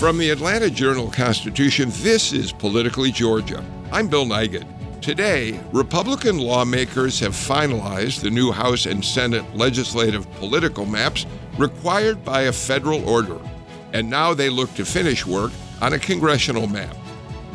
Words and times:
From 0.00 0.16
the 0.16 0.30
Atlanta 0.30 0.70
Journal 0.70 1.10
Constitution, 1.10 1.90
this 1.96 2.32
is 2.32 2.52
Politically 2.52 3.12
Georgia. 3.12 3.62
I'm 3.92 4.08
Bill 4.08 4.24
Nigut. 4.24 4.64
Today, 5.02 5.60
Republican 5.74 6.38
lawmakers 6.38 7.20
have 7.20 7.32
finalized 7.32 8.22
the 8.22 8.30
new 8.30 8.50
House 8.50 8.86
and 8.86 9.04
Senate 9.04 9.44
legislative 9.54 10.26
political 10.36 10.86
maps 10.86 11.26
required 11.58 12.24
by 12.24 12.44
a 12.44 12.52
federal 12.52 13.06
order. 13.06 13.38
And 13.92 14.08
now 14.08 14.32
they 14.32 14.48
look 14.48 14.72
to 14.76 14.86
finish 14.86 15.26
work 15.26 15.52
on 15.82 15.92
a 15.92 15.98
congressional 15.98 16.66
map. 16.66 16.96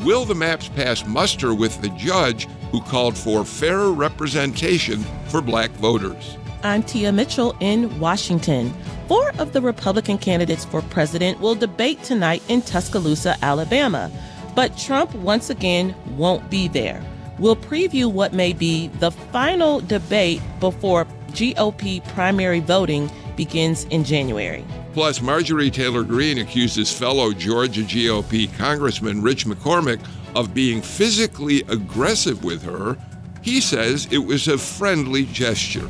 Will 0.04 0.24
the 0.24 0.36
maps 0.36 0.70
pass 0.70 1.04
muster 1.04 1.56
with 1.56 1.82
the 1.82 1.90
judge 1.98 2.48
who 2.70 2.80
called 2.80 3.18
for 3.18 3.44
fairer 3.44 3.92
representation 3.92 5.04
for 5.30 5.42
black 5.42 5.72
voters? 5.72 6.38
I'm 6.62 6.84
Tia 6.84 7.12
Mitchell 7.12 7.56
in 7.60 8.00
Washington. 8.00 8.72
Four 9.08 9.32
of 9.38 9.54
the 9.54 9.62
Republican 9.62 10.18
candidates 10.18 10.66
for 10.66 10.82
president 10.82 11.40
will 11.40 11.54
debate 11.54 12.02
tonight 12.02 12.42
in 12.48 12.64
Tuscaloosa, 12.64 13.38
Alabama. 13.44 14.12
But 14.56 14.78
Trump 14.78 15.14
once 15.16 15.52
again 15.52 15.94
won't 16.18 16.50
be 16.50 16.68
there. 16.68 17.04
We'll 17.38 17.56
preview 17.56 18.12
what 18.12 18.34
may 18.34 18.54
be 18.54 18.88
the 18.88 19.12
final 19.12 19.82
debate 19.82 20.42
before 20.60 21.06
GOP 21.34 22.08
primary 22.14 22.62
voting 22.62 23.12
begins 23.36 23.84
in 23.86 24.04
January. 24.04 24.66
Plus, 24.94 25.22
Marjorie 25.22 25.70
Taylor 25.70 26.04
Greene 26.04 26.40
accuses 26.40 26.92
fellow 26.92 27.32
Georgia 27.32 27.82
GOP 27.82 28.52
Congressman 28.58 29.22
Rich 29.22 29.46
McCormick 29.46 30.00
of 30.36 30.54
being 30.54 30.82
physically 30.82 31.62
aggressive 31.68 32.44
with 32.44 32.64
her. 32.64 32.98
He 33.42 33.62
says 33.62 34.08
it 34.10 34.18
was 34.18 34.48
a 34.48 34.58
friendly 34.58 35.26
gesture. 35.26 35.90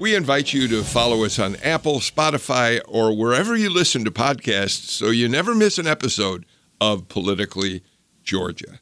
We 0.00 0.14
invite 0.14 0.52
you 0.52 0.68
to 0.68 0.84
follow 0.84 1.24
us 1.24 1.40
on 1.40 1.56
Apple, 1.56 1.98
Spotify, 1.98 2.80
or 2.86 3.16
wherever 3.16 3.56
you 3.56 3.68
listen 3.68 4.04
to 4.04 4.12
podcasts 4.12 4.86
so 4.86 5.10
you 5.10 5.28
never 5.28 5.56
miss 5.56 5.76
an 5.76 5.88
episode 5.88 6.46
of 6.80 7.08
Politically 7.08 7.82
Georgia. 8.22 8.78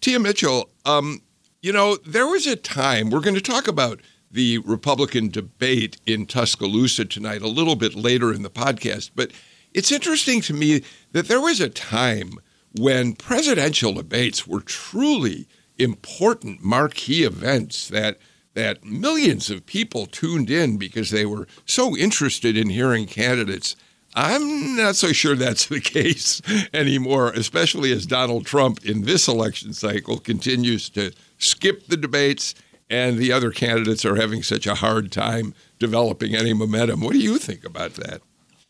Tia 0.00 0.18
Mitchell, 0.18 0.70
um, 0.84 1.22
you 1.62 1.72
know, 1.72 1.94
there 2.04 2.26
was 2.26 2.48
a 2.48 2.56
time, 2.56 3.10
we're 3.10 3.20
going 3.20 3.36
to 3.36 3.40
talk 3.40 3.68
about 3.68 4.00
the 4.28 4.58
Republican 4.58 5.28
debate 5.28 5.98
in 6.04 6.26
Tuscaloosa 6.26 7.04
tonight 7.04 7.42
a 7.42 7.48
little 7.48 7.76
bit 7.76 7.94
later 7.94 8.32
in 8.32 8.42
the 8.42 8.50
podcast, 8.50 9.12
but 9.14 9.30
it's 9.72 9.92
interesting 9.92 10.40
to 10.40 10.52
me 10.52 10.82
that 11.12 11.28
there 11.28 11.40
was 11.40 11.60
a 11.60 11.68
time 11.68 12.32
when 12.76 13.12
presidential 13.12 13.92
debates 13.92 14.48
were 14.48 14.62
truly 14.62 15.46
important 15.78 16.64
marquee 16.64 17.22
events 17.22 17.86
that 17.86 18.18
that 18.56 18.82
millions 18.84 19.50
of 19.50 19.66
people 19.66 20.06
tuned 20.06 20.50
in 20.50 20.78
because 20.78 21.10
they 21.10 21.26
were 21.26 21.46
so 21.66 21.94
interested 21.94 22.56
in 22.56 22.70
hearing 22.70 23.06
candidates. 23.06 23.76
I'm 24.14 24.74
not 24.76 24.96
so 24.96 25.12
sure 25.12 25.36
that's 25.36 25.66
the 25.66 25.80
case 25.82 26.40
anymore, 26.72 27.30
especially 27.32 27.92
as 27.92 28.06
Donald 28.06 28.46
Trump 28.46 28.84
in 28.84 29.02
this 29.02 29.28
election 29.28 29.74
cycle 29.74 30.18
continues 30.18 30.88
to 30.90 31.12
skip 31.36 31.86
the 31.86 31.98
debates 31.98 32.54
and 32.88 33.18
the 33.18 33.30
other 33.30 33.50
candidates 33.50 34.06
are 34.06 34.16
having 34.16 34.42
such 34.42 34.66
a 34.66 34.76
hard 34.76 35.12
time 35.12 35.54
developing 35.78 36.34
any 36.34 36.54
momentum. 36.54 37.00
What 37.00 37.12
do 37.12 37.18
you 37.18 37.36
think 37.36 37.62
about 37.62 37.94
that? 37.94 38.22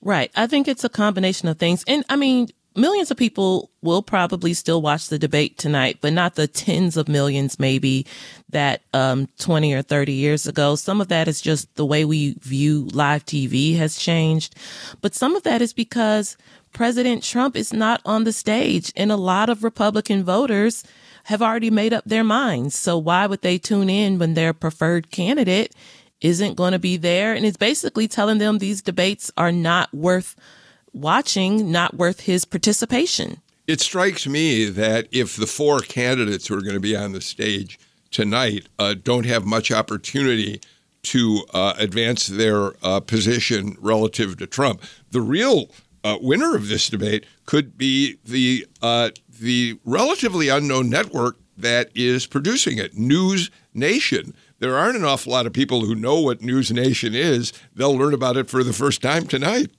Right. 0.02 0.32
I 0.34 0.48
think 0.48 0.66
it's 0.66 0.84
a 0.84 0.88
combination 0.88 1.48
of 1.48 1.58
things. 1.58 1.84
And 1.86 2.04
I 2.08 2.16
mean, 2.16 2.48
millions 2.77 3.10
of 3.10 3.16
people 3.16 3.70
will 3.82 4.02
probably 4.02 4.55
still 4.55 4.82
watch 4.82 5.08
the 5.08 5.19
debate 5.19 5.58
tonight, 5.58 5.98
but 6.00 6.12
not 6.12 6.34
the 6.34 6.46
tens 6.46 6.96
of 6.96 7.08
millions 7.08 7.58
maybe 7.58 8.06
that 8.50 8.82
um, 8.92 9.28
20 9.38 9.72
or 9.74 9.82
30 9.82 10.12
years 10.12 10.46
ago. 10.46 10.74
Some 10.74 11.00
of 11.00 11.08
that 11.08 11.28
is 11.28 11.41
just 11.41 11.74
the 11.77 11.86
way 11.86 12.04
we 12.04 12.34
view 12.41 12.88
live 12.92 13.24
TV 13.24 13.77
has 13.77 13.97
changed, 13.97 14.54
but 15.00 15.14
some 15.14 15.36
of 15.36 15.42
that 15.44 15.62
is 15.62 15.72
because 15.72 16.36
President 16.72 17.22
Trump 17.22 17.56
is 17.56 17.72
not 17.72 18.02
on 18.04 18.24
the 18.24 18.32
stage, 18.32 18.92
and 18.97 19.10
a 19.10 19.16
lot 19.16 19.48
of 19.48 19.64
Republican 19.64 20.22
voters 20.22 20.84
have 21.24 21.42
already 21.42 21.70
made 21.70 21.92
up 21.92 22.04
their 22.04 22.22
minds. 22.22 22.74
So 22.77 22.98
why 22.98 23.27
would 23.27 23.42
they 23.42 23.58
tune 23.58 23.88
in 23.88 24.19
when 24.19 24.34
their 24.34 24.53
preferred 24.53 25.10
candidate 25.10 25.75
isn't 26.20 26.54
going 26.54 26.72
to 26.72 26.78
be 26.78 26.97
there? 26.97 27.32
And 27.32 27.47
it's 27.47 27.56
basically 27.56 28.06
telling 28.06 28.38
them 28.38 28.58
these 28.58 28.82
debates 28.82 29.32
are 29.37 29.50
not 29.50 29.93
worth 29.93 30.37
watching 30.96 31.70
not 31.70 31.94
worth 31.94 32.20
his 32.20 32.44
participation. 32.44 33.40
It 33.66 33.80
strikes 33.80 34.26
me 34.26 34.66
that 34.66 35.08
if 35.12 35.36
the 35.36 35.46
four 35.46 35.80
candidates 35.80 36.46
who 36.46 36.56
are 36.56 36.62
going 36.62 36.74
to 36.74 36.80
be 36.80 36.96
on 36.96 37.12
the 37.12 37.20
stage 37.20 37.78
tonight 38.10 38.68
uh, 38.78 38.94
don't 38.94 39.26
have 39.26 39.44
much 39.44 39.70
opportunity 39.70 40.60
to 41.02 41.44
uh, 41.52 41.74
advance 41.76 42.26
their 42.26 42.72
uh, 42.82 43.00
position 43.00 43.76
relative 43.80 44.36
to 44.38 44.46
Trump, 44.46 44.82
the 45.10 45.20
real 45.20 45.70
uh, 46.04 46.18
winner 46.20 46.54
of 46.54 46.68
this 46.68 46.88
debate 46.88 47.26
could 47.44 47.76
be 47.76 48.16
the 48.24 48.66
uh, 48.80 49.10
the 49.40 49.78
relatively 49.84 50.48
unknown 50.48 50.88
network 50.88 51.36
that 51.56 51.90
is 51.94 52.26
producing 52.26 52.78
it, 52.78 52.96
News 52.96 53.50
Nation. 53.74 54.34
There 54.58 54.76
aren't 54.76 54.96
an 54.96 55.04
awful 55.04 55.32
lot 55.32 55.46
of 55.46 55.52
people 55.52 55.84
who 55.84 55.94
know 55.94 56.20
what 56.20 56.42
News 56.42 56.70
Nation 56.70 57.14
is. 57.14 57.52
They'll 57.74 57.96
learn 57.96 58.14
about 58.14 58.36
it 58.36 58.48
for 58.48 58.62
the 58.62 58.72
first 58.72 59.02
time 59.02 59.26
tonight. 59.26 59.70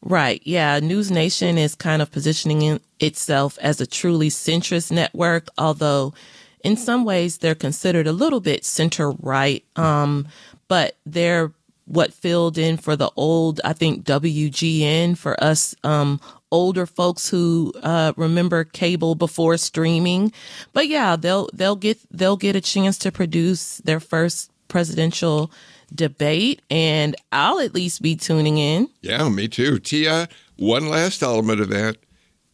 Right. 0.00 0.40
Yeah. 0.44 0.78
News 0.80 1.10
Nation 1.10 1.58
is 1.58 1.74
kind 1.74 2.00
of 2.00 2.10
positioning 2.10 2.80
itself 3.00 3.58
as 3.60 3.80
a 3.80 3.86
truly 3.86 4.28
centrist 4.30 4.92
network, 4.92 5.48
although 5.58 6.14
in 6.62 6.76
some 6.76 7.04
ways 7.04 7.38
they're 7.38 7.54
considered 7.54 8.06
a 8.06 8.12
little 8.12 8.40
bit 8.40 8.64
center 8.64 9.10
right. 9.10 9.64
Um, 9.76 10.28
but 10.68 10.96
they're 11.04 11.52
what 11.86 12.12
filled 12.12 12.58
in 12.58 12.76
for 12.76 12.96
the 12.96 13.10
old, 13.16 13.60
I 13.64 13.72
think 13.72 14.04
WGN 14.04 15.16
for 15.16 15.42
us, 15.42 15.74
um, 15.82 16.20
older 16.50 16.86
folks 16.86 17.28
who 17.28 17.72
uh, 17.82 18.12
remember 18.16 18.64
cable 18.64 19.14
before 19.14 19.56
streaming. 19.56 20.32
But 20.72 20.88
yeah, 20.88 21.16
they'll 21.16 21.48
they'll 21.52 21.76
get 21.76 21.98
they'll 22.10 22.36
get 22.36 22.56
a 22.56 22.60
chance 22.60 22.98
to 22.98 23.12
produce 23.12 23.78
their 23.78 24.00
first 24.00 24.50
presidential 24.68 25.50
debate, 25.94 26.62
and 26.70 27.16
I'll 27.32 27.60
at 27.60 27.74
least 27.74 28.02
be 28.02 28.16
tuning 28.16 28.58
in. 28.58 28.88
Yeah, 29.00 29.28
me 29.28 29.48
too. 29.48 29.78
Tia, 29.78 30.28
one 30.56 30.88
last 30.88 31.22
element 31.22 31.60
of 31.60 31.68
that. 31.70 31.96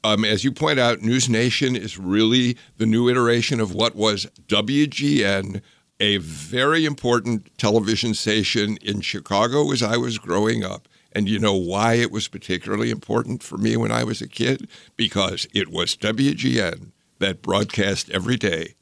Um, 0.02 0.24
as 0.24 0.44
you 0.44 0.52
point 0.52 0.78
out, 0.78 1.00
News 1.00 1.28
Nation 1.28 1.74
is 1.74 1.98
really 1.98 2.58
the 2.76 2.84
new 2.84 3.08
iteration 3.08 3.58
of 3.58 3.74
what 3.74 3.96
was 3.96 4.26
WGN, 4.48 5.62
a 5.98 6.18
very 6.18 6.84
important 6.84 7.56
television 7.56 8.12
station 8.12 8.76
in 8.82 9.00
Chicago 9.00 9.70
as 9.72 9.82
I 9.82 9.96
was 9.96 10.18
growing 10.18 10.62
up. 10.62 10.88
And 11.12 11.28
you 11.28 11.38
know 11.38 11.54
why 11.54 11.94
it 11.94 12.10
was 12.10 12.28
particularly 12.28 12.90
important 12.90 13.42
for 13.42 13.56
me 13.56 13.76
when 13.76 13.92
I 13.92 14.04
was 14.04 14.20
a 14.20 14.28
kid? 14.28 14.68
Because 14.96 15.46
it 15.54 15.70
was 15.70 15.96
WGN 15.96 16.90
that 17.20 17.40
broadcast 17.40 18.10
every 18.10 18.36
day 18.36 18.74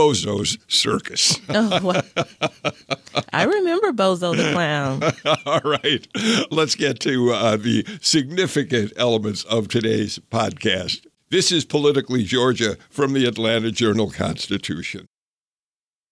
Bozo's 0.00 0.56
Circus. 0.66 1.38
oh, 1.50 2.00
I 3.34 3.44
remember 3.44 3.92
Bozo 3.92 4.34
the 4.34 4.50
Clown. 4.54 5.02
All 5.44 5.60
right. 5.60 6.06
Let's 6.50 6.74
get 6.74 7.00
to 7.00 7.32
uh, 7.32 7.58
the 7.58 7.84
significant 8.00 8.94
elements 8.96 9.44
of 9.44 9.68
today's 9.68 10.18
podcast. 10.18 11.06
This 11.28 11.52
is 11.52 11.66
Politically 11.66 12.24
Georgia 12.24 12.78
from 12.88 13.12
the 13.12 13.26
Atlanta 13.26 13.70
Journal 13.70 14.10
Constitution. 14.10 15.06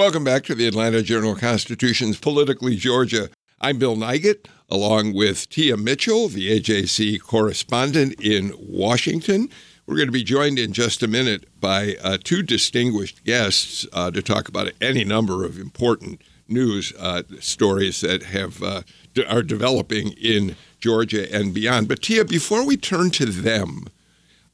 Welcome 0.00 0.24
back 0.24 0.44
to 0.44 0.54
the 0.54 0.66
Atlanta 0.66 1.02
Journal 1.02 1.36
Constitution's 1.36 2.18
Politically 2.18 2.74
Georgia. 2.74 3.28
I'm 3.60 3.78
Bill 3.78 3.96
Nigut, 3.96 4.46
along 4.70 5.12
with 5.12 5.46
Tia 5.50 5.76
Mitchell, 5.76 6.28
the 6.28 6.58
AJC 6.58 7.20
correspondent 7.20 8.18
in 8.18 8.54
Washington. 8.58 9.50
We're 9.84 9.96
going 9.96 10.08
to 10.08 10.12
be 10.12 10.24
joined 10.24 10.58
in 10.58 10.72
just 10.72 11.02
a 11.02 11.06
minute 11.06 11.48
by 11.60 11.96
uh, 12.02 12.16
two 12.24 12.42
distinguished 12.42 13.24
guests 13.24 13.86
uh, 13.92 14.10
to 14.12 14.22
talk 14.22 14.48
about 14.48 14.72
any 14.80 15.04
number 15.04 15.44
of 15.44 15.58
important 15.58 16.22
news 16.48 16.94
uh, 16.98 17.24
stories 17.38 18.00
that 18.00 18.22
have 18.22 18.62
uh, 18.62 18.80
are 19.28 19.42
developing 19.42 20.12
in 20.12 20.56
Georgia 20.80 21.30
and 21.30 21.52
beyond. 21.52 21.88
But 21.88 22.00
Tia, 22.00 22.24
before 22.24 22.64
we 22.64 22.78
turn 22.78 23.10
to 23.10 23.26
them, 23.26 23.84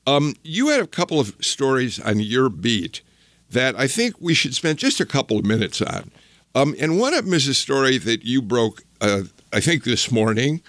um, 0.08 0.34
you 0.42 0.70
had 0.70 0.80
a 0.80 0.88
couple 0.88 1.20
of 1.20 1.36
stories 1.40 2.00
on 2.00 2.18
your 2.18 2.48
beat 2.48 3.02
that 3.50 3.78
I 3.78 3.86
think 3.86 4.16
we 4.20 4.34
should 4.34 4.54
spend 4.54 4.78
just 4.78 5.00
a 5.00 5.06
couple 5.06 5.38
of 5.38 5.44
minutes 5.44 5.80
on. 5.80 6.10
Um, 6.54 6.74
and 6.78 6.98
one 6.98 7.14
of 7.14 7.24
them 7.24 7.34
is 7.34 7.46
a 7.48 7.54
story 7.54 7.98
that 7.98 8.24
you 8.24 8.40
broke, 8.40 8.82
uh, 9.00 9.22
I 9.52 9.60
think, 9.60 9.84
this 9.84 10.10
morning. 10.10 10.62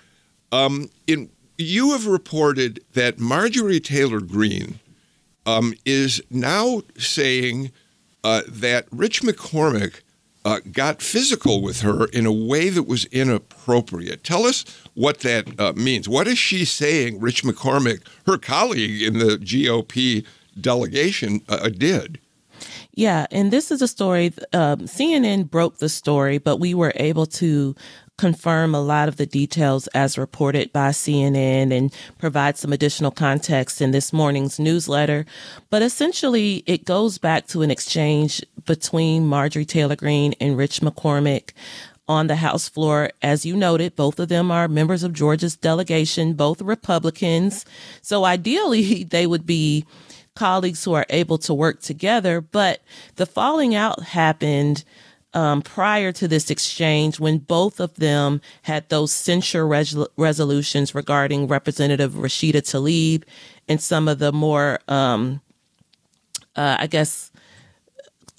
Um, 0.52 0.90
in 1.08 1.30
you 1.58 1.92
have 1.94 2.06
reported 2.06 2.84
that 2.94 3.20
Marjorie 3.20 3.80
Taylor 3.80 4.20
Greene 4.20 4.80
um, 5.46 5.74
is 5.86 6.22
now 6.30 6.82
saying 6.98 7.72
uh, 8.24 8.42
that 8.48 8.86
Rich 8.92 9.24
McCormick 9.24 10.02
uh, 10.46 10.60
got 10.72 11.02
physical 11.02 11.62
with 11.62 11.82
her 11.82 12.06
in 12.06 12.26
a 12.26 12.32
way 12.32 12.70
that 12.70 12.84
was 12.84 13.06
inappropriate. 13.06 14.24
Tell 14.24 14.46
us 14.46 14.64
what 14.94 15.20
that 15.20 15.60
uh, 15.60 15.74
means. 15.74 16.08
What 16.08 16.28
is 16.28 16.38
she 16.38 16.64
saying 16.64 17.20
Rich 17.20 17.44
McCormick, 17.44 18.06
her 18.26 18.38
colleague 18.38 19.02
in 19.02 19.20
the 19.20 19.38
GOP 19.38 20.26
delegation, 20.60 21.42
uh, 21.50 21.70
did? 21.70 22.20
Yeah, 22.98 23.28
and 23.30 23.54
this 23.54 23.70
is 23.70 23.84
a 23.84 23.88
story. 23.88 24.34
Um, 24.54 24.80
CNN 24.88 25.52
broke 25.52 25.78
the 25.78 25.88
story, 25.88 26.40
but 26.40 26.58
we 26.58 26.74
were 26.74 26.94
able 26.96 27.28
to 27.28 27.76
confirm 28.18 28.74
a 28.74 28.82
lot 28.82 29.08
of 29.08 29.18
the 29.18 29.28
details 29.28 29.86
as 29.90 30.18
reported 30.18 30.74
by 30.74 30.90
CNN 30.90 31.72
and 31.72 31.94
provide 32.18 32.58
some 32.58 32.74
additional 32.74 33.12
context 33.12 33.82
in 33.82 33.92
this 33.92 34.12
morning's 34.12 34.58
newsletter. 34.58 35.28
But 35.70 35.84
essentially, 35.84 36.64
it 36.66 36.86
goes 36.86 37.20
back 37.20 37.46
to 37.50 37.62
an 37.62 37.70
exchange 37.70 38.44
between 38.66 39.28
Marjorie 39.28 39.64
Taylor 39.64 39.96
Greene 39.96 40.34
and 40.42 40.58
Rich 40.58 40.82
McCormick 40.82 41.52
on 42.08 42.26
the 42.26 42.38
House 42.38 42.68
floor. 42.68 43.12
As 43.22 43.46
you 43.46 43.56
noted, 43.56 43.96
both 43.96 44.20
of 44.20 44.30
them 44.30 44.50
are 44.50 44.68
members 44.68 45.04
of 45.04 45.14
Georgia's 45.14 45.56
delegation, 45.56 46.34
both 46.34 46.64
Republicans. 46.64 47.64
So 48.02 48.26
ideally, 48.26 49.04
they 49.12 49.28
would 49.28 49.46
be 49.46 49.86
colleagues 50.38 50.84
who 50.84 50.94
are 50.94 51.06
able 51.10 51.38
to 51.40 51.54
work 51.54 51.82
together. 51.82 52.42
But 52.42 52.82
the 53.16 53.26
falling 53.26 53.74
out 53.74 54.04
happened 54.04 54.84
um, 55.34 55.62
prior 55.62 56.12
to 56.14 56.28
this 56.28 56.50
exchange 56.50 57.20
when 57.20 57.40
both 57.40 57.80
of 57.80 57.94
them 57.96 58.42
had 58.62 58.88
those 58.90 59.12
censure 59.12 59.68
res- 59.68 59.98
resolutions 60.16 60.96
regarding 60.96 61.48
Representative 61.48 62.14
Rashida 62.14 62.62
Tlaib 62.62 63.24
and 63.68 63.82
some 63.82 64.08
of 64.08 64.20
the 64.20 64.32
more, 64.32 64.80
um, 64.88 65.42
uh, 66.56 66.78
I 66.80 66.88
guess, 66.88 67.32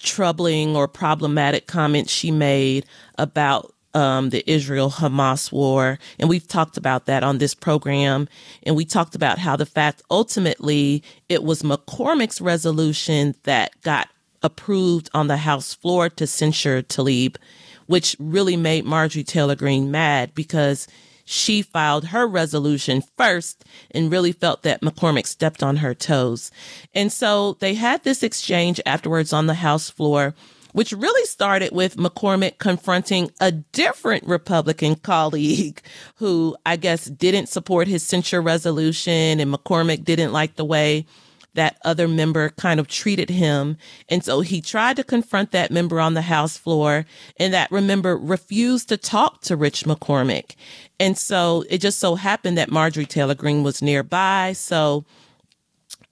troubling 0.00 0.76
or 0.76 0.88
problematic 0.88 1.66
comments 1.66 2.12
she 2.12 2.30
made 2.30 2.86
about 3.16 3.74
um, 3.94 4.30
the 4.30 4.48
Israel 4.50 4.90
Hamas 4.90 5.50
war. 5.50 5.98
And 6.18 6.28
we've 6.28 6.46
talked 6.46 6.76
about 6.76 7.06
that 7.06 7.24
on 7.24 7.38
this 7.38 7.54
program. 7.54 8.28
And 8.62 8.76
we 8.76 8.84
talked 8.84 9.14
about 9.14 9.38
how 9.38 9.56
the 9.56 9.66
fact 9.66 10.02
ultimately 10.10 11.02
it 11.28 11.42
was 11.42 11.62
McCormick's 11.62 12.40
resolution 12.40 13.34
that 13.44 13.80
got 13.82 14.08
approved 14.42 15.10
on 15.14 15.26
the 15.26 15.38
House 15.38 15.74
floor 15.74 16.08
to 16.10 16.26
censure 16.26 16.82
Tlaib, 16.82 17.36
which 17.86 18.16
really 18.18 18.56
made 18.56 18.84
Marjorie 18.84 19.24
Taylor 19.24 19.56
Greene 19.56 19.90
mad 19.90 20.34
because 20.34 20.86
she 21.24 21.60
filed 21.60 22.06
her 22.06 22.26
resolution 22.26 23.02
first 23.18 23.64
and 23.90 24.10
really 24.10 24.32
felt 24.32 24.62
that 24.62 24.80
McCormick 24.80 25.26
stepped 25.26 25.62
on 25.62 25.76
her 25.76 25.94
toes. 25.94 26.50
And 26.94 27.12
so 27.12 27.54
they 27.60 27.74
had 27.74 28.02
this 28.02 28.22
exchange 28.22 28.80
afterwards 28.86 29.32
on 29.32 29.46
the 29.46 29.54
House 29.54 29.90
floor 29.90 30.34
which 30.72 30.92
really 30.92 31.24
started 31.26 31.72
with 31.72 31.96
McCormick 31.96 32.58
confronting 32.58 33.30
a 33.40 33.52
different 33.52 34.24
Republican 34.24 34.96
colleague 34.96 35.80
who 36.16 36.56
I 36.66 36.76
guess 36.76 37.06
didn't 37.06 37.48
support 37.48 37.88
his 37.88 38.02
censure 38.02 38.42
resolution 38.42 39.40
and 39.40 39.52
McCormick 39.52 40.04
didn't 40.04 40.32
like 40.32 40.56
the 40.56 40.64
way 40.64 41.06
that 41.54 41.78
other 41.84 42.06
member 42.06 42.50
kind 42.50 42.78
of 42.78 42.86
treated 42.86 43.30
him. 43.30 43.76
And 44.08 44.22
so 44.22 44.42
he 44.42 44.60
tried 44.60 44.96
to 44.96 45.04
confront 45.04 45.50
that 45.50 45.72
member 45.72 46.00
on 46.00 46.14
the 46.14 46.22
House 46.22 46.56
floor 46.56 47.04
and 47.36 47.52
that 47.52 47.72
member 47.72 48.16
refused 48.16 48.88
to 48.90 48.96
talk 48.96 49.40
to 49.42 49.56
Rich 49.56 49.84
McCormick. 49.84 50.54
And 51.00 51.18
so 51.18 51.64
it 51.68 51.78
just 51.78 51.98
so 51.98 52.14
happened 52.14 52.58
that 52.58 52.70
Marjorie 52.70 53.06
Taylor 53.06 53.34
Greene 53.34 53.64
was 53.64 53.82
nearby. 53.82 54.52
So 54.52 55.04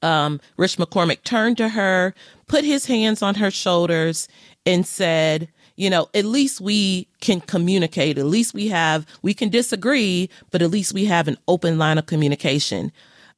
um, 0.02 0.41
Rich 0.56 0.79
McCormick 0.79 1.23
turned 1.23 1.56
to 1.59 1.70
her, 1.70 2.14
put 2.47 2.65
his 2.65 2.87
hands 2.87 3.23
on 3.23 3.37
her 3.37 3.51
shoulders, 3.51 4.29
and 4.65 4.87
said, 4.87 5.49
you 5.77 5.91
know, 5.91 6.09
at 6.15 6.25
least 6.25 6.61
we 6.61 7.09
can 7.21 7.41
communicate. 7.41 8.19
At 8.19 8.27
least 8.27 8.55
we 8.55 8.69
have, 8.69 9.07
we 9.23 9.35
can 9.35 9.49
disagree, 9.49 10.29
but 10.51 10.63
at 10.63 10.71
least 10.71 10.93
we 10.93 11.05
have 11.05 11.29
an 11.29 11.37
open 11.47 11.79
line 11.79 11.99
of 11.99 12.07
communication. 12.07 12.91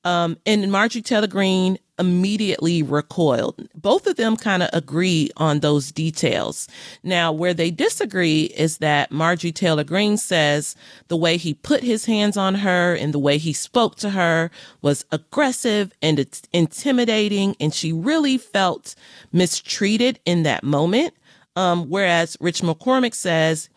Um, 0.04 0.38
and 0.46 0.70
Marjorie 0.70 1.02
Taylor 1.02 1.26
Greene 1.26 1.78
immediately 1.98 2.82
recoiled. 2.82 3.68
Both 3.74 4.06
of 4.06 4.16
them 4.16 4.36
kind 4.36 4.62
of 4.62 4.70
agree 4.72 5.30
on 5.36 5.60
those 5.60 5.92
details. 5.92 6.68
Now, 7.02 7.32
where 7.32 7.54
they 7.54 7.70
disagree 7.70 8.44
is 8.56 8.78
that 8.78 9.10
Marjorie 9.10 9.52
Taylor 9.52 9.84
Greene 9.84 10.16
says 10.16 10.76
the 11.08 11.16
way 11.16 11.36
he 11.36 11.54
put 11.54 11.82
his 11.82 12.04
hands 12.04 12.36
on 12.36 12.56
her 12.56 12.94
and 12.94 13.12
the 13.12 13.18
way 13.18 13.38
he 13.38 13.52
spoke 13.52 13.96
to 13.96 14.10
her 14.10 14.50
was 14.82 15.04
aggressive 15.10 15.92
and 16.02 16.18
it's 16.18 16.42
intimidating, 16.52 17.56
and 17.60 17.74
she 17.74 17.92
really 17.92 18.38
felt 18.38 18.94
mistreated 19.32 20.20
in 20.24 20.42
that 20.44 20.64
moment. 20.64 21.14
Um, 21.56 21.88
whereas 21.88 22.36
Rich 22.40 22.62
McCormick 22.62 23.14
says 23.14 23.68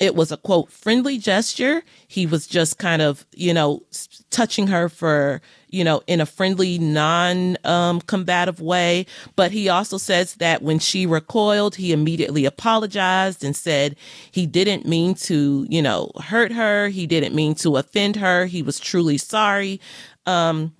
it 0.00 0.14
was 0.14 0.30
a 0.30 0.36
quote 0.36 0.70
friendly 0.70 1.18
gesture. 1.18 1.82
He 2.08 2.26
was 2.26 2.46
just 2.46 2.78
kind 2.78 3.02
of, 3.02 3.26
you 3.32 3.52
know, 3.54 3.82
touching 4.30 4.66
her 4.68 4.88
for, 4.88 5.40
you 5.76 5.84
know, 5.84 6.02
in 6.06 6.22
a 6.22 6.26
friendly, 6.26 6.78
non 6.78 7.58
um, 7.64 8.00
combative 8.00 8.62
way. 8.62 9.04
But 9.36 9.52
he 9.52 9.68
also 9.68 9.98
says 9.98 10.34
that 10.36 10.62
when 10.62 10.78
she 10.78 11.04
recoiled, 11.04 11.76
he 11.76 11.92
immediately 11.92 12.46
apologized 12.46 13.44
and 13.44 13.54
said 13.54 13.94
he 14.30 14.46
didn't 14.46 14.86
mean 14.86 15.14
to, 15.16 15.66
you 15.68 15.82
know, 15.82 16.10
hurt 16.22 16.50
her. 16.50 16.88
He 16.88 17.06
didn't 17.06 17.34
mean 17.34 17.54
to 17.56 17.76
offend 17.76 18.16
her. 18.16 18.46
He 18.46 18.62
was 18.62 18.80
truly 18.80 19.18
sorry. 19.18 19.78
Um, 20.24 20.74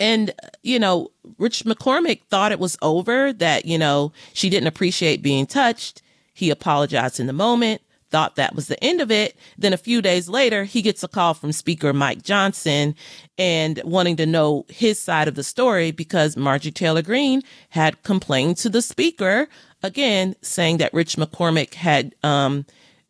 and, 0.00 0.32
you 0.62 0.78
know, 0.78 1.10
Rich 1.38 1.64
McCormick 1.64 2.22
thought 2.30 2.52
it 2.52 2.58
was 2.58 2.78
over, 2.80 3.34
that, 3.34 3.66
you 3.66 3.78
know, 3.78 4.12
she 4.32 4.48
didn't 4.48 4.66
appreciate 4.66 5.22
being 5.22 5.46
touched. 5.46 6.00
He 6.32 6.48
apologized 6.48 7.20
in 7.20 7.26
the 7.26 7.32
moment 7.34 7.82
thought 8.16 8.36
that 8.36 8.54
was 8.54 8.68
the 8.68 8.82
end 8.82 9.02
of 9.02 9.10
it. 9.10 9.36
Then 9.58 9.74
a 9.74 9.76
few 9.76 10.00
days 10.00 10.26
later, 10.26 10.64
he 10.64 10.80
gets 10.80 11.02
a 11.02 11.08
call 11.08 11.34
from 11.34 11.52
Speaker 11.52 11.92
Mike 11.92 12.22
Johnson 12.22 12.94
and 13.36 13.78
wanting 13.84 14.16
to 14.16 14.24
know 14.24 14.64
his 14.70 14.98
side 14.98 15.28
of 15.28 15.34
the 15.34 15.44
story 15.44 15.90
because 15.90 16.34
Marjorie 16.34 16.72
Taylor 16.72 17.02
Greene 17.02 17.42
had 17.68 18.02
complained 18.04 18.56
to 18.56 18.70
the 18.70 18.80
speaker 18.80 19.48
again, 19.82 20.34
saying 20.40 20.78
that 20.78 20.94
Rich 20.94 21.16
McCormick 21.16 21.74
had 21.74 22.14
um, 22.22 22.64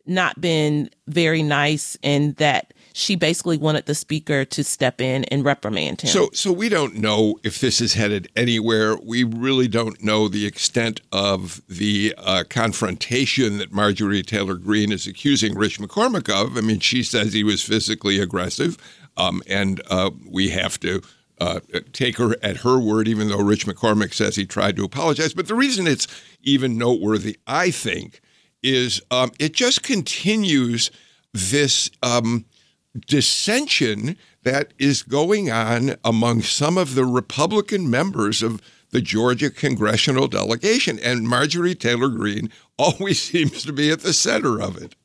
not 0.05 0.41
been 0.41 0.89
very 1.07 1.41
nice 1.41 1.95
and 2.03 2.35
that 2.35 2.73
she 2.97 3.15
basically 3.15 3.57
wanted 3.57 3.85
the 3.85 3.93
speaker 3.93 4.43
to 4.43 4.63
step 4.63 4.99
in 4.99 5.23
and 5.25 5.45
reprimand 5.45 6.01
him. 6.01 6.09
So, 6.09 6.29
so 6.33 6.51
we 6.51 6.67
don't 6.67 6.95
know 6.95 7.39
if 7.43 7.59
this 7.59 7.79
is 7.79 7.93
headed 7.93 8.27
anywhere. 8.35 8.97
We 8.97 9.23
really 9.23 9.67
don't 9.67 10.03
know 10.03 10.27
the 10.27 10.47
extent 10.47 11.01
of 11.11 11.61
the 11.67 12.15
uh, 12.17 12.43
confrontation 12.49 13.59
that 13.59 13.71
Marjorie 13.71 14.23
Taylor 14.23 14.55
Greene 14.55 14.91
is 14.91 15.05
accusing 15.05 15.55
Rich 15.55 15.79
McCormick 15.79 16.27
of. 16.27 16.57
I 16.57 16.61
mean, 16.61 16.79
she 16.79 17.03
says 17.03 17.33
he 17.33 17.43
was 17.43 17.61
physically 17.61 18.19
aggressive, 18.19 18.77
um, 19.15 19.43
and 19.47 19.79
uh, 19.89 20.09
we 20.27 20.49
have 20.49 20.79
to. 20.79 21.01
Uh, 21.39 21.59
take 21.93 22.17
her 22.17 22.35
at 22.41 22.57
her 22.57 22.79
word, 22.79 23.07
even 23.07 23.29
though 23.29 23.37
Rich 23.43 23.67
McCormick 23.67 24.11
says 24.11 24.35
he 24.35 24.47
tried 24.47 24.75
to 24.75 24.83
apologize. 24.83 25.35
But 25.35 25.47
the 25.47 25.53
reason 25.53 25.85
it's 25.85 26.07
even 26.41 26.79
noteworthy, 26.79 27.37
I 27.45 27.69
think, 27.69 28.21
is 28.63 29.03
um, 29.11 29.29
it 29.37 29.53
just 29.53 29.83
continues 29.83 30.89
this 31.33 31.91
um, 32.01 32.45
dissension 33.05 34.17
that 34.43 34.73
is 34.77 35.03
going 35.03 35.51
on 35.51 35.95
among 36.03 36.41
some 36.41 36.77
of 36.77 36.95
the 36.95 37.05
Republican 37.05 37.89
members 37.89 38.41
of 38.41 38.61
the 38.91 39.01
Georgia 39.01 39.49
congressional 39.49 40.27
delegation. 40.27 40.99
And 40.99 41.27
Marjorie 41.27 41.75
Taylor 41.75 42.09
Greene 42.09 42.49
always 42.77 43.21
seems 43.21 43.63
to 43.63 43.73
be 43.73 43.91
at 43.91 44.01
the 44.01 44.13
center 44.13 44.61
of 44.61 44.77
it. 44.81 44.95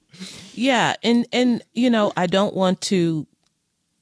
Yeah. 0.55 0.95
And, 1.03 1.27
and, 1.33 1.63
you 1.73 1.91
know, 1.91 2.13
I 2.17 2.27
don't 2.27 2.55
want 2.55 2.81
to 2.83 3.27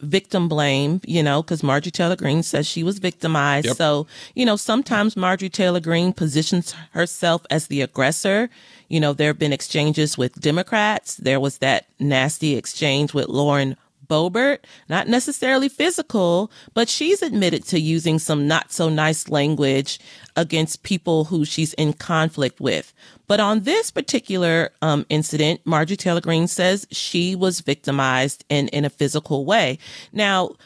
victim 0.01 0.49
blame, 0.49 1.01
you 1.05 1.23
know, 1.23 1.43
because 1.43 1.63
Marjorie 1.63 1.91
Taylor 1.91 2.17
Greene 2.17 2.43
says 2.43 2.67
she 2.67 2.83
was 2.83 2.99
victimized. 2.99 3.67
Yep. 3.67 3.77
So, 3.77 4.07
you 4.35 4.45
know, 4.45 4.57
sometimes 4.57 5.17
Marjorie 5.17 5.49
Taylor 5.49 5.81
Greene 5.81 6.13
positions 6.13 6.73
herself 6.93 7.47
as 7.51 7.67
the 7.67 7.81
aggressor. 7.83 8.51
You 8.89 9.01
know, 9.01 9.13
there 9.13 9.29
have 9.29 9.39
been 9.39 9.53
exchanges 9.53 10.19
with 10.19 10.41
Democrats. 10.41 11.17
There 11.17 11.41
was 11.41 11.59
that 11.59 11.87
nasty 11.99 12.57
exchange 12.57 13.15
with 13.15 13.29
Lauren 13.29 13.77
Boebert, 14.11 14.59
not 14.89 15.07
necessarily 15.07 15.69
physical, 15.69 16.51
but 16.75 16.89
she's 16.89 17.23
admitted 17.23 17.65
to 17.67 17.79
using 17.79 18.19
some 18.19 18.49
not 18.49 18.73
so 18.73 18.89
nice 18.89 19.29
language 19.29 20.01
against 20.35 20.83
people 20.83 21.27
who 21.27 21.45
she's 21.45 21.75
in 21.75 21.93
conflict 21.93 22.61
with. 22.61 22.93
But 23.31 23.39
on 23.39 23.61
this 23.61 23.93
particular 23.93 24.73
um, 24.83 25.07
incident, 25.09 25.61
Marjorie 25.65 25.97
Taylor 25.97 26.21
Greene 26.21 26.49
says 26.49 26.85
she 26.91 27.37
was 27.37 27.61
victimized 27.61 28.45
in, 28.49 28.67
in 28.71 28.85
a 28.85 28.91
physical 28.91 29.45
way. 29.45 29.79
Now, 30.13 30.57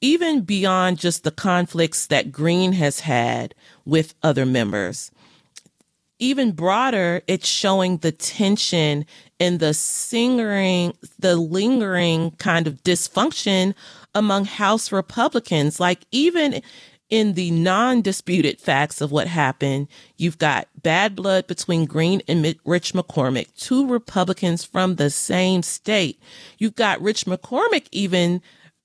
even 0.00 0.42
beyond 0.42 1.00
just 1.00 1.24
the 1.24 1.32
conflicts 1.32 2.06
that 2.06 2.30
Greene 2.30 2.74
has 2.74 3.00
had 3.00 3.56
with 3.84 4.14
other 4.22 4.46
members, 4.46 5.10
even 6.20 6.52
broader, 6.52 7.22
it's 7.26 7.48
showing 7.48 7.96
the 7.96 8.12
tension 8.12 9.04
and 9.40 9.58
the 9.58 9.74
singering, 9.74 10.96
the 11.18 11.34
lingering 11.34 12.30
kind 12.38 12.68
of 12.68 12.84
dysfunction 12.84 13.74
among 14.14 14.44
House 14.44 14.92
Republicans. 14.92 15.80
Like 15.80 16.06
even 16.12 16.62
in 17.12 17.34
the 17.34 17.50
non-disputed 17.50 18.58
facts 18.58 19.02
of 19.02 19.12
what 19.12 19.26
happened, 19.28 19.86
you've 20.16 20.38
got 20.38 20.66
bad 20.82 21.14
blood 21.14 21.46
between 21.46 21.84
Greene 21.84 22.22
and 22.26 22.56
Rich 22.64 22.94
McCormick, 22.94 23.54
two 23.54 23.86
Republicans 23.86 24.64
from 24.64 24.94
the 24.94 25.10
same 25.10 25.62
state. 25.62 26.18
You've 26.56 26.74
got 26.74 27.02
Rich 27.02 27.26
McCormick 27.26 27.86
even 27.92 28.40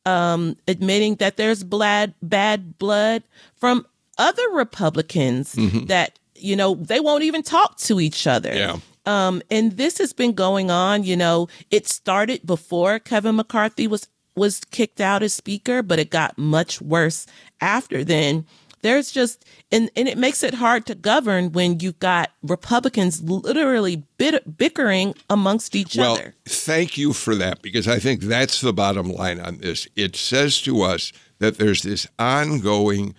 um, 0.06 0.58
admitting 0.68 1.16
that 1.16 1.38
there's 1.38 1.64
bad 1.64 2.16
bad 2.22 2.78
blood 2.78 3.24
from 3.56 3.88
other 4.18 4.50
Republicans 4.50 5.56
mm-hmm. 5.56 5.86
that 5.86 6.20
you 6.36 6.58
know 6.58 6.76
they 6.76 7.00
won't 7.00 7.24
even 7.24 7.44
talk 7.44 7.78
to 7.78 8.02
each 8.02 8.28
other. 8.28 8.54
Yeah. 8.54 8.78
Um, 9.06 9.42
and 9.50 9.72
this 9.78 10.00
has 10.00 10.12
been 10.12 10.34
going 10.34 10.70
on, 10.70 11.06
you 11.06 11.16
know, 11.16 11.48
it 11.72 11.88
started 11.88 12.46
before 12.46 13.00
Kevin 13.00 13.38
McCarthy 13.38 13.88
was 13.88 14.10
was 14.38 14.62
kicked 14.72 15.02
out 15.02 15.24
as 15.24 15.34
speaker, 15.34 15.82
but 15.84 16.00
it 16.00 16.10
got 16.10 16.38
much 16.38 16.82
worse 16.82 17.26
after 17.60 18.04
then. 18.04 18.46
There's 18.84 19.12
just 19.12 19.44
and 19.72 19.90
and 19.96 20.08
it 20.08 20.18
makes 20.18 20.44
it 20.44 20.54
hard 20.54 20.86
to 20.86 20.96
govern 20.96 21.52
when 21.52 21.80
you've 21.80 22.00
got 22.00 22.32
Republicans 22.44 23.22
literally 23.24 24.04
bit, 24.18 24.58
bickering 24.58 25.16
amongst 25.30 25.76
each 25.76 25.98
well, 25.98 26.14
other. 26.14 26.36
Thank 26.46 26.98
you 26.98 27.12
for 27.12 27.36
that 27.36 27.62
because 27.62 27.88
I 27.88 27.98
think 28.00 28.22
that's 28.22 28.62
the 28.62 28.74
bottom 28.74 29.12
line 29.12 29.40
on 29.40 29.58
this. 29.58 29.88
It 29.96 30.16
says 30.16 30.62
to 30.62 30.84
us 30.84 31.12
that 31.40 31.58
there's 31.58 31.82
this 31.82 32.08
ongoing 32.20 33.16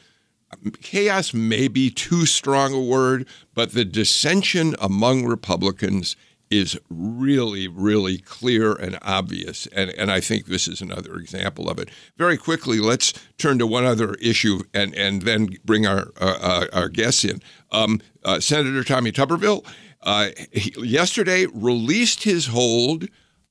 chaos 0.81 1.35
may 1.35 1.69
be 1.69 1.91
too 1.91 2.25
strong 2.25 2.73
a 2.73 2.81
word, 2.81 3.27
but 3.55 3.73
the 3.73 3.85
dissension 3.85 4.75
among 4.81 5.27
Republicans 5.27 6.17
is 6.51 6.79
really, 6.89 7.69
really 7.69 8.19
clear 8.19 8.73
and 8.73 8.99
obvious. 9.03 9.67
And, 9.69 9.91
and 9.91 10.11
I 10.11 10.21
think 10.21 10.47
this 10.47 10.67
is 10.67 10.81
another 10.81 11.17
example 11.17 11.69
of 11.69 11.79
it. 11.79 11.91
Very 12.17 12.37
quickly, 12.37 12.79
let's 12.79 13.13
turn 13.37 13.59
to 13.59 13.67
one 13.67 13.85
other 13.85 14.15
issue 14.15 14.61
and, 14.73 14.95
and 14.95 15.23
then 15.23 15.51
bring 15.65 15.87
our, 15.87 16.09
uh, 16.21 16.39
uh 16.41 16.67
our 16.73 16.89
guests 16.89 17.25
in. 17.25 17.41
Um, 17.71 18.01
uh, 18.25 18.41
Senator 18.41 18.85
Tommy 18.85 19.13
Tuberville 19.13 19.67
uh, 20.03 20.31
yesterday 20.53 21.47
released 21.53 22.25
his 22.25 22.47
hold 22.47 23.07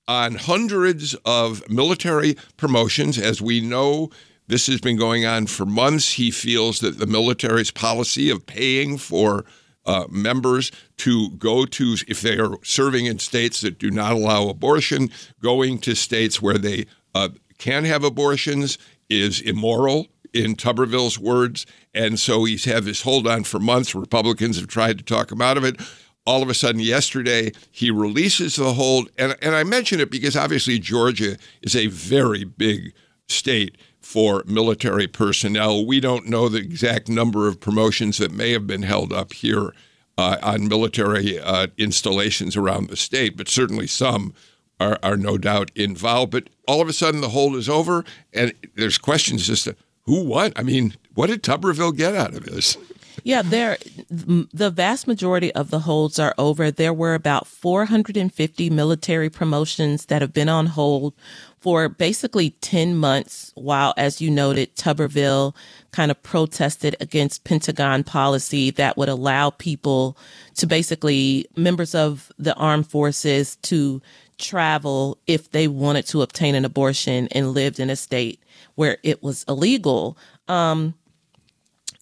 on 0.07 0.35
hundreds 0.35 1.15
of 1.25 1.69
military 1.69 2.37
promotions. 2.55 3.17
As 3.17 3.41
we 3.41 3.59
know, 3.59 4.09
this 4.47 4.67
has 4.67 4.79
been 4.79 4.97
going 4.97 5.25
on 5.25 5.47
for 5.47 5.65
months. 5.65 6.13
He 6.13 6.31
feels 6.31 6.79
that 6.79 6.99
the 6.99 7.05
military's 7.05 7.71
policy 7.71 8.29
of 8.29 8.45
paying 8.45 8.97
for 8.97 9.43
uh, 9.87 10.05
members 10.09 10.71
to 10.97 11.31
go 11.31 11.65
to, 11.65 11.95
if 12.07 12.21
they 12.21 12.37
are 12.37 12.57
serving 12.63 13.07
in 13.07 13.17
states 13.17 13.61
that 13.61 13.79
do 13.79 13.89
not 13.89 14.11
allow 14.11 14.47
abortion, 14.47 15.09
going 15.41 15.79
to 15.79 15.95
states 15.95 16.41
where 16.41 16.57
they 16.57 16.85
uh, 17.15 17.29
can 17.57 17.85
have 17.85 18.03
abortions 18.03 18.77
is 19.09 19.41
immoral, 19.41 20.07
in 20.33 20.55
Tuberville's 20.55 21.17
words. 21.17 21.65
And 21.93 22.19
so 22.19 22.43
he's 22.43 22.65
had 22.65 22.83
this 22.83 23.01
hold 23.01 23.27
on 23.27 23.43
for 23.43 23.59
months. 23.59 23.95
Republicans 23.95 24.57
have 24.59 24.67
tried 24.67 24.97
to 24.97 25.03
talk 25.03 25.31
him 25.31 25.41
out 25.41 25.57
of 25.57 25.63
it. 25.63 25.79
All 26.25 26.43
of 26.43 26.49
a 26.49 26.53
sudden, 26.53 26.81
yesterday, 26.81 27.51
he 27.71 27.89
releases 27.89 28.57
the 28.57 28.73
hold. 28.73 29.09
And, 29.17 29.35
and 29.41 29.55
I 29.55 29.63
mention 29.63 29.99
it 29.99 30.11
because 30.11 30.35
obviously 30.35 30.77
Georgia 30.77 31.37
is 31.61 31.75
a 31.75 31.87
very 31.87 32.43
big 32.43 32.93
state 33.27 33.77
for 34.07 34.41
military 34.47 35.05
personnel. 35.05 35.85
We 35.85 35.99
don't 35.99 36.29
know 36.29 36.47
the 36.47 36.59
exact 36.59 37.09
number 37.09 37.49
of 37.49 37.59
promotions 37.59 38.19
that 38.19 38.31
may 38.31 38.53
have 38.53 38.65
been 38.65 38.83
held 38.83 39.11
up 39.11 39.33
here 39.33 39.73
uh, 40.17 40.37
on 40.41 40.69
military 40.69 41.37
uh, 41.37 41.67
installations 41.77 42.55
around 42.55 42.87
the 42.87 42.95
state, 42.95 43.35
but 43.35 43.49
certainly 43.49 43.85
some 43.85 44.33
are, 44.79 44.97
are 45.03 45.17
no 45.17 45.37
doubt 45.37 45.71
involved. 45.75 46.31
But 46.31 46.47
all 46.69 46.79
of 46.79 46.87
a 46.87 46.93
sudden, 46.93 47.19
the 47.19 47.29
hold 47.29 47.57
is 47.57 47.67
over, 47.67 48.05
and 48.31 48.53
there's 48.75 48.97
questions 48.97 49.49
as 49.49 49.63
to 49.63 49.75
who 50.03 50.23
won. 50.23 50.53
I 50.55 50.63
mean, 50.63 50.95
what 51.13 51.27
did 51.27 51.43
Tuberville 51.43 51.97
get 51.97 52.15
out 52.15 52.33
of 52.33 52.45
this? 52.45 52.77
Yeah, 53.23 53.41
there 53.41 53.77
the 54.09 54.69
vast 54.69 55.07
majority 55.07 55.53
of 55.53 55.69
the 55.69 55.79
holds 55.79 56.19
are 56.19 56.33
over. 56.37 56.71
There 56.71 56.93
were 56.93 57.13
about 57.13 57.47
450 57.47 58.69
military 58.69 59.29
promotions 59.29 60.05
that 60.05 60.21
have 60.21 60.33
been 60.33 60.49
on 60.49 60.67
hold 60.67 61.13
for 61.59 61.89
basically 61.89 62.51
10 62.61 62.95
months 62.95 63.51
while, 63.55 63.93
as 63.97 64.21
you 64.21 64.29
noted, 64.29 64.75
Tuberville 64.75 65.55
kind 65.91 66.11
of 66.11 66.21
protested 66.23 66.95
against 66.99 67.43
Pentagon 67.43 68.03
policy 68.03 68.71
that 68.71 68.95
would 68.97 69.09
allow 69.09 69.49
people 69.49 70.17
to 70.55 70.67
basically, 70.67 71.47
members 71.55 71.95
of 71.95 72.31
the 72.37 72.55
armed 72.55 72.87
forces 72.87 73.55
to 73.57 74.01
travel 74.37 75.17
if 75.25 75.51
they 75.51 75.67
wanted 75.67 76.05
to 76.05 76.21
obtain 76.21 76.55
an 76.55 76.63
abortion 76.63 77.27
and 77.31 77.51
lived 77.51 77.79
in 77.79 77.89
a 77.89 77.95
state 77.95 78.39
where 78.75 78.97
it 79.03 79.23
was 79.23 79.43
illegal. 79.47 80.17
Um, 80.47 80.93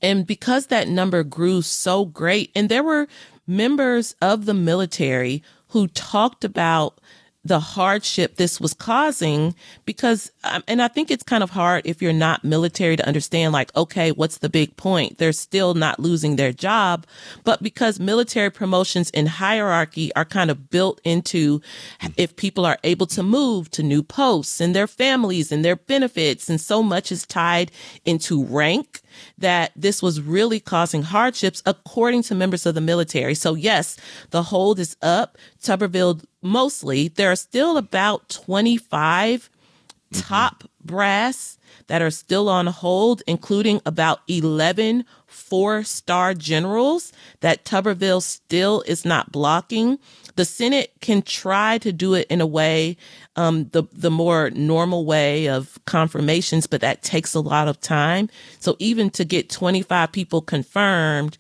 and 0.02 0.26
because 0.26 0.68
that 0.68 0.88
number 0.88 1.24
grew 1.24 1.62
so 1.62 2.06
great, 2.06 2.52
and 2.56 2.70
there 2.70 2.84
were 2.84 3.08
members 3.48 4.16
of 4.22 4.46
the 4.46 4.54
military 4.54 5.44
who 5.70 5.88
talked 5.90 6.44
about 6.44 7.00
the 7.44 7.60
hardship 7.60 8.38
this 8.38 8.60
was 8.60 8.74
causing 8.74 9.54
because 9.86 10.32
um, 10.46 10.64
and 10.68 10.82
i 10.82 10.88
think 10.88 11.12
it's 11.12 11.22
kind 11.22 11.44
of 11.44 11.52
hard 11.52 11.84
if 11.86 12.02
you're 12.02 12.12
not 12.12 12.44
military 12.44 12.96
to 12.96 13.06
understand 13.06 13.54
like 13.54 13.74
okay 13.76 14.12
what's 14.12 14.40
the 14.40 14.50
big 14.50 14.76
point? 14.78 15.18
They're 15.18 15.32
still 15.32 15.74
not 15.74 16.00
losing 16.00 16.36
their 16.36 16.52
job. 16.52 17.06
But 17.44 17.62
because 17.62 18.00
military 18.00 18.50
promotions 18.50 19.10
in 19.12 19.26
hierarchy 19.26 20.14
are 20.16 20.26
kind 20.26 20.50
of 20.50 20.70
built 20.70 21.02
into 21.04 21.62
if 22.18 22.36
people 22.36 22.66
are 22.66 22.80
able 22.84 23.06
to 23.08 23.24
move 23.24 23.70
to 23.72 23.84
new 23.84 24.02
posts 24.02 24.62
and 24.62 24.76
their 24.76 24.88
families 24.88 25.52
and 25.52 25.64
their 25.64 25.76
benefits 25.76 26.50
and 26.50 26.60
so 26.60 26.82
much 26.82 27.12
is 27.12 27.26
tied 27.26 27.72
into 28.06 28.44
rank 28.46 29.02
that 29.38 29.72
this 29.76 30.02
was 30.02 30.22
really 30.22 30.60
causing 30.60 31.04
hardships 31.04 31.62
according 31.66 32.24
to 32.24 32.36
members 32.36 32.66
of 32.66 32.76
the 32.76 32.82
military. 32.82 33.36
So 33.36 33.54
yes, 33.54 33.98
the 34.32 34.44
hold 34.44 34.80
is 34.80 34.96
up. 35.02 35.38
Tuberville 35.62 36.24
mostly. 36.42 37.10
There 37.10 37.32
are 37.32 37.36
still 37.36 37.78
about 37.78 38.30
25 38.30 39.50
mm-hmm. 39.50 40.22
top 40.22 40.64
brass 40.84 41.58
that 41.88 42.02
are 42.02 42.12
still 42.12 42.50
on 42.50 42.68
hold, 42.68 43.22
including 43.28 43.82
about 43.86 44.22
11 44.28 45.06
four 45.36 45.84
star 45.84 46.34
generals 46.34 47.12
that 47.42 47.66
Tuberville 47.66 48.22
still 48.22 48.82
is 48.88 49.06
not 49.06 49.32
blocking. 49.32 50.00
The 50.36 50.46
Senate 50.46 50.94
can 51.02 51.22
try 51.22 51.78
to 51.80 51.92
do 51.94 52.14
it 52.14 52.28
in 52.30 52.42
a 52.42 52.46
way, 52.46 52.98
um, 53.36 53.70
the, 53.70 53.84
the 53.94 54.12
more 54.12 54.50
normal 54.52 55.06
way 55.06 55.48
of 55.48 55.78
confirmations, 55.86 56.68
but 56.68 56.82
that 56.82 57.04
takes 57.04 57.34
a 57.34 57.40
lot 57.40 57.68
of 57.68 57.80
time. 57.80 58.30
So 58.60 58.76
even 58.80 59.10
to 59.12 59.26
get 59.26 59.50
25 59.50 60.12
people 60.12 60.42
confirmed, 60.42 61.38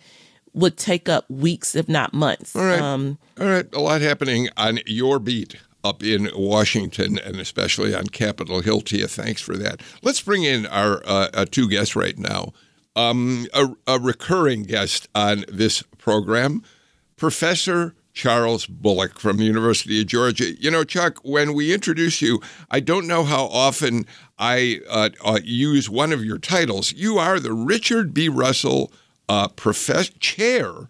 would 0.54 0.78
take 0.78 1.10
up 1.10 1.30
weeks, 1.30 1.75
if 1.75 1.90
not 1.90 2.14
months. 2.14 2.56
All 2.56 2.64
right. 2.64 2.80
Um, 2.80 3.18
All 3.40 3.46
right. 3.46 3.66
A 3.74 3.80
lot 3.80 4.00
happening 4.00 4.48
on 4.56 4.80
your 4.86 5.20
beat 5.20 5.58
up 5.86 6.02
in 6.02 6.30
Washington 6.36 7.20
and 7.20 7.40
especially 7.40 7.94
on 7.94 8.08
Capitol 8.08 8.62
Hill. 8.62 8.82
Tia, 8.82 9.08
thanks 9.08 9.42
for 9.42 9.56
that. 9.58 9.82
Let's 10.02 10.22
bring 10.22 10.44
in 10.44 10.66
our 10.66 11.04
uh, 11.06 11.30
uh, 11.34 11.46
two 11.46 11.70
guests 11.70 11.96
right 11.96 12.18
now. 12.18 12.54
Um, 12.96 13.48
a, 13.54 13.68
a 13.88 14.00
recurring 14.00 14.64
guest 14.64 15.10
on 15.14 15.44
this 15.50 15.82
program, 15.98 16.64
Professor 17.18 17.94
Charles 18.14 18.66
Bullock 18.66 19.20
from 19.20 19.38
the 19.38 19.44
University 19.44 20.00
of 20.00 20.08
Georgia. 20.08 20.54
You 20.54 20.72
know, 20.72 20.86
Chuck, 20.86 21.20
when 21.24 21.54
we 21.54 21.74
introduce 21.74 22.22
you, 22.22 22.42
I 22.72 22.80
don't 22.80 23.08
know 23.08 23.25
how 23.25 23.46
often 23.48 24.06
I 24.40 24.80
uh, 24.90 25.10
uh, 25.24 25.40
use 25.44 25.90
one 25.90 26.14
of 26.14 26.24
your 26.24 26.38
titles. 26.38 26.94
You 26.94 27.18
are 27.18 27.40
the 27.40 27.54
Richard 27.54 28.14
B. 28.14 28.30
Russell 28.30 28.94
uh, 29.28 29.50
profess- 29.50 30.12
chair 30.20 30.88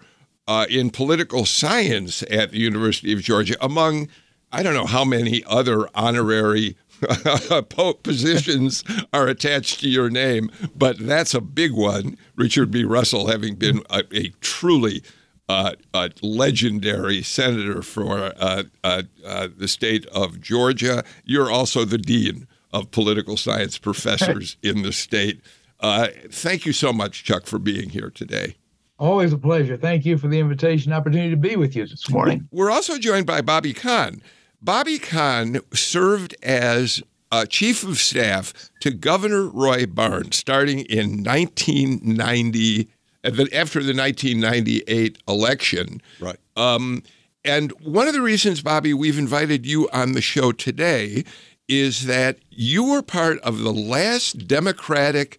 uh, 0.48 0.68
in 0.70 0.92
political 0.92 1.46
science 1.46 2.24
at 2.30 2.52
the 2.52 2.60
University 2.60 3.12
of 3.12 3.22
Georgia, 3.22 3.58
among 3.60 4.08
I 4.52 4.64
don't 4.64 4.76
know 4.76 4.86
how 4.86 5.04
many 5.04 5.44
other 5.48 5.90
honorary 5.96 6.78
positions 8.04 8.84
are 9.14 9.28
attached 9.28 9.80
to 9.82 9.90
your 9.90 10.10
name, 10.10 10.52
but 10.76 10.98
that's 11.00 11.34
a 11.34 11.42
big 11.42 11.74
one. 11.74 12.18
Richard 12.36 12.72
B. 12.72 12.84
Russell, 12.84 13.28
having 13.28 13.56
been 13.56 13.82
a, 13.90 14.04
a 14.14 14.30
truly 14.42 15.02
uh, 15.48 15.74
a 15.94 16.10
legendary 16.22 17.22
senator 17.22 17.82
for 17.82 18.34
uh, 18.38 18.64
uh, 18.84 19.04
uh, 19.24 19.48
the 19.56 19.68
state 19.68 20.06
of 20.08 20.42
Georgia. 20.42 21.04
You're 21.24 21.52
also 21.52 21.86
the 21.86 21.98
dean 21.98 22.48
of 22.74 22.92
political 22.92 23.38
science 23.38 23.78
professors 23.78 24.58
in 24.64 24.82
the 24.82 24.92
state. 24.92 25.42
Uh, 25.80 26.08
thank 26.32 26.66
you 26.66 26.74
so 26.74 26.92
much, 26.92 27.24
Chuck, 27.24 27.46
for 27.46 27.60
being 27.60 27.90
here 27.90 28.10
today. 28.10 28.56
Always 28.98 29.34
a 29.34 29.38
pleasure. 29.38 29.78
Thank 29.78 30.06
you 30.06 30.18
for 30.18 30.30
the 30.30 30.40
invitation, 30.40 30.94
opportunity 30.94 31.30
to 31.30 31.38
be 31.38 31.58
with 31.58 31.76
you 31.76 31.86
this 31.86 32.10
morning. 32.10 32.48
We're 32.52 32.72
also 32.72 32.98
joined 32.98 33.26
by 33.26 33.42
Bobby 33.42 33.74
Kahn. 33.74 34.22
Bobby 34.66 34.98
Kahn 34.98 35.60
served 35.74 36.36
as 36.42 37.04
uh, 37.32 37.46
chief 37.46 37.84
of 37.84 38.00
staff 38.00 38.52
to 38.80 38.90
Governor 38.90 39.48
Roy 39.48 39.86
Barnes 39.86 40.38
starting 40.38 40.80
in 40.80 41.24
1990, 41.24 42.90
after 43.24 43.84
the 43.84 43.94
1998 43.94 45.20
election. 45.28 46.02
Right. 46.20 46.38
Um, 46.58 47.04
And 47.44 47.72
one 47.84 48.08
of 48.08 48.16
the 48.16 48.22
reasons, 48.22 48.62
Bobby, 48.62 48.92
we've 48.92 49.20
invited 49.20 49.68
you 49.68 49.88
on 49.94 50.14
the 50.14 50.22
show 50.22 50.52
today 50.52 51.24
is 51.68 52.06
that 52.08 52.40
you 52.50 52.84
were 52.84 53.04
part 53.04 53.40
of 53.42 53.60
the 53.60 53.74
last 53.74 54.48
Democratic 54.48 55.38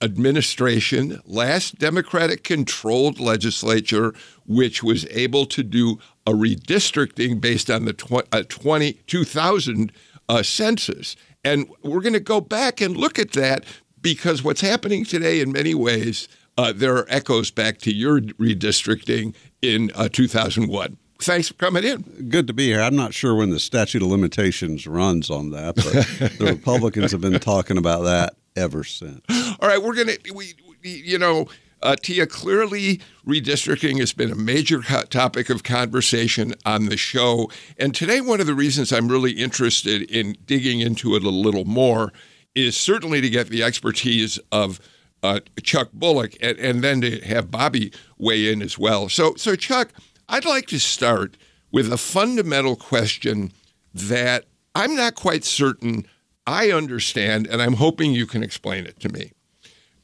administration, 0.00 1.20
last 1.26 1.78
Democratic 1.78 2.44
controlled 2.44 3.18
legislature, 3.18 4.14
which 4.46 4.84
was 4.84 5.04
able 5.10 5.46
to 5.46 5.64
do 5.64 5.98
a 6.28 6.32
redistricting 6.32 7.40
based 7.40 7.70
on 7.70 7.86
the 7.86 7.94
tw- 7.94 8.28
uh, 8.32 8.42
20, 8.48 8.92
2000 9.06 9.92
uh, 10.28 10.42
census. 10.42 11.16
And 11.42 11.66
we're 11.82 12.02
going 12.02 12.12
to 12.12 12.20
go 12.20 12.42
back 12.42 12.82
and 12.82 12.94
look 12.94 13.18
at 13.18 13.32
that 13.32 13.64
because 14.02 14.42
what's 14.42 14.60
happening 14.60 15.06
today, 15.06 15.40
in 15.40 15.52
many 15.52 15.74
ways, 15.74 16.28
uh, 16.58 16.74
there 16.76 16.94
are 16.96 17.06
echoes 17.08 17.50
back 17.50 17.78
to 17.78 17.94
your 17.94 18.20
redistricting 18.20 19.34
in 19.62 19.90
uh, 19.94 20.10
2001. 20.10 20.98
Thanks 21.20 21.48
for 21.48 21.54
coming 21.54 21.82
in. 21.82 22.02
Good 22.28 22.46
to 22.48 22.52
be 22.52 22.66
here. 22.66 22.82
I'm 22.82 22.94
not 22.94 23.14
sure 23.14 23.34
when 23.34 23.48
the 23.48 23.58
statute 23.58 24.02
of 24.02 24.08
limitations 24.08 24.86
runs 24.86 25.30
on 25.30 25.50
that, 25.52 25.76
but 25.76 26.38
the 26.38 26.44
Republicans 26.52 27.10
have 27.12 27.22
been 27.22 27.40
talking 27.40 27.78
about 27.78 28.02
that 28.02 28.34
ever 28.54 28.84
since. 28.84 29.22
All 29.60 29.68
right, 29.68 29.82
we're 29.82 29.94
going 29.94 30.08
to, 30.08 30.32
we, 30.32 30.52
you 30.82 31.18
know, 31.18 31.48
uh, 31.82 31.96
Tia, 31.96 32.26
clearly 32.26 33.00
redistricting 33.26 33.98
has 34.00 34.12
been 34.12 34.30
a 34.30 34.36
major 34.36 34.82
topic 34.82 35.50
of 35.50 35.62
conversation 35.62 36.54
on 36.64 36.86
the 36.86 36.96
show. 36.96 37.50
And 37.78 37.94
today, 37.94 38.20
one 38.20 38.40
of 38.40 38.46
the 38.46 38.54
reasons 38.54 38.92
I'm 38.92 39.08
really 39.08 39.32
interested 39.32 40.02
in 40.10 40.36
digging 40.44 40.80
into 40.80 41.14
it 41.14 41.24
a 41.24 41.30
little 41.30 41.64
more 41.64 42.12
is 42.54 42.76
certainly 42.76 43.20
to 43.20 43.30
get 43.30 43.48
the 43.48 43.62
expertise 43.62 44.38
of 44.50 44.80
uh, 45.22 45.40
Chuck 45.62 45.90
Bullock 45.92 46.34
and, 46.40 46.58
and 46.58 46.82
then 46.82 47.00
to 47.00 47.20
have 47.20 47.50
Bobby 47.50 47.92
weigh 48.18 48.50
in 48.52 48.62
as 48.62 48.78
well. 48.78 49.08
So, 49.08 49.34
so 49.36 49.56
Chuck, 49.56 49.92
I'd 50.28 50.44
like 50.44 50.66
to 50.68 50.78
start 50.78 51.36
with 51.70 51.92
a 51.92 51.98
fundamental 51.98 52.76
question 52.76 53.52
that 53.94 54.44
I'm 54.74 54.94
not 54.94 55.14
quite 55.14 55.44
certain 55.44 56.06
I 56.46 56.70
understand, 56.70 57.46
and 57.46 57.60
I'm 57.60 57.74
hoping 57.74 58.12
you 58.12 58.24
can 58.24 58.42
explain 58.42 58.86
it 58.86 58.98
to 59.00 59.10
me. 59.10 59.32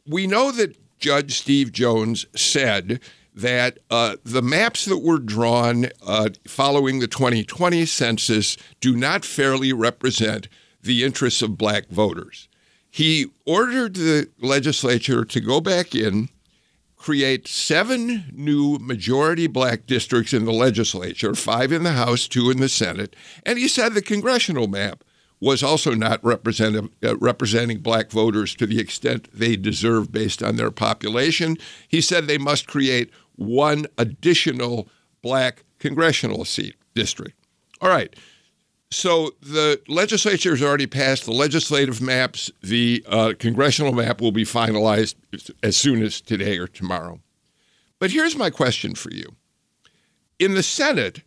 We 0.07 0.27
know 0.27 0.51
that 0.53 0.77
Judge 1.05 1.39
Steve 1.39 1.71
Jones 1.71 2.25
said 2.35 2.99
that 3.35 3.79
uh, 3.91 4.17
the 4.25 4.41
maps 4.41 4.87
that 4.87 5.01
were 5.01 5.19
drawn 5.19 5.89
uh, 6.07 6.31
following 6.49 6.99
the 6.99 7.07
2020 7.07 7.85
census 7.85 8.57
do 8.81 8.97
not 8.97 9.23
fairly 9.23 9.71
represent 9.71 10.49
the 10.83 11.05
interests 11.05 11.43
of 11.43 11.59
black 11.59 11.89
voters. 11.91 12.49
He 12.91 13.27
ordered 13.45 13.97
the 13.97 14.31
legislature 14.41 15.27
to 15.27 15.41
go 15.43 15.61
back 15.61 15.95
in, 15.95 16.31
create 16.97 17.49
seven 17.49 18.33
new 18.33 18.79
majority 18.79 19.47
black 19.47 19.85
districts 19.85 20.33
in 20.33 20.47
the 20.47 20.55
legislature, 20.55 21.35
five 21.35 21.71
in 21.71 21.83
the 21.83 21.93
House, 21.93 22.27
two 22.27 22.51
in 22.51 22.61
the 22.61 22.69
Senate, 22.71 23.15
and 23.45 23.59
he 23.59 23.69
said 23.69 23.93
the 23.93 24.01
congressional 24.01 24.69
map 24.69 25.05
was 25.41 25.63
also 25.63 25.95
not 25.95 26.25
uh, 26.25 26.37
representing 27.19 27.79
black 27.79 28.11
voters 28.11 28.55
to 28.55 28.67
the 28.67 28.81
extent 28.81 29.29
they 29.33 29.57
deserve 29.57 30.11
based 30.11 30.43
on 30.43 30.57
their 30.57 30.71
population. 30.71 31.57
He 31.89 32.01
said 32.01 32.27
they 32.27 32.39
must 32.39 32.67
create 32.67 33.11
one 33.37 33.87
additional 33.99 34.89
black 35.23 35.65
congressional 35.79 36.45
seat 36.45 36.77
district. 36.95 37.37
All 37.81 37.89
right. 37.89 38.15
So 38.91 39.33
the 39.43 39.81
legislature 39.89 40.51
has 40.51 40.63
already 40.63 40.87
passed 40.87 41.25
the 41.25 41.33
legislative 41.33 42.01
maps. 42.01 42.51
The 42.63 43.05
uh, 43.09 43.33
congressional 43.39 43.93
map 43.93 44.21
will 44.21 44.33
be 44.33 44.45
finalized 44.45 45.17
as 45.63 45.77
soon 45.77 46.03
as 46.03 46.21
today 46.21 46.59
or 46.59 46.69
tomorrow. 46.69 47.21
But 47.99 48.13
here's 48.13 48.37
my 48.37 48.51
question 48.51 48.95
for 48.95 49.11
you. 49.11 49.35
In 50.39 50.55
the 50.55 50.63
Senate, 50.63 51.23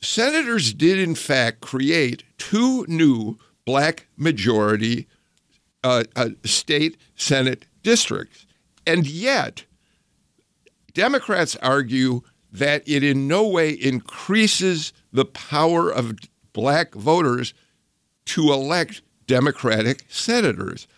senators 0.00 0.72
did 0.72 0.98
in 0.98 1.14
fact 1.14 1.60
create 1.60 2.22
two 2.38 2.84
new 2.86 3.38
black 3.68 4.06
majority 4.16 5.06
uh, 5.84 6.02
uh, 6.16 6.30
state 6.42 6.96
Senate 7.16 7.66
districts. 7.82 8.46
And 8.86 9.06
yet, 9.06 9.66
Democrats 10.94 11.54
argue 11.56 12.22
that 12.50 12.82
it 12.88 13.04
in 13.04 13.28
no 13.28 13.46
way 13.46 13.72
increases 13.72 14.94
the 15.12 15.26
power 15.26 15.90
of 15.90 16.16
black 16.54 16.94
voters 16.94 17.52
to 18.24 18.54
elect 18.54 19.02
Democratic 19.26 20.06
senators. 20.08 20.88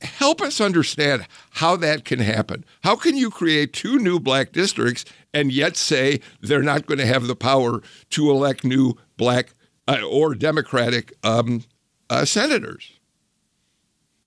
Help 0.00 0.42
us 0.42 0.60
understand 0.60 1.28
how 1.50 1.76
that 1.76 2.04
can 2.04 2.18
happen. 2.18 2.64
How 2.82 2.96
can 2.96 3.16
you 3.16 3.30
create 3.30 3.72
two 3.72 4.00
new 4.00 4.18
black 4.18 4.50
districts 4.50 5.04
and 5.32 5.52
yet 5.52 5.76
say 5.76 6.18
they're 6.40 6.60
not 6.60 6.86
going 6.86 6.98
to 6.98 7.06
have 7.06 7.28
the 7.28 7.36
power 7.36 7.82
to 8.10 8.30
elect 8.32 8.64
new 8.64 8.94
black 9.16 9.54
uh, 9.86 10.00
or 10.02 10.34
Democratic 10.34 11.12
um, 11.22 11.62
uh, 12.10 12.24
senators? 12.24 12.92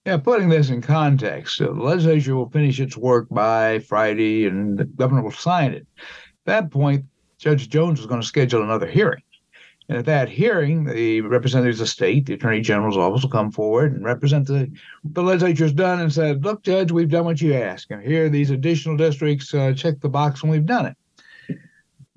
Yeah, 0.06 0.18
putting 0.18 0.50
this 0.50 0.70
in 0.70 0.82
context, 0.82 1.60
the 1.60 1.72
legislature 1.72 2.36
will 2.36 2.50
finish 2.50 2.80
its 2.80 2.98
work 2.98 3.28
by 3.30 3.80
Friday 3.80 4.46
and 4.48 4.78
the 4.78 4.86
governor 4.86 5.22
will 5.22 5.32
sign 5.32 5.74
it. 5.74 5.86
At 5.98 6.46
that 6.46 6.72
point, 6.72 7.06
Judge 7.38 7.70
Jones 7.70 8.00
is 8.00 8.06
going 8.06 8.22
to 8.22 8.28
schedule 8.28 8.64
another 8.64 8.88
hearing. 8.88 9.22
And 9.90 9.98
at 9.98 10.06
that 10.06 10.30
hearing, 10.30 10.86
the 10.86 11.22
representatives 11.22 11.82
of 11.82 11.90
state, 11.90 12.28
the 12.28 12.36
attorney 12.36 12.62
general's 12.62 12.96
office 12.96 13.24
will 13.24 13.32
come 13.32 13.52
forward 13.52 13.94
and 13.94 14.06
represent 14.06 14.46
the, 14.48 14.72
the 15.04 15.24
legislature's 15.24 15.74
done 15.74 16.00
and 16.00 16.14
said, 16.14 16.46
look, 16.46 16.62
Judge, 16.64 16.92
we've 16.92 17.10
done 17.10 17.26
what 17.26 17.42
you 17.42 17.56
asked. 17.56 17.90
And 17.90 18.04
here 18.04 18.26
are 18.26 18.30
these 18.30 18.52
additional 18.52 18.98
districts. 18.98 19.52
Uh, 19.54 19.74
check 19.74 20.00
the 20.00 20.10
box 20.10 20.44
and 20.44 20.52
we've 20.52 20.66
done 20.66 20.86
it. 20.86 20.96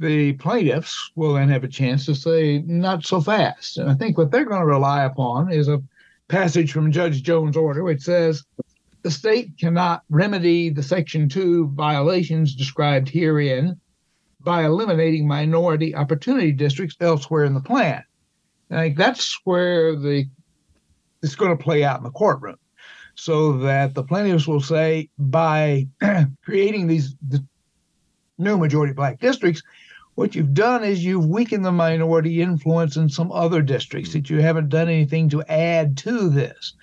The 0.02 0.32
plaintiffs 0.32 1.12
will 1.14 1.34
then 1.34 1.48
have 1.50 1.62
a 1.62 1.68
chance 1.68 2.06
to 2.06 2.16
say, 2.16 2.58
not 2.66 3.04
so 3.04 3.20
fast. 3.20 3.78
And 3.78 3.88
I 3.88 3.94
think 3.94 4.18
what 4.18 4.32
they're 4.32 4.44
going 4.44 4.60
to 4.60 4.66
rely 4.66 5.04
upon 5.04 5.52
is 5.52 5.68
a 5.68 5.80
passage 6.26 6.72
from 6.72 6.90
Judge 6.90 7.22
Jones' 7.22 7.56
order, 7.56 7.84
which 7.84 8.02
says 8.02 8.44
the 9.02 9.12
state 9.12 9.56
cannot 9.58 10.02
remedy 10.10 10.70
the 10.70 10.82
Section 10.82 11.28
2 11.28 11.68
violations 11.68 12.56
described 12.56 13.08
herein 13.08 13.80
by 14.40 14.64
eliminating 14.64 15.28
minority 15.28 15.94
opportunity 15.94 16.50
districts 16.50 16.96
elsewhere 17.00 17.44
in 17.44 17.54
the 17.54 17.60
plan. 17.60 18.02
And 18.70 18.80
I 18.80 18.86
think 18.86 18.98
that's 18.98 19.38
where 19.44 19.94
the 19.94 20.24
it's 21.22 21.36
going 21.36 21.56
to 21.56 21.62
play 21.62 21.84
out 21.84 21.98
in 21.98 22.04
the 22.04 22.10
courtroom, 22.10 22.56
so 23.14 23.52
that 23.58 23.94
the 23.94 24.02
plaintiffs 24.02 24.48
will 24.48 24.60
say 24.60 25.10
by 25.16 25.86
creating 26.44 26.88
these 26.88 27.14
the 27.28 27.44
new 28.38 28.58
majority 28.58 28.92
black 28.92 29.20
districts, 29.20 29.62
what 30.14 30.34
you've 30.34 30.54
done 30.54 30.84
is 30.84 31.04
you've 31.04 31.26
weakened 31.26 31.64
the 31.64 31.72
minority 31.72 32.42
influence 32.42 32.96
in 32.96 33.08
some 33.08 33.32
other 33.32 33.62
districts 33.62 34.12
that 34.12 34.28
you 34.28 34.40
haven't 34.40 34.68
done 34.68 34.88
anything 34.88 35.28
to 35.30 35.42
add 35.50 35.96
to 35.98 36.28
this. 36.28 36.74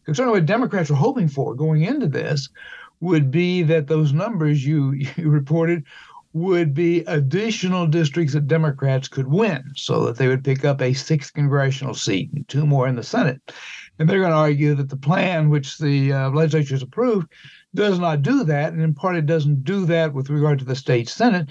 Because 0.00 0.16
certainly 0.16 0.40
what 0.40 0.46
Democrats 0.46 0.90
were 0.90 0.96
hoping 0.96 1.28
for 1.28 1.54
going 1.54 1.82
into 1.82 2.08
this 2.08 2.48
would 3.00 3.30
be 3.30 3.62
that 3.62 3.86
those 3.86 4.12
numbers 4.12 4.66
you, 4.66 4.92
you 5.16 5.28
reported 5.28 5.84
would 6.34 6.72
be 6.72 7.00
additional 7.00 7.86
districts 7.86 8.32
that 8.32 8.48
Democrats 8.48 9.06
could 9.06 9.28
win 9.28 9.62
so 9.76 10.06
that 10.06 10.16
they 10.16 10.28
would 10.28 10.42
pick 10.42 10.64
up 10.64 10.80
a 10.80 10.94
sixth 10.94 11.34
congressional 11.34 11.92
seat 11.92 12.30
and 12.32 12.48
two 12.48 12.66
more 12.66 12.88
in 12.88 12.96
the 12.96 13.02
Senate. 13.02 13.40
And 13.98 14.08
they're 14.08 14.20
going 14.20 14.30
to 14.30 14.36
argue 14.36 14.74
that 14.74 14.88
the 14.88 14.96
plan, 14.96 15.50
which 15.50 15.76
the 15.76 16.12
uh, 16.12 16.30
legislature 16.30 16.74
has 16.74 16.82
approved, 16.82 17.28
does 17.74 17.98
not 17.98 18.22
do 18.22 18.44
that. 18.44 18.72
And 18.72 18.82
in 18.82 18.94
part, 18.94 19.16
it 19.16 19.26
doesn't 19.26 19.62
do 19.62 19.84
that 19.86 20.14
with 20.14 20.30
regard 20.30 20.58
to 20.60 20.64
the 20.64 20.74
state 20.74 21.08
Senate 21.08 21.50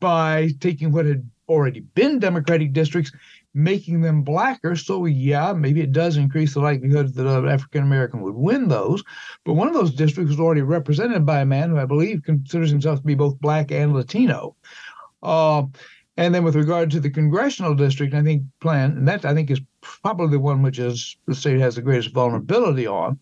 by 0.00 0.50
taking 0.60 0.92
what 0.92 1.06
had 1.06 1.28
already 1.48 1.80
been 1.80 2.18
Democratic 2.18 2.72
districts 2.72 3.10
making 3.54 4.00
them 4.00 4.22
blacker. 4.22 4.76
So, 4.76 5.06
yeah, 5.06 5.52
maybe 5.52 5.80
it 5.80 5.92
does 5.92 6.16
increase 6.16 6.54
the 6.54 6.60
likelihood 6.60 7.14
that 7.14 7.26
an 7.26 7.48
African 7.48 7.82
American 7.82 8.20
would 8.22 8.34
win 8.34 8.68
those. 8.68 9.02
But 9.44 9.54
one 9.54 9.68
of 9.68 9.74
those 9.74 9.92
districts 9.92 10.30
was 10.30 10.40
already 10.40 10.62
represented 10.62 11.26
by 11.26 11.40
a 11.40 11.46
man 11.46 11.70
who 11.70 11.78
I 11.78 11.86
believe 11.86 12.22
considers 12.22 12.70
himself 12.70 13.00
to 13.00 13.06
be 13.06 13.14
both 13.14 13.40
black 13.40 13.70
and 13.70 13.94
Latino. 13.94 14.54
Uh, 15.22 15.64
and 16.16 16.34
then 16.34 16.44
with 16.44 16.56
regard 16.56 16.90
to 16.90 17.00
the 17.00 17.10
congressional 17.10 17.74
district, 17.74 18.14
I 18.14 18.22
think 18.22 18.42
plan, 18.60 18.92
and 18.92 19.08
that 19.08 19.24
I 19.24 19.34
think 19.34 19.50
is 19.50 19.60
probably 19.80 20.28
the 20.28 20.40
one 20.40 20.62
which 20.62 20.78
is 20.78 21.16
the 21.26 21.34
state 21.34 21.60
has 21.60 21.76
the 21.76 21.82
greatest 21.82 22.12
vulnerability 22.12 22.86
on. 22.86 23.18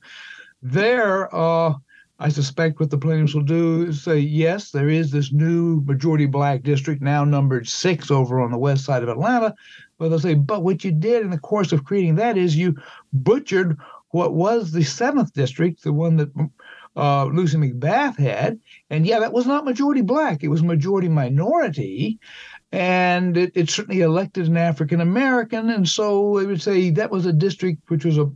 There, 0.62 1.34
uh, 1.34 1.74
I 2.18 2.30
suspect 2.30 2.80
what 2.80 2.90
the 2.90 2.96
plaintiffs 2.96 3.34
will 3.34 3.42
do 3.42 3.82
is 3.84 4.02
say, 4.02 4.18
yes, 4.18 4.70
there 4.70 4.88
is 4.88 5.10
this 5.10 5.32
new 5.32 5.82
majority 5.82 6.24
black 6.24 6.62
district 6.62 7.02
now 7.02 7.24
numbered 7.24 7.68
six 7.68 8.10
over 8.10 8.40
on 8.40 8.50
the 8.50 8.58
west 8.58 8.84
side 8.84 9.02
of 9.02 9.10
Atlanta. 9.10 9.54
But 9.98 10.08
they'll 10.08 10.18
say, 10.18 10.34
but 10.34 10.62
what 10.62 10.82
you 10.82 10.92
did 10.92 11.22
in 11.22 11.30
the 11.30 11.38
course 11.38 11.72
of 11.72 11.84
creating 11.84 12.14
that 12.16 12.38
is 12.38 12.56
you 12.56 12.76
butchered 13.12 13.76
what 14.10 14.32
was 14.32 14.72
the 14.72 14.82
seventh 14.82 15.34
district, 15.34 15.82
the 15.82 15.92
one 15.92 16.16
that 16.16 16.30
uh, 16.96 17.26
Lucy 17.26 17.58
McBath 17.58 18.16
had. 18.18 18.58
And 18.88 19.06
yeah, 19.06 19.18
that 19.18 19.34
was 19.34 19.46
not 19.46 19.66
majority 19.66 20.00
black, 20.00 20.42
it 20.42 20.48
was 20.48 20.62
majority 20.62 21.08
minority. 21.08 22.18
And 22.72 23.36
it, 23.36 23.52
it 23.54 23.70
certainly 23.70 24.00
elected 24.00 24.48
an 24.48 24.56
African 24.56 25.02
American. 25.02 25.68
And 25.68 25.86
so 25.86 26.38
they 26.38 26.46
would 26.46 26.62
say 26.62 26.90
that 26.90 27.10
was 27.10 27.26
a 27.26 27.32
district 27.32 27.90
which 27.90 28.06
was 28.06 28.16
a 28.16 28.30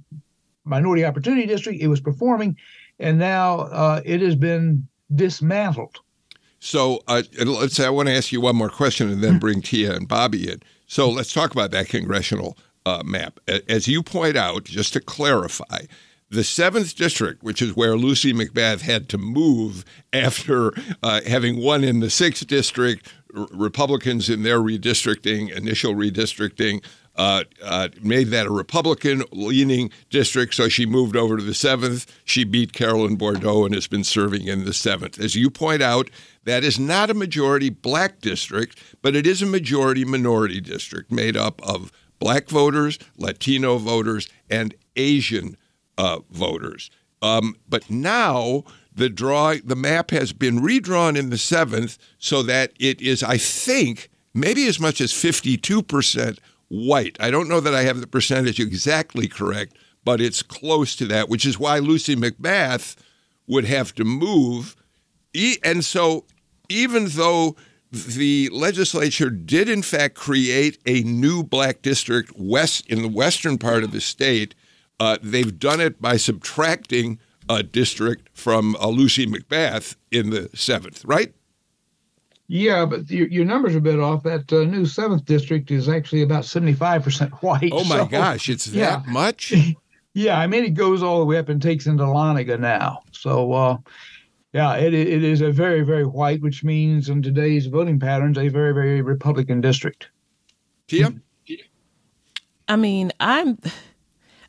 minority 0.64 1.04
opportunity 1.04 1.46
district. 1.46 1.80
It 1.80 1.88
was 1.88 2.00
performing 2.00 2.56
and 3.00 3.18
now 3.18 3.60
uh, 3.60 4.02
it 4.04 4.20
has 4.20 4.36
been 4.36 4.86
dismantled. 5.14 5.98
So 6.60 7.02
uh, 7.08 7.22
let's 7.44 7.74
say 7.74 7.86
I 7.86 7.90
want 7.90 8.08
to 8.08 8.14
ask 8.14 8.30
you 8.30 8.40
one 8.40 8.56
more 8.56 8.68
question 8.68 9.10
and 9.10 9.22
then 9.24 9.38
bring 9.40 9.62
Tia 9.62 9.94
and 9.94 10.06
Bobby 10.06 10.50
in. 10.50 10.62
So 10.86 11.08
let's 11.10 11.32
talk 11.32 11.52
about 11.52 11.70
that 11.70 11.88
congressional 11.88 12.56
uh, 12.84 13.02
map. 13.04 13.40
As 13.68 13.88
you 13.88 14.02
point 14.02 14.36
out, 14.36 14.64
just 14.64 14.92
to 14.92 15.00
clarify, 15.00 15.82
the 16.30 16.44
seventh 16.44 16.94
district, 16.94 17.42
which 17.42 17.60
is 17.60 17.74
where 17.74 17.96
Lucy 17.96 18.32
McBath 18.32 18.82
had 18.82 19.08
to 19.08 19.18
move 19.18 19.84
after 20.12 20.72
uh, 21.02 21.20
having 21.26 21.60
won 21.60 21.82
in 21.82 22.00
the 22.00 22.10
sixth 22.10 22.46
district, 22.46 23.12
R- 23.34 23.48
Republicans 23.52 24.28
in 24.28 24.42
their 24.42 24.60
redistricting, 24.60 25.50
initial 25.50 25.94
redistricting, 25.94 26.84
uh, 27.16 27.44
uh, 27.62 27.88
made 28.02 28.28
that 28.28 28.46
a 28.46 28.50
Republican 28.50 29.22
leaning 29.32 29.90
district, 30.08 30.54
so 30.54 30.68
she 30.68 30.86
moved 30.86 31.16
over 31.16 31.36
to 31.36 31.42
the 31.42 31.54
seventh. 31.54 32.06
She 32.24 32.44
beat 32.44 32.72
Carolyn 32.72 33.16
Bourdeaux 33.16 33.64
and 33.64 33.74
has 33.74 33.86
been 33.86 34.04
serving 34.04 34.46
in 34.46 34.64
the 34.64 34.72
seventh. 34.72 35.18
As 35.18 35.34
you 35.34 35.50
point 35.50 35.82
out, 35.82 36.08
that 36.44 36.64
is 36.64 36.78
not 36.78 37.10
a 37.10 37.14
majority 37.14 37.68
black 37.68 38.20
district, 38.20 38.82
but 39.02 39.14
it 39.14 39.26
is 39.26 39.42
a 39.42 39.46
majority 39.46 40.04
minority 40.04 40.60
district 40.60 41.12
made 41.12 41.36
up 41.36 41.60
of 41.62 41.92
black 42.18 42.48
voters, 42.48 42.98
Latino 43.16 43.78
voters, 43.78 44.28
and 44.48 44.74
Asian 44.96 45.56
uh, 45.98 46.20
voters. 46.30 46.90
Um, 47.22 47.56
but 47.68 47.90
now 47.90 48.64
the 48.94 49.08
draw, 49.08 49.54
the 49.62 49.76
map 49.76 50.10
has 50.10 50.32
been 50.32 50.62
redrawn 50.62 51.16
in 51.16 51.30
the 51.30 51.38
seventh 51.38 51.98
so 52.18 52.42
that 52.44 52.72
it 52.78 53.00
is, 53.00 53.22
I 53.22 53.36
think, 53.36 54.10
maybe 54.34 54.66
as 54.66 54.80
much 54.80 55.00
as 55.00 55.12
52% 55.12 56.38
white. 56.70 57.16
I 57.20 57.30
don't 57.30 57.48
know 57.48 57.60
that 57.60 57.74
I 57.74 57.82
have 57.82 58.00
the 58.00 58.06
percentage 58.06 58.58
exactly 58.58 59.28
correct, 59.28 59.76
but 60.04 60.20
it's 60.20 60.42
close 60.42 60.96
to 60.96 61.06
that, 61.06 61.28
which 61.28 61.44
is 61.44 61.58
why 61.58 61.78
Lucy 61.78 62.16
McBath 62.16 62.96
would 63.46 63.64
have 63.66 63.94
to 63.96 64.04
move. 64.04 64.76
And 65.62 65.84
so, 65.84 66.24
even 66.68 67.08
though 67.08 67.56
the 67.92 68.48
legislature 68.52 69.30
did 69.30 69.68
in 69.68 69.82
fact 69.82 70.14
create 70.14 70.78
a 70.86 71.02
new 71.02 71.42
black 71.42 71.82
district 71.82 72.32
west 72.36 72.86
in 72.86 73.02
the 73.02 73.08
western 73.08 73.58
part 73.58 73.82
of 73.82 73.90
the 73.90 74.00
state, 74.00 74.54
uh, 75.00 75.18
they've 75.20 75.58
done 75.58 75.80
it 75.80 76.00
by 76.00 76.16
subtracting 76.16 77.18
a 77.48 77.64
district 77.64 78.28
from 78.32 78.76
uh, 78.76 78.86
Lucy 78.86 79.26
McBath 79.26 79.96
in 80.12 80.30
the 80.30 80.48
seventh, 80.54 81.04
right? 81.04 81.34
Yeah, 82.52 82.84
but 82.84 83.08
your, 83.08 83.28
your 83.28 83.44
numbers 83.44 83.76
are 83.76 83.78
a 83.78 83.80
bit 83.80 84.00
off. 84.00 84.24
That 84.24 84.52
uh, 84.52 84.64
new 84.64 84.84
seventh 84.84 85.24
district 85.24 85.70
is 85.70 85.88
actually 85.88 86.22
about 86.22 86.44
seventy-five 86.44 87.04
percent 87.04 87.32
white. 87.44 87.70
Oh 87.72 87.84
my 87.84 87.98
so, 87.98 88.06
gosh, 88.06 88.48
it's 88.48 88.66
yeah. 88.66 88.96
that 88.96 89.06
much. 89.06 89.54
yeah, 90.14 90.36
I 90.36 90.48
mean 90.48 90.64
it 90.64 90.74
goes 90.74 91.00
all 91.00 91.20
the 91.20 91.24
way 91.24 91.38
up 91.38 91.48
and 91.48 91.62
takes 91.62 91.86
into 91.86 92.04
Lanigan 92.10 92.60
now. 92.60 93.02
So 93.12 93.52
uh, 93.52 93.76
yeah, 94.52 94.74
it 94.74 94.92
it 94.92 95.22
is 95.22 95.42
a 95.42 95.52
very 95.52 95.82
very 95.82 96.04
white, 96.04 96.40
which 96.42 96.64
means 96.64 97.08
in 97.08 97.22
today's 97.22 97.66
voting 97.66 98.00
patterns 98.00 98.36
a 98.36 98.48
very 98.48 98.74
very 98.74 99.00
Republican 99.00 99.60
district. 99.60 100.10
Tia, 100.88 101.14
I 102.66 102.74
mean, 102.74 103.12
I'm. 103.20 103.58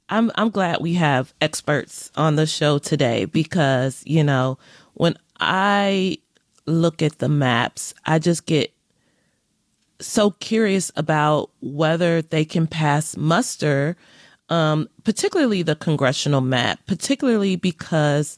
I'm 0.10 0.30
I'm 0.36 0.50
glad 0.50 0.82
we 0.82 0.96
have 0.96 1.34
experts 1.40 2.12
on 2.16 2.36
the 2.36 2.46
show 2.46 2.80
today 2.80 3.24
because, 3.24 4.04
you 4.06 4.26
know, 4.26 4.58
when 4.96 5.16
I 5.40 6.18
look 6.65 7.02
at 7.02 7.19
the 7.19 7.30
maps, 7.30 7.93
I 8.06 8.19
just 8.19 8.45
get 8.45 8.74
so 10.00 10.32
curious 10.32 10.91
about 10.95 11.52
whether 11.62 12.21
they 12.21 12.43
can 12.45 12.67
pass 12.67 13.15
muster, 13.15 13.95
um, 14.50 14.89
particularly 15.04 15.63
the 15.63 15.76
congressional 15.76 16.41
map, 16.41 16.80
particularly 16.88 17.56
because 17.56 18.38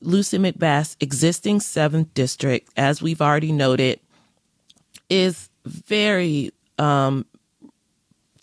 Lucy 0.00 0.38
McBath's 0.38 0.96
existing 1.00 1.60
seventh 1.60 2.12
district, 2.14 2.70
as 2.76 3.00
we've 3.00 3.22
already 3.22 3.52
noted, 3.52 4.00
is 5.08 5.48
very 5.64 6.50
um, 6.78 7.24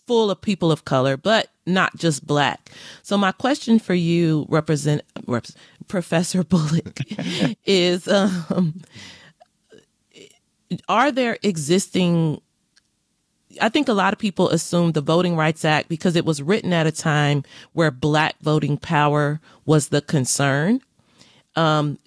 full 0.06 0.30
of 0.30 0.40
people 0.40 0.70
of 0.70 0.84
color, 0.84 1.16
but 1.16 1.48
not 1.66 1.96
just 1.96 2.26
black. 2.26 2.70
So 3.02 3.16
my 3.16 3.32
question 3.32 3.78
for 3.78 3.94
you, 3.94 4.46
represent, 4.48 5.02
rep, 5.26 5.46
Professor 5.88 6.44
Bullock, 6.44 7.00
is: 7.64 8.08
um, 8.08 8.82
Are 10.88 11.12
there 11.12 11.38
existing? 11.42 12.40
I 13.60 13.68
think 13.68 13.88
a 13.88 13.92
lot 13.92 14.12
of 14.12 14.18
people 14.18 14.48
assume 14.48 14.92
the 14.92 15.00
Voting 15.00 15.36
Rights 15.36 15.64
Act 15.64 15.88
because 15.88 16.16
it 16.16 16.24
was 16.24 16.42
written 16.42 16.72
at 16.72 16.88
a 16.88 16.92
time 16.92 17.44
where 17.72 17.92
black 17.92 18.34
voting 18.42 18.76
power 18.76 19.40
was 19.64 19.88
the 19.88 20.00
concern. 20.00 20.80
Um, 21.54 21.98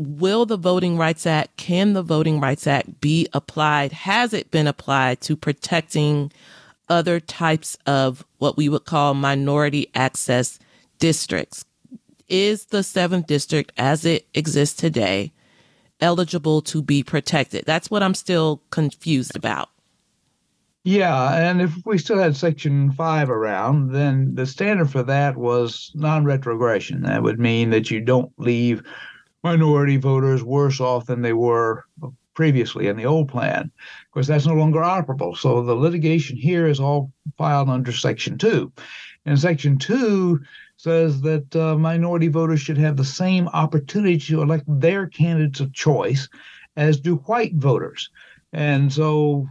will 0.00 0.46
the 0.46 0.56
Voting 0.56 0.96
Rights 0.96 1.26
Act, 1.26 1.56
can 1.56 1.92
the 1.92 2.02
Voting 2.02 2.40
Rights 2.40 2.66
Act 2.66 3.00
be 3.00 3.28
applied? 3.34 3.92
Has 3.92 4.32
it 4.32 4.50
been 4.50 4.66
applied 4.66 5.20
to 5.22 5.36
protecting 5.36 6.32
other 6.88 7.20
types 7.20 7.76
of 7.86 8.24
what 8.38 8.56
we 8.56 8.68
would 8.68 8.86
call 8.86 9.14
minority 9.14 9.90
access 9.94 10.58
districts? 10.98 11.64
Is 12.28 12.66
the 12.66 12.82
seventh 12.82 13.26
district 13.26 13.72
as 13.76 14.04
it 14.04 14.26
exists 14.34 14.80
today 14.80 15.32
eligible 16.00 16.62
to 16.62 16.80
be 16.80 17.02
protected? 17.02 17.64
That's 17.66 17.90
what 17.90 18.02
I'm 18.02 18.14
still 18.14 18.62
confused 18.70 19.36
about. 19.36 19.68
Yeah, 20.82 21.34
and 21.34 21.60
if 21.60 21.74
we 21.84 21.98
still 21.98 22.18
had 22.18 22.34
Section 22.36 22.92
5 22.92 23.28
around, 23.28 23.92
then 23.92 24.34
the 24.34 24.46
standard 24.46 24.90
for 24.90 25.02
that 25.02 25.36
was 25.36 25.92
non 25.94 26.24
retrogression. 26.24 27.02
That 27.02 27.22
would 27.22 27.38
mean 27.38 27.68
that 27.70 27.90
you 27.90 28.00
don't 28.00 28.32
leave 28.38 28.82
minority 29.42 29.96
voters 29.96 30.42
worse 30.42 30.80
off 30.80 31.06
than 31.06 31.22
they 31.22 31.32
were 31.32 31.84
previously 32.34 32.86
in 32.86 32.96
the 32.96 33.06
old 33.06 33.28
plan. 33.28 33.62
Of 33.64 34.10
course, 34.12 34.26
that's 34.26 34.46
no 34.46 34.54
longer 34.54 34.80
operable. 34.80 35.36
So 35.36 35.62
the 35.62 35.74
litigation 35.74 36.36
here 36.36 36.66
is 36.66 36.80
all 36.80 37.12
filed 37.36 37.68
under 37.68 37.92
Section 37.92 38.38
2. 38.38 38.72
And 39.26 39.38
Section 39.38 39.78
2 39.78 40.40
says 40.76 41.20
that 41.20 41.54
uh, 41.54 41.76
minority 41.76 42.28
voters 42.28 42.60
should 42.60 42.78
have 42.78 42.96
the 42.96 43.04
same 43.04 43.48
opportunity 43.48 44.18
to 44.18 44.42
elect 44.42 44.64
their 44.66 45.06
candidates 45.06 45.60
of 45.60 45.72
choice 45.74 46.28
as 46.76 47.00
do 47.00 47.16
white 47.16 47.54
voters. 47.54 48.08
And 48.52 48.92
so 48.92 49.46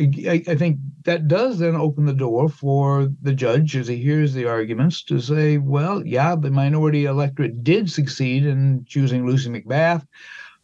I, 0.00 0.42
I 0.46 0.54
think 0.54 0.78
that 1.04 1.26
does 1.26 1.58
then 1.58 1.74
open 1.74 2.06
the 2.06 2.12
door 2.12 2.48
for 2.48 3.08
the 3.20 3.34
judge, 3.34 3.76
as 3.76 3.88
he 3.88 3.96
hears 3.96 4.32
the 4.32 4.46
arguments, 4.46 5.02
to 5.04 5.20
say, 5.20 5.58
well, 5.58 6.06
yeah, 6.06 6.36
the 6.36 6.50
minority 6.50 7.06
electorate 7.06 7.64
did 7.64 7.90
succeed 7.90 8.46
in 8.46 8.84
choosing 8.86 9.26
Lucy 9.26 9.50
McBath 9.50 10.06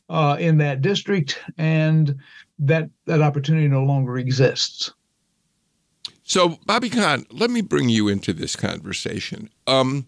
uh, 0.09 0.37
in 0.39 0.59
that 0.59 0.83
district, 0.83 1.41
and 1.59 2.15
that 2.61 2.89
that 3.07 3.23
opportunity 3.23 3.67
no 3.67 3.83
longer 3.83 4.19
exists. 4.19 4.93
So, 6.23 6.59
Bobby 6.65 6.89
Kahn, 6.89 7.27
let 7.31 7.51
me 7.51 7.61
bring 7.61 7.89
you 7.89 8.09
into 8.09 8.33
this 8.33 8.57
conversation. 8.57 9.51
Um, 9.67 10.07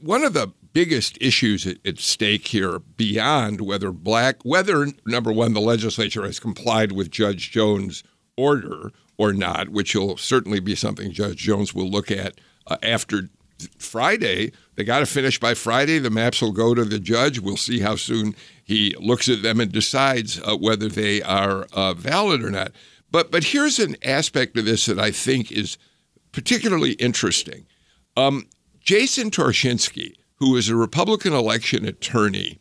one 0.00 0.24
of 0.24 0.32
the 0.32 0.52
biggest 0.72 1.18
issues 1.20 1.66
at, 1.66 1.76
at, 1.84 1.98
stake 1.98 2.48
here, 2.48 2.78
beyond 2.78 3.60
whether 3.60 3.92
black, 3.92 4.42
whether 4.42 4.86
number 5.06 5.32
one, 5.32 5.54
the 5.54 5.60
legislature 5.60 6.24
has 6.24 6.40
complied 6.40 6.92
with 6.92 7.10
Judge 7.10 7.50
Jones' 7.50 8.02
order 8.38 8.92
or 9.18 9.32
not, 9.32 9.68
which 9.68 9.94
will 9.94 10.16
certainly 10.16 10.60
be 10.60 10.74
something 10.74 11.12
Judge 11.12 11.36
Jones 11.36 11.74
will 11.74 11.90
look 11.90 12.10
at 12.10 12.40
uh, 12.66 12.76
after 12.82 13.28
Friday. 13.78 14.52
They 14.76 14.84
got 14.84 15.00
to 15.00 15.06
finish 15.06 15.40
by 15.40 15.54
Friday. 15.54 15.98
The 15.98 16.10
maps 16.10 16.40
will 16.40 16.52
go 16.52 16.74
to 16.74 16.84
the 16.84 17.00
judge. 17.00 17.40
We'll 17.40 17.56
see 17.56 17.80
how 17.80 17.96
soon 17.96 18.36
he 18.64 18.94
looks 19.00 19.28
at 19.28 19.42
them 19.42 19.60
and 19.60 19.72
decides 19.72 20.40
uh, 20.40 20.56
whether 20.56 20.88
they 20.88 21.20
are 21.22 21.66
uh, 21.72 21.94
valid 21.94 22.44
or 22.44 22.50
not. 22.50 22.72
But 23.10 23.30
but 23.30 23.44
here's 23.44 23.78
an 23.78 23.96
aspect 24.02 24.56
of 24.56 24.64
this 24.64 24.86
that 24.86 24.98
I 24.98 25.10
think 25.10 25.50
is 25.50 25.78
particularly 26.30 26.92
interesting. 26.92 27.66
Um, 28.16 28.48
Jason 28.80 29.30
Torchinsky, 29.30 30.14
who 30.36 30.56
is 30.56 30.68
a 30.68 30.76
Republican 30.76 31.32
election 31.32 31.84
attorney, 31.84 32.60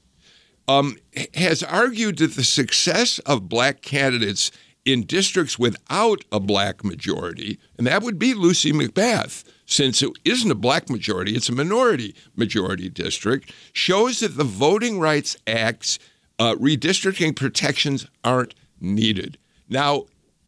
um, 0.68 0.98
has 1.36 1.64
argued 1.64 2.18
that 2.18 2.36
the 2.36 2.44
success 2.44 3.20
of 3.20 3.50
black 3.50 3.82
candidates 3.82 4.52
in 4.88 5.04
districts 5.04 5.60
without 5.60 6.24
a 6.32 6.40
black 6.40 6.82
majority, 6.82 7.60
and 7.78 7.86
that 7.86 8.02
would 8.02 8.18
be 8.18 8.34
Lucy 8.34 8.72
McBath, 8.72 9.44
since 9.66 10.02
it 10.02 10.12
isn't 10.24 10.50
a 10.50 10.56
black 10.56 10.90
majority, 10.90 11.36
it's 11.36 11.50
a 11.50 11.52
minority 11.52 12.16
majority 12.38 12.88
district, 12.88 13.52
shows 13.74 14.22
that 14.22 14.38
the 14.38 14.46
Voting 14.46 14.98
Rights 14.98 15.36
Act's 15.46 16.00
uh, 16.40 16.56
redistricting 16.56 17.36
protections 17.36 18.08
aren't 18.24 18.56
needed. 18.80 19.38
Now, 19.68 20.06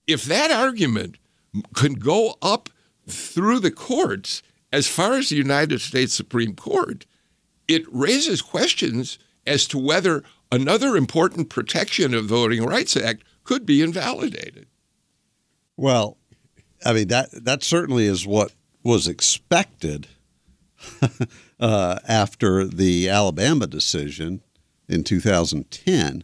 if 0.07 0.23
that 0.23 0.51
argument 0.51 1.17
can 1.75 1.95
go 1.95 2.35
up 2.41 2.69
through 3.07 3.59
the 3.59 3.71
courts 3.71 4.41
as 4.71 4.87
far 4.87 5.15
as 5.15 5.27
the 5.27 5.35
United 5.35 5.81
States 5.81 6.13
Supreme 6.13 6.55
Court, 6.55 7.05
it 7.67 7.83
raises 7.91 8.41
questions 8.41 9.19
as 9.45 9.67
to 9.67 9.77
whether 9.77 10.23
another 10.49 10.95
important 10.95 11.49
protection 11.49 12.13
of 12.13 12.29
the 12.29 12.35
Voting 12.35 12.63
Rights 12.63 12.95
Act 12.95 13.23
could 13.49 13.65
be 13.65 13.81
invalidated. 13.81 14.67
Well, 15.75 16.17
I 16.85 16.93
mean 16.93 17.07
that 17.07 17.29
that 17.31 17.63
certainly 17.63 18.05
is 18.05 18.27
what 18.27 18.53
was 18.83 19.07
expected 19.07 20.05
uh, 21.59 21.97
after 22.07 22.65
the 22.65 23.09
Alabama 23.09 23.65
decision 23.65 24.43
in 24.87 25.03
2010 25.03 26.23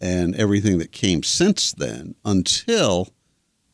and 0.00 0.36
everything 0.36 0.78
that 0.78 0.92
came 0.92 1.24
since 1.24 1.72
then 1.72 2.14
until 2.24 3.08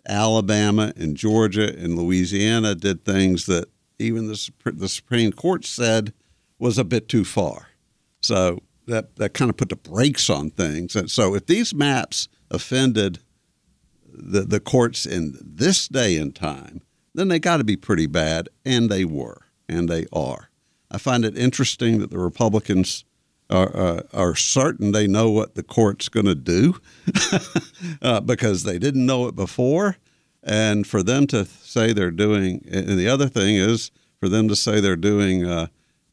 Alabama 0.09 0.95
and 0.97 1.19
Georgia 1.19 1.69
and 1.79 1.99
Louisiana 1.99 2.75
did 2.75 3.05
things 3.05 3.45
that 3.45 3.69
even 3.99 4.27
the, 4.27 4.53
the 4.65 4.89
Supreme 4.89 5.33
Court 5.33 5.67
said 5.67 6.15
was 6.59 6.79
a 6.79 6.85
bit 6.85 7.11
too 7.11 7.27
far. 7.27 7.69
So 8.23 8.63
that, 8.87 9.17
that 9.17 9.35
kind 9.35 9.51
of 9.51 9.59
put 9.59 9.69
the 9.69 9.77
brakes 9.77 10.31
on 10.31 10.49
things. 10.49 10.97
And 10.97 11.11
so 11.11 11.35
if 11.35 11.45
these 11.45 11.75
maps 11.75 12.29
offended 12.51 13.21
the, 14.07 14.43
the 14.43 14.61
courts 14.61 15.07
in 15.07 15.39
this 15.43 15.89
day 15.89 16.17
and 16.17 16.35
time, 16.35 16.83
then 17.15 17.29
they 17.29 17.39
got 17.39 17.59
to 17.59 17.65
be 17.65 17.77
pretty 17.77 18.07
bad, 18.07 18.49
and 18.65 18.91
they 18.91 19.05
were, 19.05 19.43
and 19.69 19.89
they 19.89 20.07
are. 20.13 20.51
I 20.91 20.99
find 20.99 21.25
it 21.25 21.37
interesting 21.37 21.99
that 21.99 22.11
the 22.11 22.19
Republicans 22.19 23.05
are, 23.51 23.77
uh, 23.77 24.03
are 24.13 24.35
certain 24.35 24.93
they 24.93 25.07
know 25.07 25.31
what 25.31 25.55
the 25.55 25.63
court's 25.63 26.09
going 26.09 26.27
to 26.27 26.35
do 26.35 26.81
uh, 28.03 28.21
because 28.21 28.65
they 28.65 28.79
didn't 28.79 29.07
know 29.07 29.27
it 29.27 29.37
before. 29.37 29.97
And 30.43 30.87
for 30.87 31.03
them 31.03 31.27
to 31.29 31.45
say 31.45 31.93
they're 31.93 32.11
doing, 32.11 32.65
and 32.71 32.99
the 32.99 33.09
other 33.09 33.29
thing 33.29 33.57
is 33.57 33.91
for 34.21 34.29
them 34.29 34.49
to 34.49 34.57
say 34.57 34.81
they're 34.81 34.95
doing, 34.95 35.45
uh, 35.45 35.67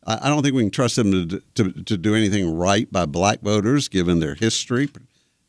I, 0.05 0.27
don't 0.27 0.41
think 0.41 0.55
we 0.55 0.63
can 0.63 0.71
trust 0.71 0.95
them 0.95 1.29
to, 1.29 1.41
to, 1.55 1.71
to 1.71 1.97
do 1.97 2.15
anything 2.15 2.57
right 2.57 2.91
by 2.91 3.05
black 3.05 3.41
voters 3.41 3.87
given 3.87 4.19
their 4.19 4.35
history, 4.35 4.89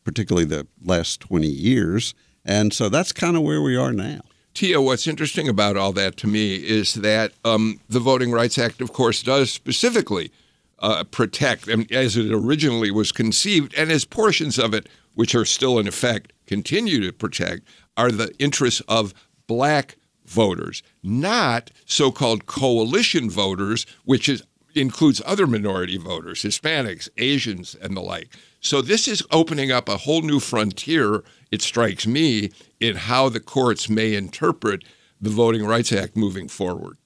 particularly 0.05 0.47
the 0.47 0.67
last 0.83 1.21
20 1.21 1.47
years. 1.47 2.14
And 2.45 2.73
so 2.73 2.88
that's 2.88 3.12
kind 3.12 3.37
of 3.37 3.43
where 3.43 3.62
we 3.62 3.77
are 3.77 3.93
now. 3.93 4.21
Tia, 4.55 4.81
what's 4.81 5.09
interesting 5.09 5.49
about 5.49 5.77
all 5.77 5.93
that 5.95 6.17
to 6.19 6.29
me 6.29 6.55
is 6.55 6.95
that 6.95 7.33
um, 7.45 7.81
the 7.88 7.99
Voting 7.99 8.31
Rights 8.31 8.57
Act, 8.57 8.81
of 8.81 8.93
course, 8.93 9.23
does 9.23 9.51
specifically 9.51 10.31
uh, 10.79 11.03
protect, 11.05 11.67
and 11.67 11.90
as 11.90 12.17
it 12.17 12.31
originally 12.33 12.93
was 12.93 13.11
conceived, 13.11 13.75
and 13.75 13.90
as 13.90 14.05
portions 14.05 14.59
of 14.59 14.73
it, 14.73 14.88
which 15.14 15.35
are 15.35 15.45
still 15.45 15.79
in 15.79 15.88
effect, 15.88 16.33
continue 16.47 17.01
to 17.01 17.12
protect, 17.12 17.62
are 17.97 18.12
the 18.12 18.33
interests 18.38 18.81
of 18.87 19.12
black 19.47 19.97
voters, 20.25 20.83
not 21.03 21.71
so 21.85 22.11
called 22.11 22.47
coalition 22.47 23.29
voters, 23.29 23.87
which 24.05 24.29
is, 24.29 24.43
includes 24.75 25.21
other 25.27 25.47
minority 25.47 25.97
voters, 25.97 26.43
Hispanics, 26.43 27.09
Asians, 27.17 27.75
and 27.75 27.97
the 27.97 28.01
like. 28.01 28.29
So 28.64 28.81
this 28.81 29.07
is 29.07 29.22
opening 29.31 29.70
up 29.70 29.90
a 29.90 29.98
whole 29.98 30.22
new 30.22 30.40
frontier, 30.40 31.22
it 31.50 31.61
strikes 31.61 32.07
me, 32.07 32.50
in 32.81 32.96
how 32.96 33.29
the 33.29 33.38
courts 33.38 33.90
may 33.90 34.14
interpret 34.14 34.85
the 35.20 35.29
Voting 35.29 35.66
Rights 35.66 35.92
Act 35.92 36.16
moving 36.16 36.48
forward. 36.48 36.96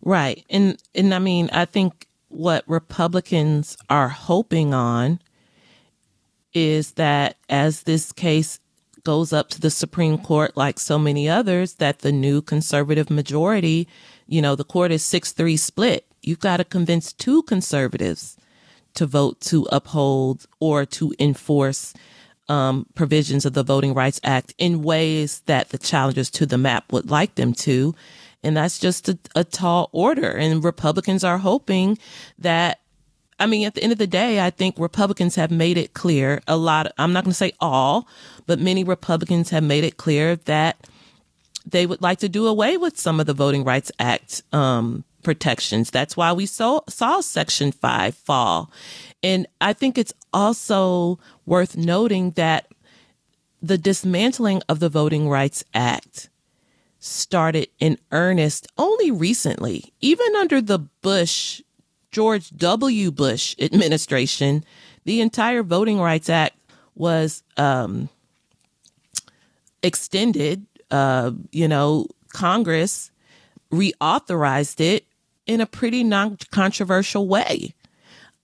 Right. 0.00 0.44
And 0.48 0.80
and 0.94 1.12
I 1.12 1.18
mean, 1.18 1.50
I 1.52 1.64
think 1.64 2.06
what 2.28 2.62
Republicans 2.68 3.76
are 3.90 4.08
hoping 4.08 4.72
on 4.72 5.18
is 6.54 6.92
that 6.92 7.36
as 7.48 7.82
this 7.82 8.12
case 8.12 8.60
goes 9.02 9.32
up 9.32 9.48
to 9.50 9.60
the 9.60 9.70
Supreme 9.70 10.18
Court 10.18 10.56
like 10.56 10.78
so 10.78 11.00
many 11.00 11.28
others 11.28 11.74
that 11.74 12.00
the 12.00 12.12
new 12.12 12.40
conservative 12.40 13.10
majority, 13.10 13.88
you 14.28 14.40
know, 14.40 14.54
the 14.54 14.64
court 14.64 14.92
is 14.92 15.02
6-3 15.02 15.58
split. 15.58 16.06
You've 16.22 16.40
got 16.40 16.58
to 16.58 16.64
convince 16.64 17.12
two 17.12 17.42
conservatives 17.42 18.35
to 18.96 19.06
vote 19.06 19.40
to 19.42 19.66
uphold 19.72 20.46
or 20.60 20.84
to 20.86 21.14
enforce 21.18 21.94
um, 22.48 22.86
provisions 22.94 23.44
of 23.44 23.54
the 23.54 23.62
Voting 23.62 23.94
Rights 23.94 24.20
Act 24.22 24.54
in 24.58 24.82
ways 24.82 25.40
that 25.46 25.70
the 25.70 25.78
challengers 25.78 26.30
to 26.30 26.46
the 26.46 26.58
map 26.58 26.92
would 26.92 27.10
like 27.10 27.34
them 27.34 27.52
to. 27.54 27.94
And 28.42 28.56
that's 28.56 28.78
just 28.78 29.08
a, 29.08 29.18
a 29.34 29.44
tall 29.44 29.88
order. 29.92 30.30
And 30.30 30.62
Republicans 30.62 31.24
are 31.24 31.38
hoping 31.38 31.98
that 32.38 32.80
I 33.38 33.44
mean, 33.44 33.66
at 33.66 33.74
the 33.74 33.82
end 33.82 33.92
of 33.92 33.98
the 33.98 34.06
day, 34.06 34.40
I 34.40 34.48
think 34.48 34.78
Republicans 34.78 35.34
have 35.34 35.50
made 35.50 35.76
it 35.76 35.92
clear 35.92 36.40
a 36.48 36.56
lot. 36.56 36.90
I'm 36.96 37.12
not 37.12 37.24
going 37.24 37.32
to 37.32 37.36
say 37.36 37.52
all, 37.60 38.08
but 38.46 38.58
many 38.58 38.82
Republicans 38.82 39.50
have 39.50 39.62
made 39.62 39.84
it 39.84 39.98
clear 39.98 40.36
that 40.36 40.88
they 41.66 41.84
would 41.84 42.00
like 42.00 42.20
to 42.20 42.30
do 42.30 42.46
away 42.46 42.78
with 42.78 42.98
some 42.98 43.20
of 43.20 43.26
the 43.26 43.34
Voting 43.34 43.62
Rights 43.62 43.92
Act 43.98 44.42
um, 44.54 45.04
protections. 45.26 45.90
That's 45.90 46.16
why 46.16 46.32
we 46.32 46.46
saw, 46.46 46.82
saw 46.88 47.20
Section 47.20 47.72
5 47.72 48.14
fall. 48.14 48.70
And 49.24 49.48
I 49.60 49.72
think 49.72 49.98
it's 49.98 50.12
also 50.32 51.18
worth 51.46 51.76
noting 51.76 52.30
that 52.36 52.68
the 53.60 53.76
dismantling 53.76 54.62
of 54.68 54.78
the 54.78 54.88
Voting 54.88 55.28
Rights 55.28 55.64
Act 55.74 56.30
started 57.00 57.66
in 57.80 57.98
earnest 58.12 58.68
only 58.78 59.10
recently, 59.10 59.92
even 60.00 60.36
under 60.36 60.62
the 60.62 60.78
Bush, 60.78 61.60
George 62.12 62.50
W. 62.50 63.10
Bush 63.10 63.56
administration. 63.60 64.64
The 65.06 65.20
entire 65.20 65.64
Voting 65.64 65.98
Rights 65.98 66.30
Act 66.30 66.56
was 66.94 67.42
um, 67.56 68.08
extended. 69.82 70.66
Uh, 70.88 71.32
you 71.50 71.66
know, 71.66 72.06
Congress 72.28 73.10
reauthorized 73.72 74.80
it 74.80 75.05
in 75.46 75.60
a 75.60 75.66
pretty 75.66 76.04
non 76.04 76.38
controversial 76.50 77.26
way. 77.28 77.74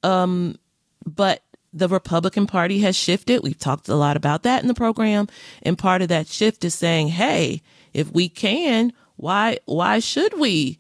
Um, 0.03 0.57
but 1.05 1.43
the 1.73 1.89
Republican 1.89 2.47
Party 2.47 2.81
has 2.81 2.97
shifted. 2.97 3.43
We've 3.43 3.59
talked 3.59 3.89
a 3.89 3.95
lot 3.95 4.17
about 4.17 4.43
that 4.43 4.63
in 4.63 4.69
the 4.69 4.75
program. 4.75 5.29
And 5.63 5.79
part 5.79 6.03
of 6.03 6.09
that 6.09 6.27
shift 6.27 6.65
is 6.65 6.75
saying, 6.75 7.09
hey, 7.09 7.63
if 7.95 8.13
we 8.13 8.29
can, 8.29 8.93
why 9.17 9.59
why 9.65 9.99
should 9.99 10.39
we 10.39 10.79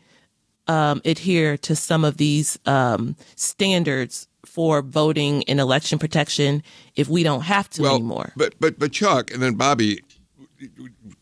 um, 0.66 1.00
adhere 1.04 1.56
to 1.58 1.74
some 1.74 2.04
of 2.04 2.16
these 2.16 2.58
um, 2.66 3.16
standards 3.36 4.28
for 4.44 4.82
voting 4.82 5.44
and 5.44 5.60
election 5.60 5.98
protection 5.98 6.62
if 6.94 7.08
we 7.08 7.22
don't 7.22 7.42
have 7.42 7.70
to 7.70 7.82
well, 7.82 7.94
anymore? 7.94 8.32
But 8.36 8.54
but 8.60 8.78
but 8.78 8.92
Chuck 8.92 9.32
and 9.32 9.42
then 9.42 9.54
Bobby, 9.54 10.02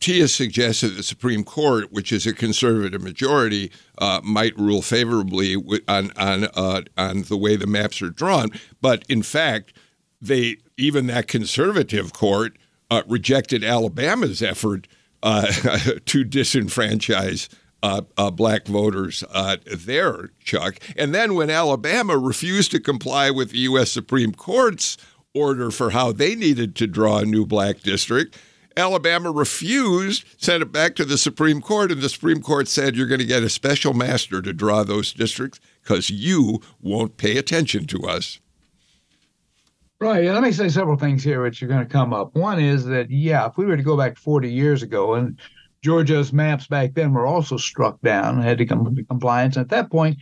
Tia 0.01 0.29
suggested 0.29 0.91
the 0.91 1.03
Supreme 1.03 1.45
Court, 1.45 1.93
which 1.93 2.13
is 2.13 2.27
a 2.27 2.33
conservative 2.33 3.03
majority, 3.03 3.71
uh, 3.99 4.21
might 4.23 4.57
rule 4.59 4.83
favorably 4.83 5.57
on 5.89 6.11
on 6.17 6.45
uh, 6.55 6.83
on 6.97 7.23
the 7.23 7.37
way 7.37 7.57
the 7.57 7.67
maps 7.67 8.03
are 8.03 8.11
drawn. 8.11 8.51
But 8.81 9.05
in 9.09 9.23
fact, 9.23 9.73
they 10.21 10.57
even 10.77 11.07
that 11.09 11.29
conservative 11.29 12.13
court 12.13 12.57
uh, 12.91 13.03
rejected 13.07 13.65
Alabama's 13.65 14.43
effort 14.43 14.89
uh, 15.23 15.47
to 16.07 16.25
disenfranchise. 16.25 17.49
Uh, 17.83 18.03
uh, 18.19 18.31
black 18.31 18.67
voters 18.67 19.25
uh, 19.33 19.57
there, 19.65 20.29
Chuck. 20.45 20.79
And 20.99 21.15
then 21.15 21.35
when 21.35 21.49
Alabama 21.49 22.19
refused 22.19 22.73
to 22.73 22.79
comply 22.79 23.31
with 23.31 23.53
the 23.53 23.59
U.S. 23.61 23.91
Supreme 23.91 24.35
Court's 24.35 24.99
order 25.33 25.71
for 25.71 25.89
how 25.89 26.13
they 26.13 26.35
needed 26.35 26.77
to 26.77 26.87
draw 26.87 27.21
a 27.21 27.25
new 27.25 27.47
black 27.47 27.81
district, 27.81 28.37
Alabama 28.81 29.31
refused, 29.31 30.25
sent 30.39 30.63
it 30.63 30.73
back 30.73 30.97
to 30.97 31.05
the 31.05 31.19
Supreme 31.19 31.61
Court, 31.61 31.93
and 31.93 32.01
the 32.01 32.09
Supreme 32.09 32.41
Court 32.41 32.67
said 32.67 32.97
you're 32.97 33.07
going 33.07 33.21
to 33.21 33.27
get 33.27 33.43
a 33.43 33.51
special 33.51 33.93
master 33.93 34.41
to 34.41 34.53
draw 34.55 34.83
those 34.83 35.13
districts 35.13 35.61
because 35.83 36.09
you 36.09 36.61
won't 36.81 37.19
pay 37.19 37.37
attention 37.37 37.87
to 37.87 38.07
us. 38.07 38.41
Right. 40.01 40.25
Let 40.25 40.43
me 40.43 40.51
say 40.51 40.71
several 40.71 40.97
things 40.97 41.23
here 41.23 41.43
which 41.43 41.63
are 41.63 41.67
going 41.67 41.87
to 41.87 41.93
come 41.93 42.15
up. 42.15 42.35
One 42.35 42.59
is 42.59 42.87
that, 42.87 43.11
yeah, 43.11 43.47
if 43.47 43.59
we 43.59 43.67
were 43.67 43.77
to 43.77 43.83
go 43.83 43.99
back 43.99 44.17
40 44.17 44.51
years 44.51 44.83
ago, 44.83 45.15
and 45.15 45.39
Georgia's 45.83 46.33
maps 46.33 46.67
back 46.67 46.95
then 46.95 47.13
were 47.13 47.27
also 47.27 47.59
struck 47.59 48.01
down, 48.01 48.41
had 48.41 48.57
to 48.59 48.67
come 48.67 48.97
to 48.97 49.05
compliance. 49.05 49.59
At 49.59 49.69
that 49.69 49.91
point, 49.91 50.17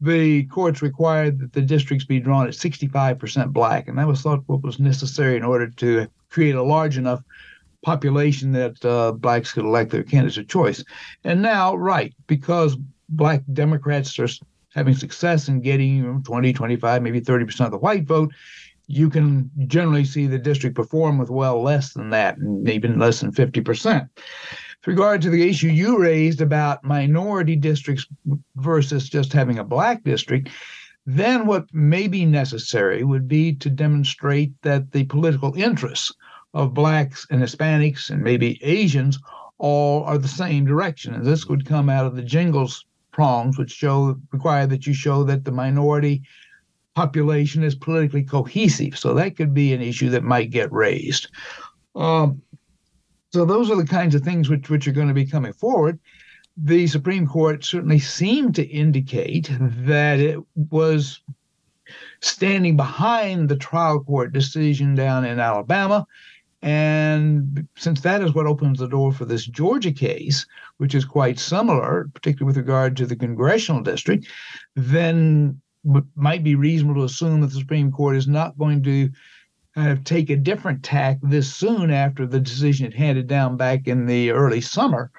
the 0.00 0.44
courts 0.44 0.80
required 0.80 1.40
that 1.40 1.52
the 1.52 1.60
districts 1.60 2.06
be 2.06 2.20
drawn 2.20 2.46
at 2.46 2.54
65% 2.54 3.52
black, 3.52 3.86
and 3.86 3.98
that 3.98 4.06
was 4.06 4.22
thought 4.22 4.44
what 4.46 4.62
was 4.62 4.78
necessary 4.78 5.36
in 5.36 5.44
order 5.44 5.68
to 5.68 6.06
create 6.30 6.54
a 6.54 6.62
large 6.62 6.96
enough 6.96 7.22
population 7.88 8.52
that 8.52 8.84
uh, 8.84 9.12
blacks 9.12 9.52
could 9.54 9.64
elect 9.64 9.90
their 9.90 10.02
candidates 10.02 10.36
of 10.36 10.46
choice. 10.46 10.84
And 11.24 11.40
now, 11.40 11.74
right, 11.74 12.12
because 12.26 12.76
black 13.08 13.42
Democrats 13.54 14.18
are 14.18 14.28
having 14.74 14.94
success 14.94 15.48
in 15.48 15.62
getting 15.62 15.96
you 15.96 16.02
know, 16.02 16.20
20, 16.22 16.52
25, 16.52 17.02
maybe 17.02 17.22
30% 17.22 17.64
of 17.64 17.70
the 17.70 17.78
white 17.78 18.04
vote, 18.04 18.30
you 18.88 19.08
can 19.08 19.50
generally 19.66 20.04
see 20.04 20.26
the 20.26 20.38
district 20.38 20.76
perform 20.76 21.16
with 21.16 21.30
well 21.30 21.62
less 21.62 21.94
than 21.94 22.10
that, 22.10 22.36
and 22.36 22.68
even 22.68 22.98
less 22.98 23.20
than 23.20 23.32
50%. 23.32 24.08
With 24.18 24.86
regard 24.86 25.22
to 25.22 25.30
the 25.30 25.48
issue 25.48 25.68
you 25.68 25.98
raised 25.98 26.42
about 26.42 26.84
minority 26.84 27.56
districts 27.56 28.06
versus 28.56 29.08
just 29.08 29.32
having 29.32 29.58
a 29.58 29.64
black 29.64 30.04
district, 30.04 30.50
then 31.06 31.46
what 31.46 31.64
may 31.72 32.06
be 32.06 32.26
necessary 32.26 33.02
would 33.02 33.28
be 33.28 33.54
to 33.54 33.70
demonstrate 33.70 34.52
that 34.60 34.92
the 34.92 35.04
political 35.04 35.54
interests 35.54 36.12
of 36.58 36.74
blacks 36.74 37.24
and 37.30 37.40
Hispanics 37.40 38.10
and 38.10 38.20
maybe 38.20 38.58
Asians 38.64 39.16
all 39.58 40.02
are 40.02 40.18
the 40.18 40.26
same 40.26 40.66
direction. 40.66 41.14
And 41.14 41.24
this 41.24 41.46
would 41.46 41.64
come 41.64 41.88
out 41.88 42.04
of 42.04 42.16
the 42.16 42.22
Gingles 42.22 42.84
prongs, 43.12 43.56
which 43.56 43.70
show 43.70 44.18
require 44.32 44.66
that 44.66 44.84
you 44.84 44.92
show 44.92 45.22
that 45.22 45.44
the 45.44 45.52
minority 45.52 46.22
population 46.96 47.62
is 47.62 47.76
politically 47.76 48.24
cohesive. 48.24 48.98
So 48.98 49.14
that 49.14 49.36
could 49.36 49.54
be 49.54 49.72
an 49.72 49.80
issue 49.80 50.10
that 50.10 50.24
might 50.24 50.50
get 50.50 50.72
raised. 50.72 51.28
Um, 51.94 52.42
so 53.32 53.44
those 53.44 53.70
are 53.70 53.76
the 53.76 53.86
kinds 53.86 54.16
of 54.16 54.22
things 54.22 54.48
which 54.48 54.68
which 54.68 54.88
are 54.88 54.92
going 54.92 55.08
to 55.08 55.14
be 55.14 55.26
coming 55.26 55.52
forward. 55.52 56.00
The 56.56 56.88
Supreme 56.88 57.28
Court 57.28 57.64
certainly 57.64 58.00
seemed 58.00 58.56
to 58.56 58.66
indicate 58.66 59.48
that 59.60 60.18
it 60.18 60.40
was 60.56 61.20
standing 62.20 62.76
behind 62.76 63.48
the 63.48 63.56
trial 63.56 64.02
court 64.02 64.32
decision 64.32 64.96
down 64.96 65.24
in 65.24 65.38
Alabama 65.38 66.04
And 66.60 67.68
since 67.76 68.00
that 68.00 68.20
is 68.22 68.34
what 68.34 68.46
opens 68.46 68.80
the 68.80 68.88
door 68.88 69.12
for 69.12 69.24
this 69.24 69.46
Georgia 69.46 69.92
case, 69.92 70.44
which 70.78 70.94
is 70.94 71.04
quite 71.04 71.38
similar, 71.38 72.10
particularly 72.14 72.48
with 72.48 72.56
regard 72.56 72.96
to 72.96 73.06
the 73.06 73.16
congressional 73.16 73.82
district, 73.82 74.26
then 74.74 75.60
it 75.84 76.04
might 76.16 76.42
be 76.42 76.56
reasonable 76.56 77.00
to 77.00 77.04
assume 77.04 77.40
that 77.40 77.48
the 77.48 77.60
Supreme 77.60 77.92
Court 77.92 78.16
is 78.16 78.26
not 78.26 78.58
going 78.58 78.82
to 78.82 79.10
of 79.76 80.02
take 80.02 80.28
a 80.28 80.36
different 80.36 80.82
tack 80.82 81.18
this 81.22 81.54
soon 81.54 81.90
after 81.90 82.26
the 82.26 82.40
decision 82.40 82.86
it 82.86 82.94
handed 82.94 83.28
down 83.28 83.56
back 83.56 83.86
in 83.86 84.06
the 84.06 84.30
early 84.30 84.60
summer 84.60 85.10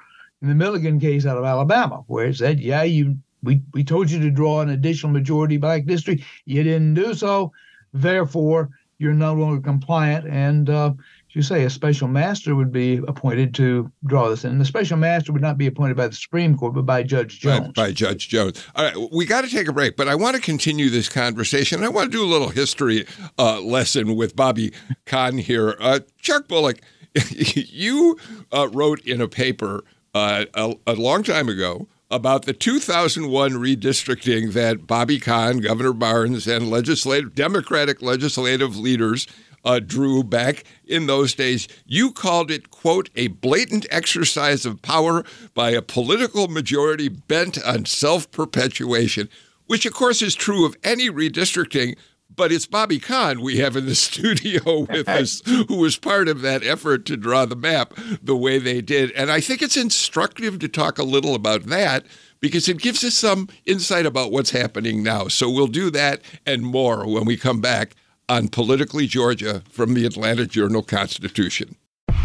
in 0.41 0.49
the 0.49 0.55
Milligan 0.55 0.99
case 0.99 1.25
out 1.25 1.37
of 1.37 1.45
Alabama, 1.45 2.03
where 2.07 2.27
it 2.27 2.35
said, 2.35 2.59
yeah, 2.59 2.83
you 2.83 3.17
we, 3.41 3.61
we 3.73 3.83
told 3.83 4.11
you 4.11 4.19
to 4.19 4.31
draw 4.31 4.61
an 4.61 4.69
additional 4.69 5.13
majority 5.13 5.57
black 5.57 5.85
district. 5.85 6.23
You 6.45 6.63
didn't 6.63 6.95
do 6.95 7.13
so. 7.13 7.53
Therefore, 7.93 8.69
you're 8.97 9.13
no 9.13 9.33
longer 9.33 9.61
compliant. 9.61 10.27
And 10.27 10.69
uh, 10.69 10.93
you 11.31 11.41
say, 11.43 11.63
a 11.63 11.69
special 11.69 12.07
master 12.07 12.55
would 12.55 12.71
be 12.71 12.97
appointed 13.07 13.53
to 13.55 13.91
draw 14.05 14.29
this 14.29 14.43
in. 14.43 14.51
And 14.51 14.61
the 14.61 14.65
special 14.65 14.97
master 14.97 15.31
would 15.31 15.41
not 15.41 15.57
be 15.57 15.67
appointed 15.67 15.95
by 15.95 16.07
the 16.07 16.15
Supreme 16.15 16.57
Court, 16.57 16.73
but 16.73 16.85
by 16.85 17.03
Judge 17.03 17.39
Jones. 17.39 17.67
By, 17.67 17.87
by 17.87 17.91
Judge 17.91 18.29
Jones. 18.29 18.63
All 18.75 18.85
right, 18.85 19.09
we 19.11 19.25
got 19.25 19.43
to 19.43 19.49
take 19.49 19.67
a 19.67 19.73
break, 19.73 19.95
but 19.95 20.07
I 20.07 20.15
want 20.15 20.35
to 20.35 20.41
continue 20.41 20.89
this 20.89 21.07
conversation. 21.07 21.83
I 21.83 21.89
want 21.89 22.11
to 22.11 22.17
do 22.17 22.23
a 22.23 22.27
little 22.27 22.49
history 22.49 23.05
uh, 23.37 23.61
lesson 23.61 24.15
with 24.15 24.35
Bobby 24.35 24.73
Kahn 25.05 25.37
here. 25.37 25.75
Uh, 25.79 25.99
Chuck 26.19 26.47
Bullock, 26.47 26.79
you 27.35 28.17
uh, 28.51 28.67
wrote 28.69 28.99
in 29.01 29.21
a 29.21 29.27
paper 29.27 29.83
uh, 30.15 30.45
a, 30.55 30.73
a 30.87 30.93
long 30.93 31.21
time 31.21 31.47
ago 31.47 31.87
about 32.11 32.45
the 32.45 32.53
2001 32.53 33.51
redistricting 33.51 34.53
that 34.53 34.87
Bobby 34.87 35.19
Kahn, 35.19 35.59
Governor 35.59 35.93
Barnes, 35.93 36.47
and 36.47 36.69
legislative 36.69 37.35
Democratic 37.35 38.01
legislative 38.01 38.75
leaders 38.77 39.27
uh, 39.63 39.79
drew 39.79 40.23
back 40.23 40.63
in 40.85 41.07
those 41.07 41.33
days. 41.33 41.67
You 41.85 42.11
called 42.11 42.51
it, 42.51 42.69
quote, 42.69 43.09
a 43.15 43.27
blatant 43.27 43.85
exercise 43.89 44.65
of 44.65 44.81
power 44.81 45.23
by 45.53 45.71
a 45.71 45.81
political 45.81 46.47
majority 46.47 47.09
bent 47.09 47.63
on 47.65 47.85
self 47.85 48.29
perpetuation, 48.31 49.29
which, 49.65 49.85
of 49.85 49.93
course, 49.93 50.21
is 50.21 50.35
true 50.35 50.65
of 50.65 50.75
any 50.83 51.09
redistricting. 51.09 51.97
But 52.35 52.51
it's 52.51 52.67
Bobby 52.67 52.99
Kahn 52.99 53.41
we 53.41 53.57
have 53.57 53.75
in 53.75 53.85
the 53.85 53.95
studio 54.09 54.81
with 54.81 55.09
us, 55.09 55.41
who 55.45 55.75
was 55.77 55.97
part 55.97 56.29
of 56.29 56.41
that 56.41 56.63
effort 56.63 57.05
to 57.07 57.17
draw 57.17 57.45
the 57.45 57.55
map 57.55 57.93
the 58.21 58.35
way 58.35 58.59
they 58.59 58.81
did. 58.81 59.11
And 59.11 59.31
I 59.31 59.41
think 59.41 59.61
it's 59.61 59.75
instructive 59.75 60.59
to 60.59 60.67
talk 60.69 60.97
a 60.97 61.03
little 61.03 61.35
about 61.35 61.63
that 61.65 62.05
because 62.39 62.69
it 62.69 62.77
gives 62.77 63.03
us 63.03 63.15
some 63.15 63.49
insight 63.65 64.05
about 64.05 64.31
what's 64.31 64.51
happening 64.51 65.03
now. 65.03 65.27
So 65.27 65.49
we'll 65.49 65.67
do 65.67 65.89
that 65.91 66.21
and 66.45 66.63
more 66.63 67.05
when 67.07 67.25
we 67.25 67.35
come 67.35 67.61
back 67.61 67.95
on 68.29 68.47
Politically 68.47 69.07
Georgia 69.07 69.63
from 69.69 69.95
the 69.95 70.05
Atlanta 70.05 70.45
Journal 70.45 70.83
Constitution. 70.83 71.75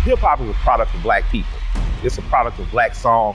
Hip 0.04 0.18
hop 0.18 0.40
is 0.40 0.50
a 0.50 0.52
product 0.54 0.94
of 0.94 1.02
black 1.02 1.24
people. 1.30 1.58
It's 2.02 2.18
a 2.18 2.22
product 2.22 2.58
of 2.58 2.70
black 2.70 2.94
song 2.94 3.34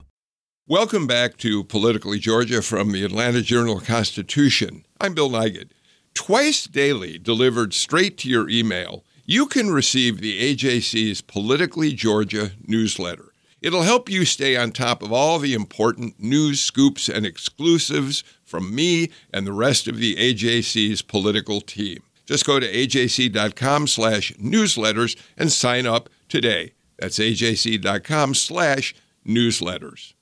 Welcome 0.71 1.05
back 1.05 1.35
to 1.39 1.65
Politically 1.65 2.17
Georgia 2.17 2.61
from 2.61 2.93
the 2.93 3.03
Atlanta 3.03 3.41
Journal 3.41 3.81
Constitution. 3.81 4.85
I'm 5.01 5.13
Bill 5.13 5.29
Nigut. 5.29 5.71
Twice 6.13 6.63
daily, 6.63 7.17
delivered 7.17 7.73
straight 7.73 8.17
to 8.19 8.29
your 8.29 8.47
email, 8.47 9.03
you 9.25 9.47
can 9.47 9.71
receive 9.71 10.21
the 10.21 10.55
AJC's 10.55 11.19
Politically 11.19 11.91
Georgia 11.91 12.51
newsletter. 12.65 13.33
It'll 13.61 13.81
help 13.81 14.09
you 14.09 14.23
stay 14.23 14.55
on 14.55 14.71
top 14.71 15.03
of 15.03 15.11
all 15.11 15.39
the 15.39 15.53
important 15.53 16.17
news, 16.21 16.61
scoops, 16.61 17.09
and 17.09 17.25
exclusives 17.25 18.23
from 18.45 18.73
me 18.73 19.11
and 19.33 19.45
the 19.45 19.51
rest 19.51 19.89
of 19.89 19.97
the 19.97 20.15
AJC's 20.15 21.01
political 21.01 21.59
team. 21.59 22.01
Just 22.25 22.45
go 22.45 22.61
to 22.61 22.71
ajc.com 22.71 23.87
slash 23.87 24.31
newsletters 24.35 25.19
and 25.37 25.51
sign 25.51 25.85
up 25.85 26.07
today. 26.29 26.71
That's 26.97 27.19
ajc.com 27.19 28.35
slash 28.35 28.95
newsletters. 29.27 30.13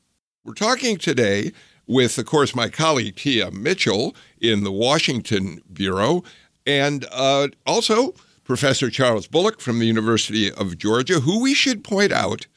We're 0.50 0.56
talking 0.56 0.98
today 0.98 1.52
with, 1.86 2.18
of 2.18 2.26
course, 2.26 2.56
my 2.56 2.70
colleague 2.70 3.18
Tia 3.18 3.52
Mitchell 3.52 4.16
in 4.42 4.64
the 4.64 4.72
Washington 4.72 5.62
Bureau, 5.72 6.24
and 6.66 7.06
uh, 7.12 7.50
also 7.68 8.16
Professor 8.46 8.90
Charles 8.90 9.28
Bullock 9.28 9.62
from 9.62 9.78
the 9.78 9.86
University 9.86 10.52
of 10.52 10.80
Georgia, 10.80 11.20
who 11.20 11.40
we 11.40 11.54
should 11.54 11.84
point 11.84 12.12
out 12.12 12.48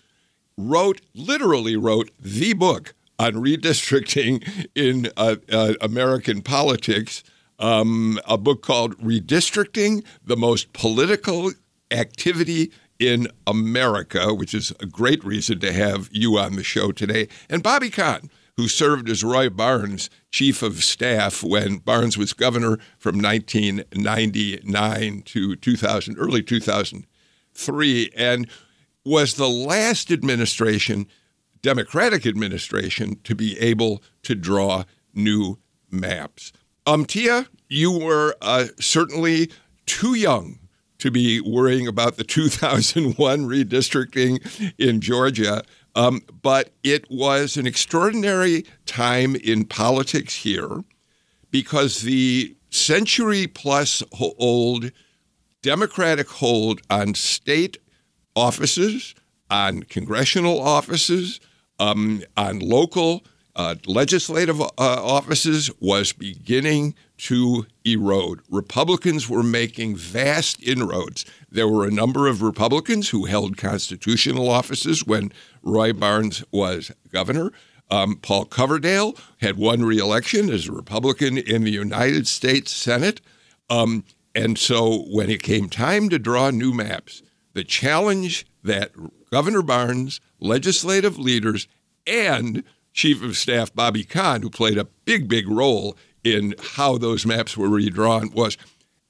wrote, 0.56 1.02
literally 1.14 1.76
wrote, 1.76 2.10
the 2.18 2.54
book 2.54 2.94
on 3.18 3.34
redistricting 3.34 4.42
in 4.74 5.10
uh, 5.18 5.36
uh, 5.52 5.74
American 5.82 6.40
politics, 6.40 7.22
um, 7.58 8.18
a 8.26 8.38
book 8.38 8.62
called 8.62 8.96
Redistricting, 9.00 10.02
the 10.24 10.38
Most 10.38 10.72
Political 10.72 11.52
Activity 11.90 12.72
in 13.02 13.26
America, 13.48 14.32
which 14.32 14.54
is 14.54 14.72
a 14.78 14.86
great 14.86 15.24
reason 15.24 15.58
to 15.58 15.72
have 15.72 16.08
you 16.12 16.38
on 16.38 16.54
the 16.54 16.62
show 16.62 16.92
today. 16.92 17.26
And 17.50 17.60
Bobby 17.62 17.90
Kahn, 17.90 18.30
who 18.56 18.68
served 18.68 19.10
as 19.10 19.24
Roy 19.24 19.50
Barnes' 19.50 20.08
chief 20.30 20.62
of 20.62 20.84
staff 20.84 21.42
when 21.42 21.78
Barnes 21.78 22.16
was 22.16 22.32
governor 22.32 22.78
from 22.98 23.20
1999 23.20 25.22
to 25.22 25.56
2000, 25.56 26.16
early 26.16 26.44
2003, 26.44 28.10
and 28.16 28.48
was 29.04 29.34
the 29.34 29.48
last 29.48 30.12
administration, 30.12 31.08
Democratic 31.60 32.24
administration, 32.24 33.18
to 33.24 33.34
be 33.34 33.58
able 33.58 34.00
to 34.22 34.36
draw 34.36 34.84
new 35.12 35.58
maps. 35.90 36.52
Um, 36.86 37.04
Tia, 37.04 37.48
you 37.68 37.90
were 37.90 38.36
uh, 38.40 38.66
certainly 38.78 39.50
too 39.86 40.14
young 40.14 40.60
to 41.02 41.10
be 41.10 41.40
worrying 41.40 41.88
about 41.88 42.16
the 42.16 42.24
2001 42.24 43.16
redistricting 43.46 44.72
in 44.78 45.00
Georgia. 45.00 45.64
Um, 45.96 46.22
but 46.40 46.70
it 46.84 47.10
was 47.10 47.56
an 47.56 47.66
extraordinary 47.66 48.64
time 48.86 49.34
in 49.36 49.64
politics 49.64 50.36
here 50.36 50.84
because 51.50 52.02
the 52.02 52.56
century 52.70 53.48
plus 53.48 54.02
old 54.38 54.92
Democratic 55.60 56.28
hold 56.28 56.80
on 56.88 57.14
state 57.14 57.78
offices, 58.36 59.14
on 59.50 59.82
congressional 59.82 60.60
offices, 60.60 61.40
um, 61.80 62.22
on 62.36 62.60
local 62.60 63.24
uh, 63.54 63.74
legislative 63.86 64.60
uh, 64.60 64.68
offices 64.78 65.70
was 65.80 66.12
beginning 66.12 66.94
to 67.18 67.66
erode. 67.84 68.40
Republicans 68.50 69.28
were 69.28 69.42
making 69.42 69.96
vast 69.96 70.62
inroads. 70.62 71.24
There 71.50 71.68
were 71.68 71.86
a 71.86 71.90
number 71.90 72.26
of 72.26 72.42
Republicans 72.42 73.10
who 73.10 73.26
held 73.26 73.56
constitutional 73.56 74.48
offices 74.48 75.06
when 75.06 75.32
Roy 75.62 75.92
Barnes 75.92 76.42
was 76.50 76.90
governor. 77.12 77.52
Um, 77.90 78.16
Paul 78.16 78.46
Coverdell 78.46 79.20
had 79.40 79.58
won 79.58 79.82
reelection 79.82 80.48
as 80.48 80.66
a 80.66 80.72
Republican 80.72 81.36
in 81.36 81.64
the 81.64 81.70
United 81.70 82.26
States 82.26 82.72
Senate. 82.74 83.20
Um, 83.68 84.04
and 84.34 84.58
so 84.58 85.04
when 85.10 85.28
it 85.28 85.42
came 85.42 85.68
time 85.68 86.08
to 86.08 86.18
draw 86.18 86.50
new 86.50 86.72
maps, 86.72 87.22
the 87.52 87.64
challenge 87.64 88.46
that 88.64 88.92
Governor 89.30 89.62
Barnes, 89.62 90.20
legislative 90.40 91.18
leaders, 91.18 91.68
and 92.06 92.64
Chief 92.92 93.22
of 93.22 93.36
Staff 93.36 93.74
Bobby 93.74 94.04
Kahn, 94.04 94.42
who 94.42 94.50
played 94.50 94.78
a 94.78 94.88
big, 95.04 95.28
big 95.28 95.48
role 95.48 95.96
in 96.24 96.54
how 96.60 96.98
those 96.98 97.26
maps 97.26 97.56
were 97.56 97.68
redrawn, 97.68 98.30
was 98.32 98.56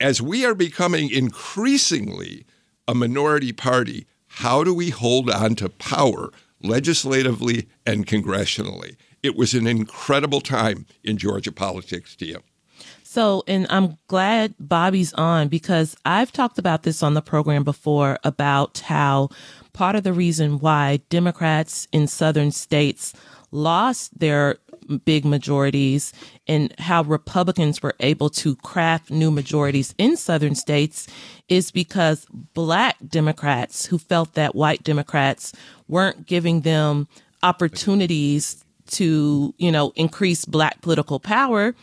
as 0.00 0.20
we 0.20 0.44
are 0.44 0.54
becoming 0.54 1.10
increasingly 1.10 2.44
a 2.88 2.94
minority 2.94 3.52
party, 3.52 4.06
how 4.26 4.64
do 4.64 4.74
we 4.74 4.90
hold 4.90 5.30
on 5.30 5.54
to 5.56 5.68
power 5.68 6.30
legislatively 6.62 7.68
and 7.86 8.06
congressionally? 8.06 8.96
It 9.22 9.36
was 9.36 9.54
an 9.54 9.66
incredible 9.66 10.40
time 10.40 10.86
in 11.04 11.18
Georgia 11.18 11.52
politics, 11.52 12.16
Tia. 12.16 12.38
So, 13.04 13.44
and 13.46 13.66
I'm 13.68 13.98
glad 14.08 14.54
Bobby's 14.58 15.12
on 15.12 15.48
because 15.48 15.94
I've 16.06 16.32
talked 16.32 16.58
about 16.58 16.82
this 16.82 17.02
on 17.02 17.12
the 17.12 17.20
program 17.20 17.62
before 17.62 18.18
about 18.24 18.78
how 18.78 19.28
part 19.74 19.96
of 19.96 20.02
the 20.02 20.14
reason 20.14 20.58
why 20.60 21.00
Democrats 21.10 21.86
in 21.92 22.06
southern 22.06 22.50
states 22.50 23.12
lost 23.52 24.18
their 24.18 24.56
big 25.04 25.24
majorities 25.24 26.12
and 26.46 26.74
how 26.78 27.02
Republicans 27.02 27.82
were 27.82 27.94
able 28.00 28.28
to 28.28 28.56
craft 28.56 29.10
new 29.10 29.30
majorities 29.30 29.94
in 29.98 30.16
southern 30.16 30.54
states 30.54 31.06
is 31.48 31.70
because 31.70 32.26
black 32.54 32.96
Democrats 33.06 33.86
who 33.86 33.98
felt 33.98 34.34
that 34.34 34.54
white 34.54 34.82
Democrats 34.82 35.52
weren't 35.88 36.26
giving 36.26 36.62
them 36.62 37.06
opportunities 37.42 38.64
to, 38.88 39.54
you 39.58 39.70
know, 39.70 39.92
increase 39.94 40.44
black 40.44 40.80
political 40.82 41.20
power 41.20 41.74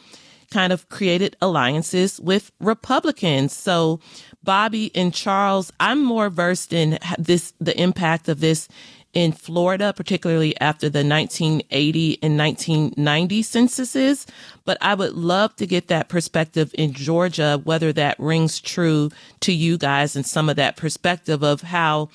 kind 0.51 0.73
of 0.73 0.89
created 0.89 1.35
alliances 1.41 2.19
with 2.19 2.51
Republicans. 2.59 3.53
So 3.53 3.99
Bobby 4.43 4.91
and 4.95 5.13
Charles, 5.13 5.71
I'm 5.79 6.03
more 6.03 6.29
versed 6.29 6.73
in 6.73 6.97
this, 7.17 7.53
the 7.59 7.79
impact 7.79 8.27
of 8.29 8.39
this 8.39 8.67
in 9.13 9.31
Florida, 9.31 9.93
particularly 9.95 10.59
after 10.61 10.89
the 10.89 11.03
1980 11.03 12.19
and 12.21 12.37
1990 12.37 13.41
censuses. 13.41 14.27
But 14.65 14.77
I 14.81 14.93
would 14.93 15.13
love 15.13 15.55
to 15.57 15.65
get 15.65 15.87
that 15.87 16.09
perspective 16.09 16.73
in 16.77 16.93
Georgia, 16.93 17.59
whether 17.63 17.91
that 17.93 18.19
rings 18.19 18.59
true 18.59 19.09
to 19.41 19.51
you 19.51 19.77
guys 19.77 20.15
and 20.15 20.25
some 20.25 20.49
of 20.49 20.55
that 20.57 20.77
perspective 20.77 21.43
of 21.43 21.61
how 21.61 22.09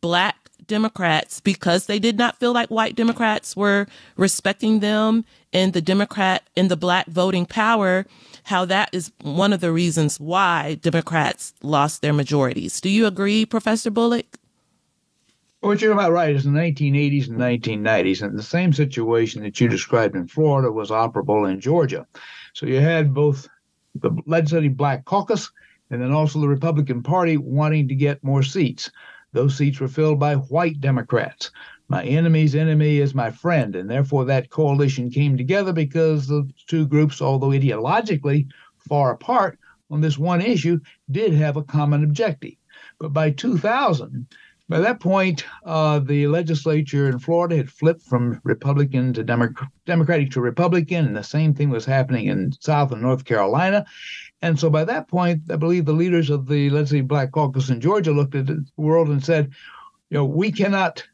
black 0.00 0.36
Democrats, 0.66 1.40
because 1.40 1.86
they 1.86 1.98
did 1.98 2.16
not 2.16 2.38
feel 2.38 2.52
like 2.52 2.70
white 2.70 2.96
Democrats 2.96 3.54
were 3.54 3.86
respecting 4.16 4.80
them 4.80 5.24
and 5.52 5.74
the 5.74 5.82
Democrat 5.82 6.42
and 6.56 6.70
the 6.70 6.76
black 6.76 7.06
voting 7.06 7.44
power, 7.44 8.06
how 8.44 8.64
that 8.64 8.88
is 8.92 9.12
one 9.20 9.52
of 9.52 9.60
the 9.60 9.72
reasons 9.72 10.18
why 10.18 10.78
Democrats 10.80 11.52
lost 11.62 12.00
their 12.00 12.14
majorities. 12.14 12.80
Do 12.80 12.88
you 12.88 13.06
agree, 13.06 13.44
Professor 13.44 13.90
Bullock? 13.90 14.38
What 15.64 15.80
you're 15.80 15.94
about 15.94 16.12
right 16.12 16.36
is 16.36 16.44
the 16.44 16.50
1980s 16.50 17.30
and 17.30 17.38
1990s, 17.38 18.20
and 18.20 18.38
the 18.38 18.42
same 18.42 18.74
situation 18.74 19.42
that 19.44 19.58
you 19.58 19.66
described 19.66 20.14
in 20.14 20.28
Florida 20.28 20.70
was 20.70 20.90
operable 20.90 21.50
in 21.50 21.58
Georgia. 21.58 22.06
So 22.52 22.66
you 22.66 22.80
had 22.80 23.14
both 23.14 23.48
the 23.94 24.10
legislative 24.26 24.76
black 24.76 25.06
caucus 25.06 25.50
and 25.88 26.02
then 26.02 26.12
also 26.12 26.38
the 26.38 26.48
Republican 26.48 27.02
Party 27.02 27.38
wanting 27.38 27.88
to 27.88 27.94
get 27.94 28.22
more 28.22 28.42
seats. 28.42 28.90
Those 29.32 29.56
seats 29.56 29.80
were 29.80 29.88
filled 29.88 30.20
by 30.20 30.34
white 30.34 30.82
Democrats. 30.82 31.50
My 31.88 32.04
enemy's 32.04 32.54
enemy 32.54 32.98
is 32.98 33.14
my 33.14 33.30
friend, 33.30 33.74
and 33.74 33.88
therefore 33.88 34.26
that 34.26 34.50
coalition 34.50 35.08
came 35.08 35.38
together 35.38 35.72
because 35.72 36.26
the 36.26 36.46
two 36.66 36.86
groups, 36.86 37.22
although 37.22 37.58
ideologically 37.58 38.48
far 38.76 39.12
apart 39.12 39.58
on 39.90 40.02
this 40.02 40.18
one 40.18 40.42
issue, 40.42 40.78
did 41.10 41.32
have 41.32 41.56
a 41.56 41.62
common 41.62 42.04
objective. 42.04 42.52
But 42.98 43.14
by 43.14 43.30
2000, 43.30 44.26
by 44.68 44.80
that 44.80 45.00
point, 45.00 45.44
uh, 45.64 45.98
the 45.98 46.26
legislature 46.26 47.08
in 47.08 47.18
Florida 47.18 47.56
had 47.56 47.70
flipped 47.70 48.02
from 48.02 48.40
Republican 48.44 49.12
to 49.12 49.22
Demo- 49.22 49.52
Democratic 49.84 50.30
to 50.30 50.40
Republican, 50.40 51.04
and 51.04 51.16
the 51.16 51.22
same 51.22 51.52
thing 51.52 51.68
was 51.68 51.84
happening 51.84 52.26
in 52.26 52.52
South 52.60 52.90
and 52.90 53.02
North 53.02 53.24
Carolina. 53.24 53.84
And 54.40 54.58
so 54.58 54.70
by 54.70 54.84
that 54.84 55.08
point, 55.08 55.42
I 55.50 55.56
believe 55.56 55.84
the 55.84 55.92
leaders 55.92 56.30
of 56.30 56.46
the 56.46 56.70
legislative 56.70 57.08
Black 57.08 57.32
Caucus 57.32 57.68
in 57.68 57.80
Georgia 57.80 58.12
looked 58.12 58.34
at 58.34 58.46
the 58.46 58.64
world 58.76 59.08
and 59.08 59.22
said, 59.22 59.50
you 60.08 60.18
know, 60.18 60.24
we 60.24 60.50
cannot 60.50 61.04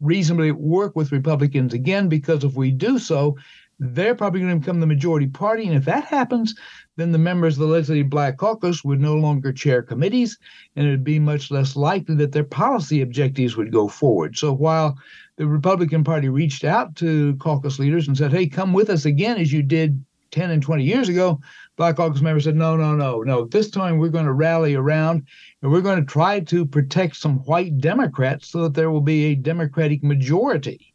reasonably 0.00 0.52
work 0.52 0.96
with 0.96 1.12
Republicans 1.12 1.74
again 1.74 2.08
because 2.08 2.44
if 2.44 2.54
we 2.54 2.70
do 2.70 2.98
so, 2.98 3.36
they're 3.78 4.14
probably 4.14 4.40
going 4.40 4.54
to 4.54 4.60
become 4.60 4.80
the 4.80 4.86
majority 4.86 5.26
party. 5.26 5.66
And 5.66 5.76
if 5.76 5.84
that 5.84 6.04
happens, 6.04 6.54
then 6.96 7.12
the 7.12 7.18
members 7.18 7.54
of 7.54 7.60
the 7.60 7.66
legislative 7.66 8.08
black 8.08 8.38
caucus 8.38 8.82
would 8.82 9.00
no 9.00 9.14
longer 9.14 9.52
chair 9.52 9.82
committees, 9.82 10.38
and 10.76 10.86
it 10.86 10.90
would 10.90 11.04
be 11.04 11.18
much 11.18 11.50
less 11.50 11.76
likely 11.76 12.14
that 12.16 12.32
their 12.32 12.44
policy 12.44 13.02
objectives 13.02 13.56
would 13.56 13.72
go 13.72 13.86
forward. 13.86 14.36
So 14.36 14.52
while 14.52 14.96
the 15.36 15.46
Republican 15.46 16.04
Party 16.04 16.28
reached 16.28 16.64
out 16.64 16.96
to 16.96 17.36
caucus 17.36 17.78
leaders 17.78 18.08
and 18.08 18.16
said, 18.16 18.32
hey, 18.32 18.46
come 18.46 18.72
with 18.72 18.88
us 18.88 19.04
again 19.04 19.36
as 19.36 19.52
you 19.52 19.62
did 19.62 20.02
10 20.30 20.50
and 20.50 20.62
20 20.62 20.82
years 20.82 21.08
ago, 21.08 21.40
Black 21.76 21.96
Caucus 21.96 22.22
members 22.22 22.44
said, 22.44 22.56
no, 22.56 22.76
no, 22.76 22.94
no, 22.94 23.22
no. 23.22 23.44
This 23.44 23.70
time 23.70 23.98
we're 23.98 24.08
going 24.08 24.24
to 24.24 24.32
rally 24.32 24.74
around 24.74 25.26
and 25.62 25.70
we're 25.70 25.82
going 25.82 26.00
to 26.00 26.10
try 26.10 26.40
to 26.40 26.64
protect 26.64 27.16
some 27.16 27.38
white 27.44 27.78
Democrats 27.78 28.48
so 28.48 28.62
that 28.62 28.74
there 28.74 28.90
will 28.90 29.02
be 29.02 29.26
a 29.26 29.34
Democratic 29.34 30.02
majority. 30.02 30.94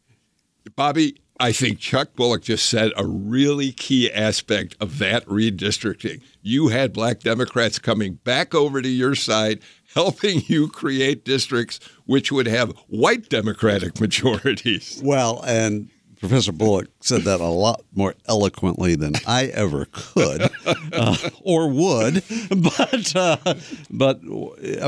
Bobby, 0.74 1.21
I 1.40 1.52
think 1.52 1.78
Chuck 1.78 2.14
Bullock 2.14 2.42
just 2.42 2.66
said 2.66 2.92
a 2.96 3.06
really 3.06 3.72
key 3.72 4.12
aspect 4.12 4.76
of 4.80 4.98
that 4.98 5.26
redistricting. 5.26 6.22
You 6.42 6.68
had 6.68 6.92
black 6.92 7.20
Democrats 7.20 7.78
coming 7.78 8.14
back 8.14 8.54
over 8.54 8.82
to 8.82 8.88
your 8.88 9.14
side, 9.14 9.60
helping 9.94 10.42
you 10.46 10.68
create 10.68 11.24
districts 11.24 11.80
which 12.04 12.30
would 12.30 12.46
have 12.46 12.72
white 12.88 13.28
Democratic 13.28 14.00
majorities. 14.00 15.00
Well, 15.02 15.42
and 15.46 15.88
Professor 16.20 16.52
Bullock 16.52 16.88
said 17.00 17.22
that 17.22 17.40
a 17.40 17.46
lot 17.46 17.82
more 17.92 18.14
eloquently 18.28 18.94
than 18.94 19.14
I 19.26 19.46
ever 19.46 19.88
could 19.90 20.42
uh, 20.92 21.16
or 21.40 21.68
would. 21.68 22.22
But 22.50 23.16
uh, 23.16 23.54
but 23.90 24.20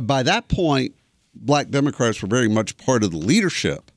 by 0.07 0.23
that 0.23 0.47
point, 0.47 0.95
black 1.35 1.71
Democrats 1.71 2.23
were 2.23 2.29
very 2.29 2.49
much 2.49 2.77
part 2.77 3.03
of 3.03 3.11
the 3.11 3.17
leadership 3.17 3.91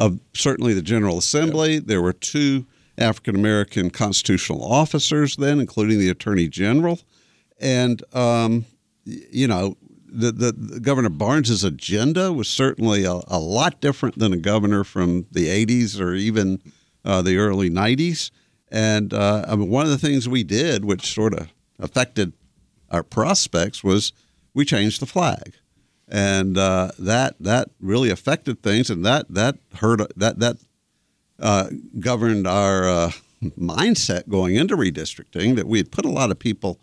of 0.00 0.18
certainly 0.34 0.72
the 0.72 0.82
General 0.82 1.18
Assembly. 1.18 1.74
Yeah. 1.74 1.80
There 1.84 2.02
were 2.02 2.14
two 2.14 2.66
African 2.98 3.36
American 3.36 3.90
constitutional 3.90 4.64
officers 4.64 5.36
then, 5.36 5.60
including 5.60 5.98
the 5.98 6.08
Attorney 6.08 6.48
General, 6.48 6.98
and 7.60 8.02
um, 8.14 8.64
you 9.04 9.46
know. 9.46 9.76
The, 10.12 10.32
the, 10.32 10.50
the, 10.50 10.80
Governor 10.80 11.08
Barnes's 11.08 11.62
agenda 11.62 12.32
was 12.32 12.48
certainly 12.48 13.04
a, 13.04 13.20
a, 13.28 13.38
lot 13.38 13.80
different 13.80 14.18
than 14.18 14.32
a 14.32 14.36
governor 14.36 14.82
from 14.82 15.26
the 15.30 15.46
80s 15.46 16.00
or 16.00 16.14
even 16.14 16.60
uh, 17.04 17.22
the 17.22 17.36
early 17.36 17.70
90s. 17.70 18.32
And 18.72 19.14
uh, 19.14 19.44
I 19.46 19.54
mean, 19.54 19.70
one 19.70 19.84
of 19.84 19.90
the 19.92 19.98
things 19.98 20.28
we 20.28 20.42
did, 20.42 20.84
which 20.84 21.14
sort 21.14 21.32
of 21.32 21.52
affected 21.78 22.32
our 22.90 23.04
prospects, 23.04 23.84
was 23.84 24.12
we 24.52 24.64
changed 24.64 25.00
the 25.00 25.06
flag 25.06 25.54
and 26.10 26.58
uh, 26.58 26.90
that 26.98 27.36
that 27.40 27.70
really 27.80 28.10
affected 28.10 28.62
things, 28.62 28.90
and 28.90 29.04
that 29.06 29.26
that 29.30 29.56
hurt 29.76 30.00
that 30.16 30.40
that 30.40 30.56
uh, 31.38 31.70
governed 32.00 32.46
our 32.46 32.88
uh, 32.88 33.12
mindset 33.42 34.28
going 34.28 34.56
into 34.56 34.76
redistricting. 34.76 35.54
That 35.54 35.68
we 35.68 35.78
had 35.78 35.92
put 35.92 36.04
a 36.04 36.10
lot 36.10 36.32
of 36.32 36.38
people, 36.38 36.80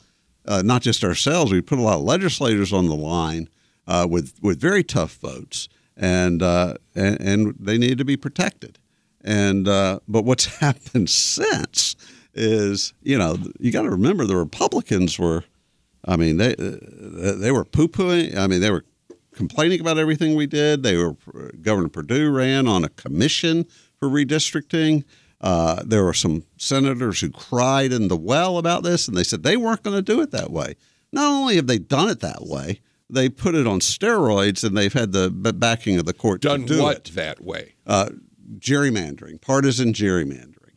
uh, 0.48 0.62
not 0.64 0.82
just 0.82 1.04
ourselves, 1.04 1.52
we 1.52 1.62
put 1.62 1.78
a 1.78 1.82
lot 1.82 1.98
of 1.98 2.04
legislators 2.04 2.72
on 2.72 2.88
the 2.88 2.96
line 2.96 3.50
uh, 3.86 4.08
with 4.10 4.34
with 4.42 4.62
very 4.62 4.84
tough 4.84 5.16
votes, 5.16 5.68
and, 5.98 6.42
uh, 6.42 6.76
and, 6.96 7.20
and 7.20 7.56
they 7.60 7.78
needed 7.78 7.98
to 7.98 8.06
be 8.06 8.18
protected. 8.18 8.80
And 9.22 9.66
but 9.66 10.24
what's 10.24 10.46
happened 10.60 11.10
since 11.10 11.98
is 12.34 12.94
you 13.04 13.18
know 13.18 13.38
you 13.60 13.72
got 13.74 13.82
to 13.82 13.90
remember 13.90 14.26
the 14.26 14.38
Republicans 14.38 15.20
were. 15.20 15.44
I 16.10 16.16
mean, 16.16 16.38
they 16.38 16.56
they 16.58 17.52
were 17.52 17.66
poo 17.66 17.90
pooing. 17.90 18.38
I 18.38 18.48
mean, 18.48 18.62
they 18.62 18.72
were 18.72 18.86
complaining 19.38 19.80
about 19.80 19.98
everything 19.98 20.36
we 20.36 20.48
did. 20.48 20.84
They 20.84 20.98
were 20.98 21.16
Governor 21.62 21.90
Perdue 21.90 22.30
ran 22.30 22.68
on 22.68 22.84
a 22.84 22.90
commission 22.90 23.66
for 23.98 24.10
redistricting. 24.10 25.06
Uh, 25.40 25.84
there 25.86 26.04
were 26.04 26.14
some 26.14 26.44
senators 26.58 27.22
who 27.22 27.30
cried 27.30 27.94
in 27.94 28.08
the 28.08 28.18
well 28.18 28.58
about 28.58 28.84
this, 28.84 29.08
and 29.08 29.16
they 29.16 29.24
said 29.24 29.44
they 29.44 29.56
weren't 29.56 29.84
going 29.84 29.96
to 29.96 30.02
do 30.02 30.20
it 30.22 30.32
that 30.32 30.52
way. 30.52 30.76
Not 31.12 31.32
only 31.32 31.56
have 31.56 31.68
they 31.68 31.78
done 31.78 32.10
it 32.10 32.20
that 32.22 32.46
way, 32.48 32.82
they 33.10 33.30
put 33.30 33.56
it 33.56 33.68
on 33.68 33.80
steroids, 33.80 34.64
and 34.64 34.76
they've 34.76 34.92
had 34.92 35.12
the 35.12 35.30
backing 35.30 35.98
of 36.00 36.06
the 36.06 36.14
court 36.14 36.42
done 36.42 36.62
to 36.62 36.76
do 36.76 36.82
what 36.82 37.10
it. 37.10 37.16
that 37.16 37.42
way? 37.42 37.76
Uh, 37.86 38.10
gerrymandering, 38.58 39.40
partisan 39.40 39.94
gerrymandering, 39.94 40.76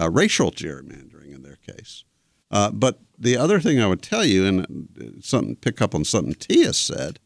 uh, 0.00 0.10
racial 0.10 0.50
gerrymandering 0.50 1.34
in 1.34 1.42
their 1.42 1.56
case. 1.56 2.04
Uh, 2.50 2.70
but 2.70 3.00
the 3.18 3.36
other 3.36 3.60
thing 3.60 3.80
I 3.80 3.86
would 3.86 4.02
tell 4.02 4.24
you, 4.24 4.46
and 4.46 5.18
something 5.20 5.56
pick 5.56 5.80
up 5.82 5.94
on 5.94 6.04
something 6.04 6.34
Tia 6.34 6.72
said, 6.72 7.20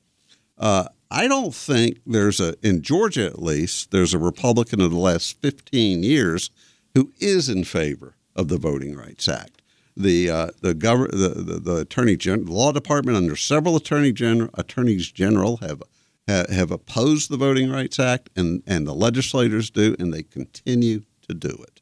uh, 0.59 0.89
I 1.11 1.29
don't 1.29 1.55
think 1.55 2.01
there's 2.07 2.41
a, 2.41 2.55
in 2.63 2.83
Georgia 2.83 3.27
at 3.27 3.43
least, 3.43 3.91
there's 3.91 4.15
a 4.15 4.19
Republican 4.19 4.81
of 4.81 4.91
the 4.91 4.99
last 4.99 5.41
15 5.41 6.03
years 6.03 6.51
who 6.95 7.13
is 7.21 7.49
in 7.49 7.65
favor 7.65 8.17
of 8.35 8.49
the 8.49 8.59
Voting 8.59 8.97
Rights 8.97 9.29
Act. 9.29 9.63
The 9.97 10.29
uh, 10.29 10.49
the, 10.61 10.75
gov- 10.75 11.13
the, 11.13 11.41
the 11.41 11.61
the 11.61 11.77
attorney 11.77 12.17
general, 12.17 12.53
law 12.53 12.73
department 12.73 13.17
under 13.17 13.37
several 13.37 13.77
attorney 13.77 14.11
general 14.11 14.51
attorneys 14.55 15.13
general 15.13 15.59
have 15.59 15.85
have 16.27 16.73
opposed 16.73 17.31
the 17.31 17.37
Voting 17.37 17.71
Rights 17.71 18.01
Act, 18.01 18.29
and 18.35 18.65
and 18.67 18.89
the 18.89 18.95
legislators 18.95 19.71
do, 19.71 19.95
and 20.01 20.13
they 20.13 20.25
continue 20.25 21.03
to 21.29 21.35
do 21.35 21.49
it. 21.63 21.74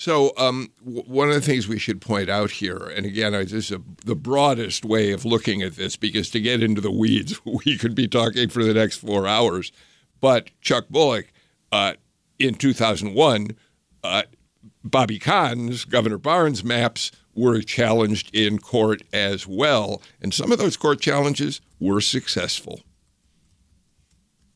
So, 0.00 0.32
um, 0.36 0.70
w- 0.84 1.02
one 1.08 1.28
of 1.28 1.34
the 1.34 1.40
things 1.40 1.66
we 1.66 1.80
should 1.80 2.00
point 2.00 2.30
out 2.30 2.52
here, 2.52 2.76
and 2.76 3.04
again, 3.04 3.32
this 3.32 3.52
is 3.52 3.72
a, 3.72 3.82
the 4.04 4.14
broadest 4.14 4.84
way 4.84 5.10
of 5.10 5.24
looking 5.24 5.60
at 5.60 5.74
this, 5.74 5.96
because 5.96 6.30
to 6.30 6.40
get 6.40 6.62
into 6.62 6.80
the 6.80 6.92
weeds, 6.92 7.44
we 7.66 7.76
could 7.76 7.96
be 7.96 8.06
talking 8.06 8.48
for 8.48 8.62
the 8.62 8.74
next 8.74 8.98
four 8.98 9.26
hours. 9.26 9.72
But 10.20 10.50
Chuck 10.60 10.88
Bullock, 10.88 11.32
uh, 11.72 11.94
in 12.38 12.54
2001, 12.54 13.56
uh, 14.04 14.22
Bobby 14.84 15.18
Kahn's, 15.18 15.84
Governor 15.84 16.18
Barnes 16.18 16.62
maps 16.62 17.10
were 17.34 17.60
challenged 17.60 18.32
in 18.32 18.60
court 18.60 19.02
as 19.12 19.48
well. 19.48 20.00
And 20.22 20.32
some 20.32 20.52
of 20.52 20.58
those 20.58 20.76
court 20.76 21.00
challenges 21.00 21.60
were 21.80 22.00
successful. 22.00 22.82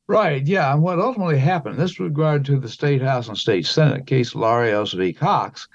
Right. 0.09 0.47
Yeah. 0.47 0.73
And 0.73 0.83
what 0.83 0.99
ultimately 0.99 1.39
happened, 1.39 1.79
this 1.79 2.01
regard 2.01 2.45
to 2.47 2.59
the 2.59 2.69
state 2.69 3.03
house 3.03 3.29
and 3.29 3.39
state 3.39 3.67
senate 3.67 4.07
case 4.07 4.35
Larios 4.35 4.95
v. 4.95 5.13
Cox, 5.13 5.69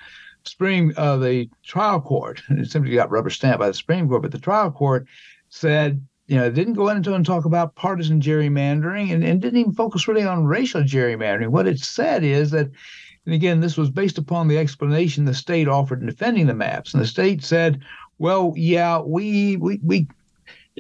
Supreme 0.44 0.94
uh, 0.98 1.18
the 1.18 1.50
trial 1.64 2.02
court 2.02 2.42
it 2.50 2.70
simply 2.70 2.94
got 2.94 3.12
rubber 3.12 3.30
stamped 3.30 3.60
by 3.60 3.68
the 3.68 3.74
Supreme 3.74 4.08
Court, 4.08 4.22
but 4.22 4.32
the 4.32 4.40
trial 4.40 4.72
court 4.72 5.08
said 5.50 6.06
you 6.28 6.36
know 6.36 6.50
didn't 6.50 6.74
go 6.74 6.90
into 6.90 7.14
and 7.14 7.26
talk 7.26 7.46
about 7.46 7.76
partisan 7.76 8.22
gerrymandering 8.22 9.14
and, 9.14 9.24
and 9.24 9.42
didn't 9.42 9.60
even 9.60 9.74
focus 9.74 10.08
really 10.08 10.24
on 10.24 10.46
racial 10.46 10.84
gerrymandering. 10.84 11.50
What 11.50 11.68
it 11.68 11.80
said 11.80 12.24
is 12.24 12.52
that. 12.52 12.70
And 13.26 13.34
again, 13.34 13.60
this 13.60 13.76
was 13.76 13.90
based 13.90 14.18
upon 14.18 14.48
the 14.48 14.58
explanation 14.58 15.26
the 15.26 15.34
state 15.34 15.68
offered 15.68 16.00
in 16.00 16.08
defending 16.08 16.48
the 16.48 16.54
maps. 16.54 16.94
And 16.94 17.04
the 17.04 17.08
state 17.08 17.44
said, 17.44 17.82
well, 18.20 18.54
yeah, 18.56 19.02
we 19.02 19.58
we 19.58 19.82
we 19.84 20.08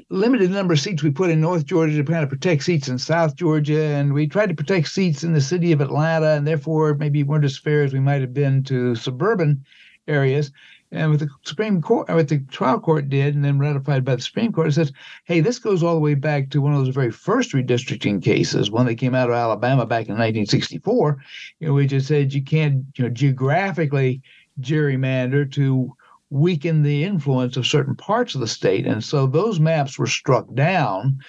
limited 0.09 0.51
number 0.51 0.73
of 0.73 0.79
seats 0.79 1.03
we 1.03 1.11
put 1.11 1.29
in 1.29 1.41
North 1.41 1.65
Georgia 1.65 1.97
to 1.97 2.03
kind 2.03 2.23
of 2.23 2.29
protect 2.29 2.63
seats 2.63 2.87
in 2.87 2.97
South 2.97 3.35
Georgia, 3.35 3.81
and 3.81 4.13
we 4.13 4.27
tried 4.27 4.49
to 4.49 4.55
protect 4.55 4.89
seats 4.89 5.23
in 5.23 5.33
the 5.33 5.41
city 5.41 5.71
of 5.71 5.81
Atlanta, 5.81 6.31
and 6.31 6.47
therefore 6.47 6.95
maybe 6.95 7.23
weren't 7.23 7.45
as 7.45 7.57
fair 7.57 7.83
as 7.83 7.93
we 7.93 7.99
might 7.99 8.21
have 8.21 8.33
been 8.33 8.63
to 8.63 8.95
suburban 8.95 9.65
areas. 10.07 10.51
And 10.91 11.11
with 11.11 11.19
the 11.19 11.29
Supreme 11.43 11.81
Court, 11.81 12.07
what 12.07 12.29
the 12.29 12.39
trial 12.39 12.79
court 12.79 13.09
did, 13.09 13.35
and 13.35 13.43
then 13.43 13.59
ratified 13.59 14.05
by 14.05 14.15
the 14.15 14.21
Supreme 14.21 14.53
Court, 14.53 14.69
it 14.69 14.73
says, 14.73 14.93
hey, 15.25 15.41
this 15.41 15.59
goes 15.59 15.83
all 15.83 15.95
the 15.95 15.99
way 15.99 16.13
back 16.13 16.49
to 16.51 16.61
one 16.61 16.71
of 16.71 16.79
those 16.79 16.95
very 16.95 17.11
first 17.11 17.51
redistricting 17.51 18.23
cases, 18.23 18.71
one 18.71 18.85
that 18.85 18.95
came 18.95 19.13
out 19.13 19.29
of 19.29 19.35
Alabama 19.35 19.85
back 19.85 20.07
in 20.07 20.13
1964, 20.13 21.17
you 21.59 21.67
know, 21.67 21.73
which 21.73 21.89
just 21.89 22.07
said 22.07 22.33
you 22.33 22.41
can't, 22.41 22.85
you 22.95 23.03
know, 23.03 23.09
geographically 23.09 24.21
gerrymander 24.61 25.51
to 25.51 25.93
weaken 26.29 26.83
the 26.83 27.03
influence 27.03 27.57
of 27.57 27.65
certain 27.65 27.95
parts 27.95 28.35
of 28.35 28.41
the 28.41 28.47
state. 28.47 28.85
And 28.85 29.03
so 29.03 29.27
those 29.27 29.59
maps 29.59 29.97
were 29.97 30.07
struck 30.07 30.53
down. 30.53 31.19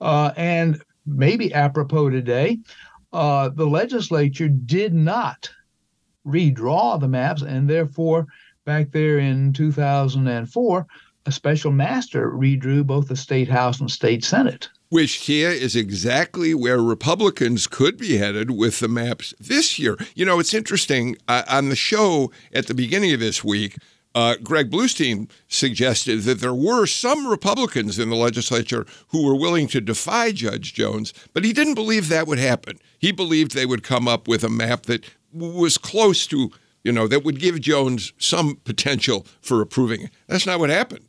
Uh, 0.00 0.32
and 0.36 0.82
maybe 1.06 1.52
apropos 1.54 2.10
today, 2.10 2.58
uh, 3.12 3.48
the 3.50 3.66
legislature 3.66 4.48
did 4.48 4.94
not 4.94 5.50
redraw 6.26 7.00
the 7.00 7.08
maps, 7.08 7.42
and 7.42 7.68
therefore, 7.68 8.26
back 8.64 8.92
there 8.92 9.18
in 9.18 9.52
2004, 9.52 10.86
a 11.26 11.32
special 11.32 11.72
master 11.72 12.30
redrew 12.30 12.86
both 12.86 13.08
the 13.08 13.16
state 13.16 13.48
house 13.48 13.80
and 13.80 13.90
state 13.90 14.24
senate. 14.24 14.68
Which 14.90 15.26
here 15.26 15.50
is 15.50 15.76
exactly 15.76 16.54
where 16.54 16.80
Republicans 16.80 17.66
could 17.66 17.98
be 17.98 18.16
headed 18.16 18.50
with 18.50 18.80
the 18.80 18.88
maps 18.88 19.34
this 19.38 19.78
year. 19.78 19.98
You 20.14 20.24
know, 20.24 20.38
it's 20.38 20.54
interesting. 20.54 21.16
Uh, 21.28 21.42
on 21.48 21.68
the 21.68 21.76
show 21.76 22.32
at 22.54 22.66
the 22.66 22.74
beginning 22.74 23.12
of 23.12 23.20
this 23.20 23.44
week, 23.44 23.76
uh, 24.14 24.36
Greg 24.42 24.70
Bluestein 24.70 25.30
suggested 25.48 26.22
that 26.22 26.40
there 26.40 26.54
were 26.54 26.86
some 26.86 27.26
Republicans 27.26 27.98
in 27.98 28.10
the 28.10 28.16
legislature 28.16 28.86
who 29.08 29.24
were 29.24 29.36
willing 29.36 29.68
to 29.68 29.80
defy 29.80 30.32
Judge 30.32 30.74
Jones, 30.74 31.12
but 31.34 31.44
he 31.44 31.52
didn't 31.52 31.74
believe 31.74 32.08
that 32.08 32.26
would 32.26 32.38
happen. 32.38 32.78
He 32.98 33.12
believed 33.12 33.52
they 33.52 33.66
would 33.66 33.82
come 33.82 34.08
up 34.08 34.26
with 34.26 34.42
a 34.42 34.48
map 34.48 34.84
that 34.84 35.04
was 35.32 35.78
close 35.78 36.26
to, 36.28 36.50
you 36.82 36.92
know, 36.92 37.06
that 37.06 37.24
would 37.24 37.38
give 37.38 37.60
Jones 37.60 38.12
some 38.18 38.56
potential 38.64 39.26
for 39.40 39.60
approving 39.60 40.02
it. 40.02 40.10
That's 40.26 40.46
not 40.46 40.58
what 40.58 40.70
happened. 40.70 41.04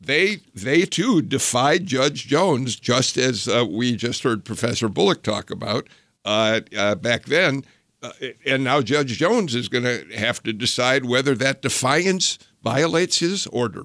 They 0.00 0.38
they 0.54 0.84
too 0.84 1.22
defied 1.22 1.86
Judge 1.86 2.26
Jones, 2.28 2.76
just 2.76 3.16
as 3.16 3.48
uh, 3.48 3.66
we 3.68 3.96
just 3.96 4.22
heard 4.22 4.44
Professor 4.44 4.88
Bullock 4.88 5.22
talk 5.22 5.50
about 5.50 5.88
uh, 6.24 6.60
uh 6.76 6.94
back 6.94 7.24
then. 7.24 7.64
Uh, 8.02 8.12
and 8.46 8.62
now 8.62 8.80
Judge 8.80 9.18
Jones 9.18 9.54
is 9.54 9.68
going 9.68 9.84
to 9.84 10.04
have 10.16 10.42
to 10.44 10.52
decide 10.52 11.04
whether 11.04 11.34
that 11.34 11.62
defiance 11.62 12.38
violates 12.62 13.18
his 13.18 13.46
order. 13.48 13.82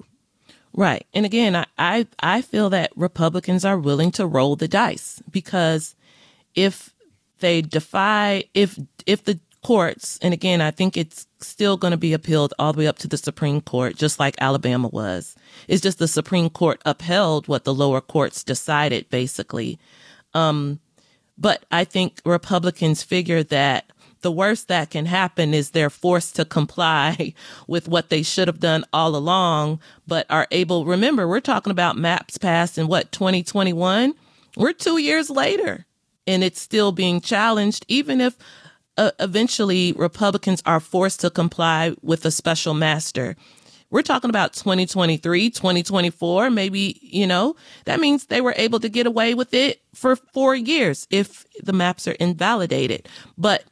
Right. 0.72 1.06
And 1.14 1.24
again, 1.24 1.56
I, 1.56 1.66
I, 1.78 2.06
I 2.20 2.42
feel 2.42 2.70
that 2.70 2.92
Republicans 2.96 3.64
are 3.64 3.78
willing 3.78 4.10
to 4.12 4.26
roll 4.26 4.56
the 4.56 4.68
dice 4.68 5.22
because 5.30 5.94
if 6.54 6.94
they 7.38 7.62
defy 7.62 8.44
if 8.54 8.78
if 9.06 9.24
the 9.24 9.38
courts 9.62 10.18
and 10.20 10.34
again 10.34 10.60
I 10.60 10.70
think 10.70 10.96
it's 10.96 11.26
still 11.40 11.76
going 11.76 11.90
to 11.90 11.96
be 11.96 12.12
appealed 12.12 12.52
all 12.58 12.72
the 12.72 12.80
way 12.80 12.86
up 12.86 12.98
to 12.98 13.08
the 13.08 13.16
Supreme 13.16 13.60
Court 13.60 13.96
just 13.96 14.18
like 14.20 14.34
Alabama 14.38 14.88
was. 14.88 15.34
It's 15.68 15.82
just 15.82 15.98
the 15.98 16.08
Supreme 16.08 16.50
Court 16.50 16.80
upheld 16.84 17.48
what 17.48 17.64
the 17.64 17.74
lower 17.74 18.00
courts 18.00 18.44
decided 18.44 19.08
basically. 19.10 19.78
Um 20.32 20.80
but 21.36 21.64
I 21.70 21.84
think 21.84 22.20
Republicans 22.24 23.02
figure 23.02 23.42
that 23.44 23.90
the 24.24 24.32
worst 24.32 24.68
that 24.68 24.90
can 24.90 25.04
happen 25.06 25.52
is 25.52 25.70
they're 25.70 25.90
forced 25.90 26.34
to 26.36 26.44
comply 26.44 27.34
with 27.68 27.86
what 27.86 28.08
they 28.08 28.22
should 28.22 28.48
have 28.48 28.58
done 28.58 28.84
all 28.92 29.14
along, 29.14 29.78
but 30.08 30.26
are 30.30 30.48
able. 30.50 30.86
Remember, 30.86 31.28
we're 31.28 31.40
talking 31.40 31.70
about 31.70 31.96
maps 31.96 32.38
passed 32.38 32.78
in 32.78 32.88
what, 32.88 33.12
2021? 33.12 34.14
We're 34.56 34.72
two 34.72 34.98
years 34.98 35.30
later 35.30 35.86
and 36.26 36.42
it's 36.42 36.60
still 36.60 36.90
being 36.90 37.20
challenged, 37.20 37.84
even 37.86 38.20
if 38.20 38.36
uh, 38.96 39.10
eventually 39.20 39.92
Republicans 39.92 40.62
are 40.64 40.80
forced 40.80 41.20
to 41.20 41.28
comply 41.28 41.94
with 42.02 42.24
a 42.24 42.30
special 42.30 42.72
master. 42.72 43.36
We're 43.90 44.02
talking 44.02 44.30
about 44.30 44.54
2023, 44.54 45.50
2024, 45.50 46.50
maybe, 46.50 46.98
you 47.02 47.26
know, 47.26 47.56
that 47.84 48.00
means 48.00 48.26
they 48.26 48.40
were 48.40 48.54
able 48.56 48.80
to 48.80 48.88
get 48.88 49.06
away 49.06 49.34
with 49.34 49.52
it 49.52 49.82
for 49.94 50.16
four 50.16 50.54
years 50.54 51.06
if 51.10 51.44
the 51.62 51.72
maps 51.74 52.08
are 52.08 52.12
invalidated. 52.12 53.08
But 53.36 53.64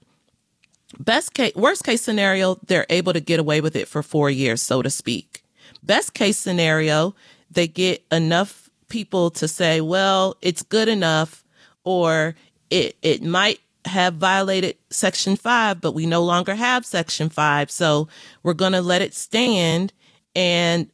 Best 0.98 1.34
case, 1.34 1.54
worst 1.54 1.84
case 1.84 2.02
scenario, 2.02 2.56
they're 2.66 2.86
able 2.90 3.12
to 3.12 3.20
get 3.20 3.40
away 3.40 3.60
with 3.60 3.76
it 3.76 3.88
for 3.88 4.02
four 4.02 4.30
years, 4.30 4.60
so 4.62 4.82
to 4.82 4.90
speak. 4.90 5.44
Best 5.82 6.14
case 6.14 6.38
scenario, 6.38 7.14
they 7.50 7.66
get 7.66 8.04
enough 8.12 8.70
people 8.88 9.30
to 9.30 9.48
say, 9.48 9.80
well, 9.80 10.36
it's 10.42 10.62
good 10.62 10.88
enough, 10.88 11.44
or 11.84 12.34
it, 12.70 12.96
it 13.02 13.22
might 13.22 13.60
have 13.84 14.14
violated 14.14 14.76
Section 14.90 15.36
5, 15.36 15.80
but 15.80 15.92
we 15.92 16.06
no 16.06 16.22
longer 16.22 16.54
have 16.54 16.86
Section 16.86 17.28
5. 17.28 17.70
So 17.70 18.08
we're 18.42 18.54
going 18.54 18.72
to 18.72 18.82
let 18.82 19.02
it 19.02 19.14
stand. 19.14 19.92
And 20.36 20.90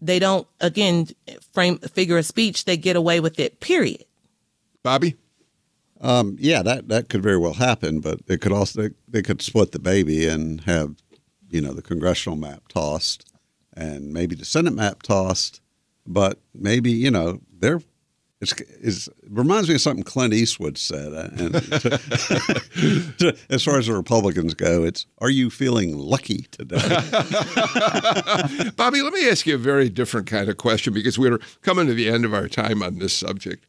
they 0.00 0.18
don't, 0.18 0.46
again, 0.60 1.08
frame 1.52 1.78
figure 1.78 2.18
of 2.18 2.26
speech, 2.26 2.64
they 2.64 2.76
get 2.76 2.96
away 2.96 3.20
with 3.20 3.40
it, 3.40 3.60
period. 3.60 4.04
Bobby? 4.82 5.16
Um, 6.00 6.36
yeah, 6.38 6.62
that, 6.62 6.88
that 6.88 7.08
could 7.08 7.22
very 7.22 7.38
well 7.38 7.54
happen, 7.54 8.00
but 8.00 8.20
it 8.28 8.40
could 8.40 8.52
also 8.52 8.90
they 9.08 9.22
could 9.22 9.42
split 9.42 9.72
the 9.72 9.78
baby 9.78 10.28
and 10.28 10.60
have, 10.62 10.94
you 11.50 11.60
know, 11.60 11.72
the 11.72 11.82
congressional 11.82 12.36
map 12.36 12.68
tossed 12.68 13.28
and 13.78 14.12
maybe 14.12 14.34
the 14.34 14.44
Senate 14.44 14.74
map 14.74 15.02
tossed, 15.02 15.60
but 16.06 16.38
maybe 16.54 16.90
you 16.90 17.10
know 17.10 17.40
they're 17.58 17.80
it's, 18.40 18.52
it's, 18.80 19.08
it 19.08 19.14
reminds 19.28 19.68
me 19.68 19.74
of 19.74 19.80
something 19.80 20.04
Clint 20.04 20.32
Eastwood 20.32 20.78
said. 20.78 21.12
Uh, 21.12 21.28
and 21.38 21.54
to, 23.18 23.36
as 23.50 23.64
far 23.64 23.78
as 23.78 23.88
the 23.88 23.94
Republicans 23.94 24.54
go, 24.54 24.84
it's 24.84 25.06
"Are 25.18 25.30
you 25.30 25.50
feeling 25.50 25.96
lucky 25.96 26.46
today?" 26.52 26.76
Bobby, 28.76 29.02
let 29.02 29.12
me 29.12 29.28
ask 29.28 29.44
you 29.46 29.56
a 29.56 29.58
very 29.58 29.88
different 29.88 30.28
kind 30.28 30.48
of 30.48 30.56
question 30.56 30.92
because 30.92 31.18
we're 31.18 31.38
coming 31.62 31.88
to 31.88 31.94
the 31.94 32.08
end 32.08 32.24
of 32.24 32.32
our 32.32 32.46
time 32.48 32.82
on 32.82 32.98
this 32.98 33.12
subject 33.12 33.66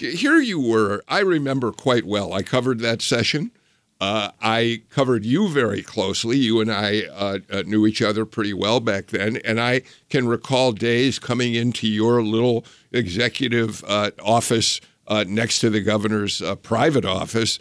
here 0.00 0.38
you 0.38 0.60
were. 0.60 1.02
I 1.08 1.20
remember 1.20 1.72
quite 1.72 2.04
well. 2.04 2.32
I 2.32 2.42
covered 2.42 2.80
that 2.80 3.02
session. 3.02 3.52
Uh, 4.00 4.30
I 4.40 4.82
covered 4.88 5.26
you 5.26 5.48
very 5.48 5.82
closely. 5.82 6.38
You 6.38 6.60
and 6.60 6.72
I 6.72 7.02
uh, 7.12 7.38
uh, 7.50 7.62
knew 7.66 7.86
each 7.86 8.00
other 8.00 8.24
pretty 8.24 8.54
well 8.54 8.80
back 8.80 9.08
then. 9.08 9.36
And 9.44 9.60
I 9.60 9.82
can 10.08 10.26
recall 10.26 10.72
days 10.72 11.18
coming 11.18 11.54
into 11.54 11.86
your 11.86 12.22
little 12.22 12.64
executive 12.92 13.84
uh, 13.86 14.10
office 14.22 14.80
uh, 15.06 15.24
next 15.28 15.58
to 15.60 15.68
the 15.70 15.82
governor's 15.82 16.40
uh, 16.40 16.54
private 16.56 17.04
office 17.04 17.58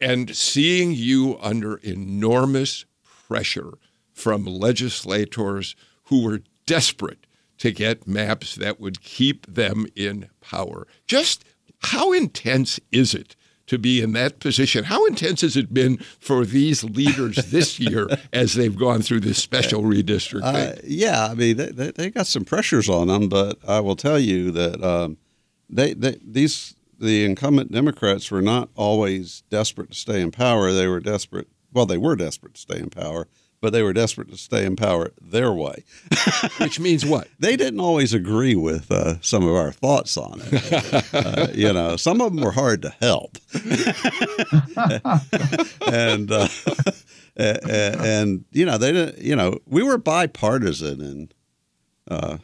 and 0.00 0.34
seeing 0.34 0.92
you 0.92 1.38
under 1.42 1.76
enormous 1.78 2.86
pressure 3.28 3.74
from 4.12 4.44
legislators 4.44 5.76
who 6.04 6.24
were 6.24 6.42
desperate 6.64 7.26
to 7.58 7.70
get 7.70 8.08
maps 8.08 8.56
that 8.56 8.80
would 8.80 9.02
keep 9.02 9.46
them 9.46 9.86
in 9.94 10.28
power. 10.40 10.86
Just 11.06 11.44
how 11.84 12.12
intense 12.12 12.80
is 12.90 13.14
it 13.14 13.36
to 13.66 13.78
be 13.78 14.00
in 14.00 14.12
that 14.12 14.40
position? 14.40 14.84
How 14.84 15.06
intense 15.06 15.40
has 15.40 15.56
it 15.56 15.72
been 15.72 15.98
for 16.20 16.44
these 16.44 16.84
leaders 16.84 17.36
this 17.50 17.78
year 17.80 18.08
as 18.32 18.54
they've 18.54 18.76
gone 18.76 19.02
through 19.02 19.20
this 19.20 19.38
special 19.38 19.82
redistricting? 19.82 20.76
Uh, 20.76 20.80
yeah, 20.84 21.26
I 21.30 21.34
mean, 21.34 21.56
they, 21.56 21.90
they, 21.90 22.10
got 22.10 22.26
some 22.26 22.44
pressures 22.44 22.88
on 22.88 23.08
them, 23.08 23.28
but 23.28 23.58
I 23.66 23.80
will 23.80 23.96
tell 23.96 24.18
you 24.18 24.50
that 24.50 24.82
um, 24.82 25.16
they, 25.70 25.94
they 25.94 26.18
these 26.22 26.74
the 26.98 27.24
incumbent 27.24 27.72
Democrats 27.72 28.30
were 28.30 28.42
not 28.42 28.68
always 28.76 29.42
desperate 29.50 29.90
to 29.90 29.96
stay 29.96 30.20
in 30.20 30.30
power. 30.30 30.72
They 30.72 30.86
were 30.86 31.00
desperate. 31.00 31.48
Well, 31.72 31.86
they 31.86 31.98
were 31.98 32.16
desperate 32.16 32.54
to 32.54 32.60
stay 32.60 32.78
in 32.78 32.90
power 32.90 33.26
but 33.62 33.72
they 33.72 33.82
were 33.82 33.94
desperate 33.94 34.28
to 34.28 34.36
stay 34.36 34.66
in 34.66 34.76
power 34.76 35.12
their 35.22 35.52
way. 35.52 35.84
Which 36.58 36.78
means 36.78 37.06
what? 37.06 37.28
They 37.38 37.56
didn't 37.56 37.80
always 37.80 38.14
agree 38.14 38.54
with 38.54 38.90
uh, 38.90 39.20
some 39.20 39.46
of 39.46 39.54
our 39.54 39.72
thoughts 39.72 40.16
on 40.16 40.40
it. 40.44 41.14
uh, 41.14 41.48
you 41.52 41.72
know, 41.72 41.96
some 41.96 42.20
of 42.20 42.34
them 42.34 42.44
were 42.44 42.52
hard 42.52 42.82
to 42.82 42.90
help. 43.00 43.36
and, 45.92 46.30
uh, 46.30 46.48
and, 47.36 47.58
and, 47.66 48.44
you 48.52 48.64
know, 48.64 48.78
they 48.78 48.92
didn't, 48.92 49.18
you 49.18 49.34
know, 49.34 49.58
we 49.66 49.82
were 49.82 49.98
bipartisan 49.98 51.00
and, 51.00 51.34
uh, 52.08 52.38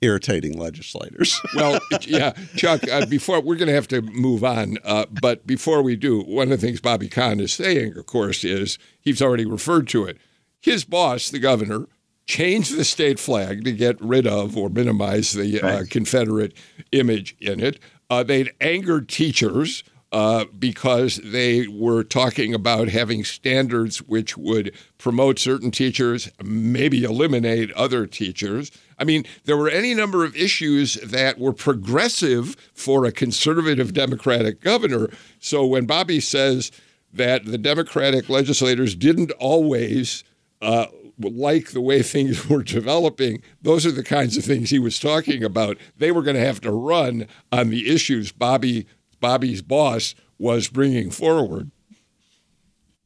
irritating 0.00 0.58
legislators. 0.58 1.40
well, 1.54 1.80
yeah, 2.02 2.32
Chuck, 2.56 2.86
uh, 2.88 3.06
before 3.06 3.40
we're 3.40 3.56
going 3.56 3.68
to 3.68 3.74
have 3.74 3.88
to 3.88 4.02
move 4.02 4.44
on, 4.44 4.78
uh, 4.84 5.06
but 5.20 5.46
before 5.46 5.82
we 5.82 5.96
do, 5.96 6.22
one 6.22 6.50
of 6.50 6.60
the 6.60 6.66
things 6.66 6.80
Bobby 6.80 7.08
Kahn 7.08 7.40
is 7.40 7.52
saying, 7.52 7.96
of 7.96 8.06
course, 8.06 8.44
is 8.44 8.78
he's 9.00 9.22
already 9.22 9.44
referred 9.44 9.88
to 9.88 10.04
it. 10.04 10.18
His 10.60 10.84
boss, 10.84 11.30
the 11.30 11.38
governor, 11.38 11.86
changed 12.26 12.76
the 12.76 12.84
state 12.84 13.18
flag 13.18 13.64
to 13.64 13.72
get 13.72 14.00
rid 14.00 14.26
of 14.26 14.56
or 14.56 14.68
minimize 14.68 15.32
the 15.32 15.60
uh, 15.60 15.84
Confederate 15.88 16.52
image 16.92 17.34
in 17.40 17.58
it. 17.58 17.78
Uh, 18.10 18.22
they'd 18.22 18.52
angered 18.60 19.08
teachers. 19.08 19.82
Uh, 20.10 20.46
because 20.58 21.16
they 21.22 21.68
were 21.68 22.02
talking 22.02 22.54
about 22.54 22.88
having 22.88 23.22
standards 23.22 24.00
which 24.00 24.38
would 24.38 24.74
promote 24.96 25.38
certain 25.38 25.70
teachers, 25.70 26.30
maybe 26.42 27.04
eliminate 27.04 27.70
other 27.72 28.06
teachers. 28.06 28.70
I 28.98 29.04
mean, 29.04 29.26
there 29.44 29.58
were 29.58 29.68
any 29.68 29.92
number 29.92 30.24
of 30.24 30.34
issues 30.34 30.94
that 30.94 31.38
were 31.38 31.52
progressive 31.52 32.56
for 32.72 33.04
a 33.04 33.12
conservative 33.12 33.92
Democratic 33.92 34.62
governor. 34.62 35.10
So 35.40 35.66
when 35.66 35.84
Bobby 35.84 36.20
says 36.20 36.72
that 37.12 37.44
the 37.44 37.58
Democratic 37.58 38.30
legislators 38.30 38.94
didn't 38.94 39.32
always 39.32 40.24
uh, 40.60 40.86
like 41.18 41.70
the 41.70 41.80
way 41.80 42.02
things 42.02 42.48
were 42.48 42.62
developing, 42.62 43.42
those 43.62 43.86
are 43.86 43.92
the 43.92 44.04
kinds 44.04 44.36
of 44.36 44.44
things 44.44 44.70
he 44.70 44.78
was 44.78 44.98
talking 44.98 45.44
about. 45.44 45.76
They 45.96 46.12
were 46.12 46.22
going 46.22 46.36
to 46.36 46.44
have 46.44 46.60
to 46.62 46.72
run 46.72 47.26
on 47.52 47.70
the 47.70 47.92
issues 47.92 48.32
Bobby 48.32 48.86
Bobby's 49.20 49.62
boss 49.62 50.14
was 50.38 50.68
bringing 50.68 51.10
forward. 51.10 51.70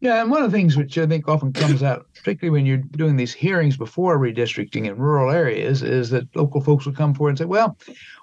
Yeah, 0.00 0.20
and 0.20 0.30
one 0.32 0.42
of 0.42 0.50
the 0.50 0.56
things 0.56 0.76
which 0.76 0.98
I 0.98 1.06
think 1.06 1.28
often 1.28 1.52
comes 1.52 1.80
out, 1.82 2.06
particularly 2.14 2.50
when 2.50 2.66
you're 2.66 2.78
doing 2.78 3.16
these 3.16 3.32
hearings 3.32 3.76
before 3.76 4.18
redistricting 4.18 4.86
in 4.86 4.96
rural 4.96 5.32
areas, 5.32 5.82
is 5.82 6.10
that 6.10 6.26
local 6.34 6.60
folks 6.60 6.84
will 6.84 6.92
come 6.92 7.14
forward 7.14 7.30
and 7.30 7.38
say, 7.38 7.44
well, 7.44 7.78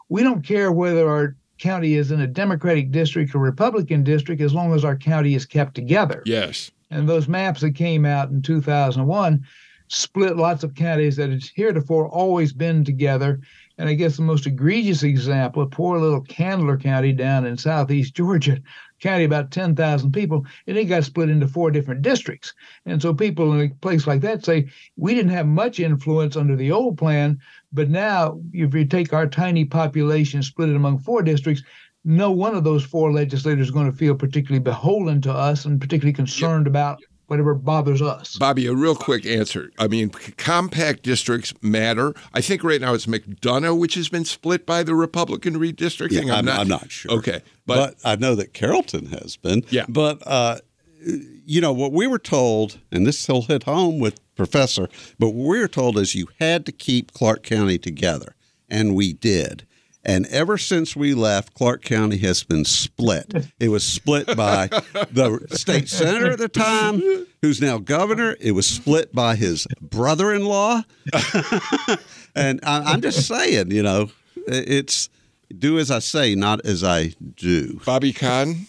we 0.10 0.22
don't 0.22 0.46
care 0.46 0.74
whether 0.74 1.10
our 1.10 1.38
county 1.58 1.94
is 1.94 2.12
in 2.12 2.20
a 2.20 2.28
Democratic 2.28 2.92
district 2.92 3.34
or 3.34 3.40
Republican 3.40 4.04
district 4.04 4.42
as 4.42 4.54
long 4.54 4.74
as 4.74 4.84
our 4.84 4.98
county 4.98 5.36
is 5.36 5.46
kept 5.46 5.74
together. 5.74 6.22
Yes. 6.26 6.70
And 6.92 7.08
those 7.08 7.24
mm-hmm. 7.24 7.34
maps 7.34 7.62
that 7.62 7.76
came 7.76 8.06
out 8.06 8.30
in 8.30 8.42
2001 8.42 9.46
split 9.92 10.38
lots 10.38 10.64
of 10.64 10.76
counties 10.76 11.16
that 11.16 11.32
had 11.32 11.44
heretofore 11.56 12.08
always 12.08 12.54
been 12.54 12.84
together 12.84 13.40
and 13.80 13.88
I 13.88 13.94
guess 13.94 14.18
the 14.18 14.24
most 14.24 14.46
egregious 14.46 15.04
example, 15.04 15.64
a 15.64 15.66
poor 15.66 16.00
little 16.00 16.20
Candler 16.20 16.78
County 16.78 17.14
down 17.14 17.46
in 17.46 17.58
southeast 17.58 18.14
Georgia, 18.14 18.62
county 19.00 19.24
about 19.24 19.52
10,000 19.52 20.12
people, 20.12 20.46
and 20.68 20.78
it 20.78 20.84
got 20.84 21.06
split 21.06 21.30
into 21.30 21.48
four 21.48 21.72
different 21.72 22.02
districts. 22.02 22.54
And 22.86 23.02
so 23.02 23.14
people 23.14 23.54
in 23.54 23.72
a 23.72 23.74
place 23.76 24.06
like 24.06 24.20
that 24.20 24.44
say, 24.44 24.68
we 24.98 25.16
didn't 25.16 25.32
have 25.32 25.48
much 25.48 25.80
influence 25.80 26.36
under 26.36 26.58
the 26.58 26.74
old 26.74 26.98
plan, 26.98 27.40
but 27.72 27.90
now 27.90 28.42
if 28.52 28.76
you 28.76 28.84
take 28.84 29.14
our 29.14 29.28
tiny 29.28 29.64
population, 29.64 30.44
split 30.44 30.68
it 30.68 30.76
among 30.76 31.00
four 31.00 31.22
districts, 31.22 31.64
no 32.04 32.32
one 32.32 32.56
of 32.56 32.64
those 32.64 32.84
four 32.84 33.12
legislators 33.12 33.68
is 33.68 33.72
going 33.72 33.92
to 33.92 33.98
feel 33.98 34.16
particularly 34.16 34.60
beholden 34.60 35.22
to 35.22 35.32
us 35.32 35.66
and 35.66 35.80
particularly 35.80 36.14
concerned 36.14 36.66
yep. 36.66 36.72
about 36.72 37.00
whatever 37.28 37.54
bothers 37.54 38.02
us. 38.02 38.36
Bobby, 38.38 38.66
a 38.66 38.74
real 38.74 38.96
quick 38.96 39.26
answer. 39.26 39.72
I 39.78 39.88
mean, 39.88 40.10
compact 40.38 41.04
districts 41.04 41.54
matter. 41.62 42.14
I 42.34 42.42
think 42.42 42.64
right 42.64 42.82
now 42.82 42.94
it's 42.94 43.06
McDonough, 43.06 43.78
which 43.78 43.94
has 43.96 44.10
been 44.10 44.26
split 44.26 44.66
by 44.66 44.84
the 44.84 44.96
Republican 44.96 45.56
redistricting. 45.56 46.26
Yeah, 46.26 46.34
I'm, 46.34 46.40
I'm, 46.40 46.46
not, 46.46 46.60
I'm, 46.60 46.68
not, 46.68 46.92
sure. 46.92 47.12
Okay. 47.12 47.42
But, 47.66 47.96
but, 48.02 48.10
I 48.10 48.16
know 48.16 48.36
that 48.36 48.54
Carrollton 48.54 49.08
has 49.08 49.38
been. 49.38 49.64
Yeah. 49.70 49.86
But, 49.88 50.26
uh, 50.26 50.60
you 51.02 51.62
know, 51.62 51.72
what 51.72 51.94
we 51.94 52.08
were 52.08 52.20
told, 52.20 52.80
and 52.92 53.06
this 53.06 53.28
will 53.28 53.44
hit 53.44 53.64
home 53.64 54.00
with 54.00 54.20
Professor, 54.36 54.90
but 55.20 55.30
what 55.30 55.50
we 55.50 55.60
were 55.60 55.68
told 55.68 55.98
is 55.98 56.16
you 56.16 56.30
had 56.40 56.66
to 56.66 56.72
keep 56.72 57.14
Clarke 57.14 57.44
County 57.44 57.78
together. 57.78 58.36
And 58.72 58.96
we 58.96 59.14
did. 59.14 59.66
And 60.10 60.26
ever 60.26 60.58
since 60.58 60.96
we 60.96 61.14
left, 61.14 61.54
Clarke 61.54 61.84
County 61.84 62.18
has 62.18 62.44
been 62.44 62.66
split. 62.66 63.32
It 63.60 63.70
was 63.70 63.84
split 63.84 64.36
by 64.36 64.66
the 64.66 65.46
state 65.52 65.88
senator 65.88 66.32
at 66.32 66.40
the 66.40 66.50
time, 66.50 67.28
who's 67.44 67.62
now 67.62 67.78
governor. 67.78 68.36
It 68.40 68.54
was 68.54 68.66
split 68.66 69.14
by 69.14 69.36
his 69.36 69.68
brother 69.80 70.34
in 70.34 70.46
law. 70.46 70.82
and 72.36 72.60
I, 72.64 72.92
am 72.92 73.02
just 73.02 73.28
saying, 73.28 73.70
you 73.70 73.84
know, 73.84 74.10
it's 74.48 75.12
do 75.56 75.78
as 75.78 75.92
I 75.92 76.00
say, 76.00 76.34
not 76.34 76.66
as 76.66 76.84
I 76.84 77.14
do. 77.36 77.80
Bobby 77.86 78.12
Kahn? 78.12 78.66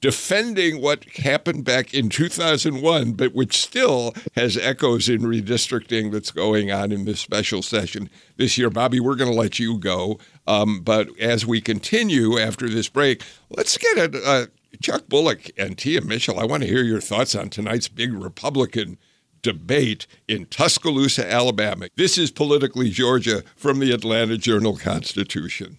defending 0.00 0.80
what 0.80 1.04
happened 1.16 1.64
back 1.64 1.92
in 1.92 2.08
2001, 2.08 3.12
but 3.12 3.34
which 3.34 3.60
still 3.60 4.14
has 4.36 4.56
echoes 4.56 5.08
in 5.08 5.22
redistricting 5.22 6.12
that's 6.12 6.30
going 6.30 6.70
on 6.70 6.92
in 6.92 7.04
this 7.04 7.20
special 7.20 7.62
session 7.62 8.08
this 8.36 8.56
year. 8.56 8.70
Bobby, 8.70 9.00
we're 9.00 9.16
going 9.16 9.30
to 9.30 9.36
let 9.36 9.58
you 9.58 9.78
go. 9.78 10.18
Um, 10.48 10.80
but 10.80 11.10
as 11.20 11.44
we 11.44 11.60
continue 11.60 12.38
after 12.38 12.70
this 12.70 12.88
break, 12.88 13.22
let's 13.50 13.76
get 13.76 13.98
a, 13.98 14.26
uh, 14.26 14.46
Chuck 14.80 15.06
Bullock 15.06 15.50
and 15.58 15.76
Tia 15.76 16.00
Mitchell. 16.00 16.40
I 16.40 16.44
want 16.44 16.62
to 16.62 16.68
hear 16.68 16.82
your 16.82 17.02
thoughts 17.02 17.34
on 17.34 17.50
tonight's 17.50 17.88
big 17.88 18.14
Republican 18.14 18.96
debate 19.42 20.06
in 20.26 20.46
Tuscaloosa, 20.46 21.30
Alabama. 21.30 21.88
This 21.96 22.16
is 22.16 22.30
Politically 22.30 22.88
Georgia 22.88 23.44
from 23.56 23.78
the 23.78 23.92
Atlanta 23.92 24.38
Journal 24.38 24.76
Constitution. 24.76 25.78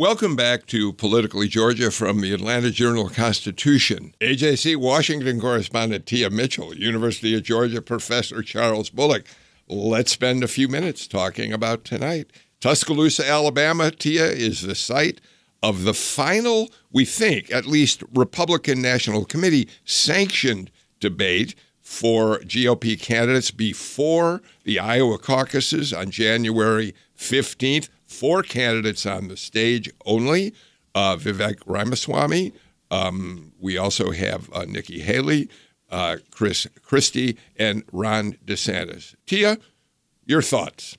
Welcome 0.00 0.34
back 0.34 0.64
to 0.68 0.94
Politically 0.94 1.46
Georgia 1.46 1.90
from 1.90 2.22
the 2.22 2.32
Atlanta 2.32 2.70
Journal 2.70 3.10
Constitution. 3.10 4.14
AJC 4.22 4.76
Washington 4.76 5.38
correspondent 5.38 6.06
Tia 6.06 6.30
Mitchell, 6.30 6.74
University 6.74 7.36
of 7.36 7.42
Georgia 7.42 7.82
professor 7.82 8.40
Charles 8.40 8.88
Bullock. 8.88 9.26
Let's 9.68 10.12
spend 10.12 10.42
a 10.42 10.48
few 10.48 10.68
minutes 10.68 11.06
talking 11.06 11.52
about 11.52 11.84
tonight. 11.84 12.30
Tuscaloosa, 12.60 13.28
Alabama, 13.28 13.90
Tia, 13.90 14.24
is 14.24 14.62
the 14.62 14.74
site 14.74 15.20
of 15.62 15.84
the 15.84 15.92
final, 15.92 16.70
we 16.90 17.04
think, 17.04 17.52
at 17.52 17.66
least 17.66 18.02
Republican 18.14 18.80
National 18.80 19.26
Committee 19.26 19.68
sanctioned 19.84 20.70
debate 20.98 21.54
for 21.78 22.38
GOP 22.38 22.98
candidates 22.98 23.50
before 23.50 24.40
the 24.64 24.78
Iowa 24.78 25.18
caucuses 25.18 25.92
on 25.92 26.10
January 26.10 26.94
15th 27.18 27.90
four 28.20 28.42
candidates 28.42 29.06
on 29.06 29.28
the 29.28 29.36
stage 29.36 29.90
only 30.04 30.52
uh, 30.94 31.16
Vivek 31.16 31.60
Ramaswamy. 31.64 32.52
Um, 32.90 33.52
we 33.58 33.78
also 33.78 34.10
have 34.10 34.52
uh, 34.52 34.66
Nikki 34.66 35.00
Haley, 35.00 35.48
uh, 35.90 36.18
Chris 36.30 36.66
Christie, 36.82 37.38
and 37.56 37.82
Ron 37.92 38.34
DeSantis. 38.44 39.14
Tia, 39.24 39.56
your 40.26 40.42
thoughts? 40.42 40.98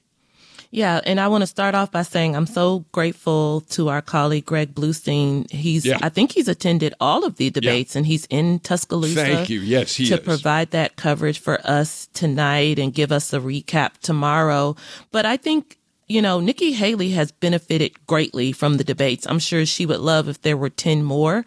Yeah, 0.72 1.02
and 1.06 1.20
I 1.20 1.28
want 1.28 1.42
to 1.42 1.48
start 1.48 1.76
off 1.76 1.92
by 1.92 2.02
saying 2.02 2.36
I'm 2.36 2.48
so 2.48 2.86
grateful 2.92 3.62
to 3.72 3.90
our 3.90 4.02
colleague 4.02 4.46
Greg 4.46 4.74
Bluestein. 4.74 5.52
He's 5.52 5.86
yeah. 5.86 6.00
I 6.02 6.10
think 6.10 6.32
he's 6.32 6.48
attended 6.48 6.96
all 7.00 7.24
of 7.24 7.36
the 7.36 7.52
debates 7.52 7.94
yeah. 7.94 8.00
and 8.00 8.06
he's 8.08 8.26
in 8.32 8.60
Tuscaloosa. 8.60 9.16
Thank 9.16 9.50
you. 9.50 9.60
Yes, 9.60 9.96
he 9.98 10.08
to 10.08 10.16
is. 10.16 10.20
provide 10.22 10.72
that 10.72 10.96
coverage 10.96 11.40
for 11.40 11.60
us 11.66 12.08
tonight 12.14 12.80
and 12.80 12.94
give 12.94 13.12
us 13.12 13.32
a 13.32 13.40
recap 13.40 13.98
tomorrow. 13.98 14.78
But 15.12 15.26
I 15.26 15.36
think 15.36 15.78
you 16.12 16.22
know, 16.22 16.42
Nikki 16.42 16.74
Haley 16.74 17.12
has 17.12 17.32
benefited 17.32 18.06
greatly 18.06 18.52
from 18.52 18.78
the 18.78 18.84
debates. 18.84 19.26
I'm 19.28 19.40
sure 19.40 19.66
she 19.66 19.86
would 19.86 20.02
love 20.02 20.28
if 20.28 20.42
there 20.42 20.58
were 20.58 20.70
10 20.70 21.04
more. 21.04 21.46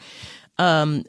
Um, 0.58 1.04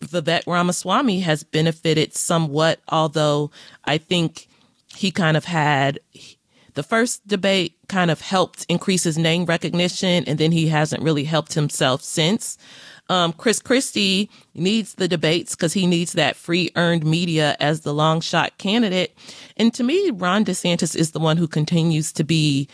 Vivek 0.00 0.46
Ramaswamy 0.46 1.20
has 1.20 1.42
benefited 1.42 2.14
somewhat, 2.14 2.80
although 2.88 3.50
I 3.84 3.98
think 3.98 4.46
he 4.94 5.10
kind 5.10 5.36
of 5.36 5.44
had 5.44 5.98
the 6.74 6.84
first 6.84 7.26
debate 7.26 7.74
kind 7.88 8.10
of 8.10 8.20
helped 8.20 8.64
increase 8.68 9.02
his 9.02 9.18
name 9.18 9.44
recognition, 9.44 10.22
and 10.28 10.38
then 10.38 10.52
he 10.52 10.68
hasn't 10.68 11.02
really 11.02 11.24
helped 11.24 11.54
himself 11.54 12.02
since. 12.02 12.56
Um, 13.08 13.32
Chris 13.32 13.60
Christie 13.60 14.30
needs 14.54 14.94
the 14.94 15.08
debates 15.08 15.54
because 15.54 15.72
he 15.72 15.86
needs 15.86 16.12
that 16.12 16.36
free 16.36 16.70
earned 16.76 17.04
media 17.04 17.56
as 17.58 17.80
the 17.80 17.94
long 17.94 18.20
shot 18.20 18.58
candidate. 18.58 19.16
And 19.56 19.72
to 19.74 19.82
me, 19.82 20.10
Ron 20.10 20.44
DeSantis 20.44 20.94
is 20.94 21.12
the 21.12 21.20
one 21.20 21.36
who 21.36 21.48
continues 21.48 22.12
to 22.12 22.24
be 22.24 22.68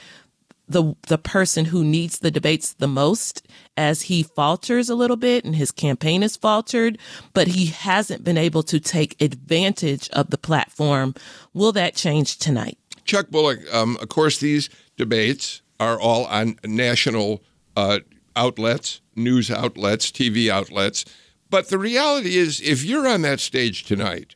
the 0.66 0.95
the 1.09 1.18
person 1.18 1.66
who 1.66 1.85
needs 1.85 2.20
the 2.20 2.30
debates 2.30 2.72
the 2.72 2.89
most 2.89 3.47
as 3.76 4.03
he 4.03 4.22
falters 4.22 4.89
a 4.89 4.95
little 4.95 5.18
bit 5.18 5.45
and 5.45 5.55
his 5.55 5.70
campaign 5.70 6.22
has 6.22 6.39
faltered 6.39 6.97
but 7.35 7.49
he 7.49 7.66
hasn't 7.66 8.24
been 8.24 8.39
able 8.39 8.62
to 8.62 8.80
take 8.80 9.20
advantage 9.20 10.09
of 10.14 10.30
the 10.30 10.39
platform 10.39 11.14
will 11.53 11.70
that 11.70 11.95
change 11.95 12.39
tonight 12.39 12.78
Chuck 13.05 13.28
Bullock, 13.30 13.61
um, 13.72 13.97
of 14.01 14.09
course, 14.09 14.39
these 14.39 14.70
debates 14.97 15.62
are 15.78 16.01
all 16.01 16.24
on 16.26 16.59
national 16.64 17.43
uh, 17.76 18.01
outlets, 18.37 19.01
news 19.14 19.51
outlets, 19.51 20.11
TV 20.11 20.49
outlets. 20.49 21.05
But 21.51 21.68
the 21.68 21.78
reality 21.78 22.37
is, 22.37 22.61
if 22.61 22.85
you're 22.85 23.07
on 23.07 23.22
that 23.22 23.41
stage 23.41 23.85
tonight, 23.85 24.35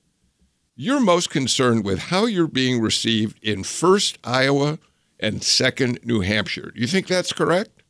you're 0.76 1.00
most 1.00 1.30
concerned 1.30 1.84
with 1.84 1.98
how 1.98 2.26
you're 2.26 2.46
being 2.46 2.80
received 2.80 3.42
in 3.42 3.64
first 3.64 4.18
Iowa 4.22 4.78
and 5.18 5.42
second 5.42 5.98
New 6.04 6.20
Hampshire. 6.20 6.70
Do 6.72 6.80
you 6.80 6.86
think 6.86 7.08
that's 7.08 7.32
correct? 7.32 7.82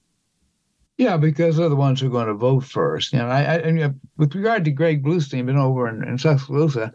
Yeah, 0.96 1.16
because 1.16 1.56
they're 1.56 1.68
the 1.68 1.76
ones 1.76 2.00
who 2.00 2.06
are 2.08 2.10
going 2.10 2.26
to 2.26 2.34
vote 2.34 2.64
first. 2.64 3.12
You 3.12 3.20
know, 3.20 3.28
I, 3.28 3.40
I 3.42 3.54
and, 3.58 4.00
with 4.16 4.34
regard 4.34 4.64
to 4.64 4.70
Greg 4.70 5.04
Bluestein, 5.04 5.46
been 5.46 5.56
over 5.56 5.88
in, 5.88 6.02
in 6.02 6.16
Tuscaloosa. 6.16 6.92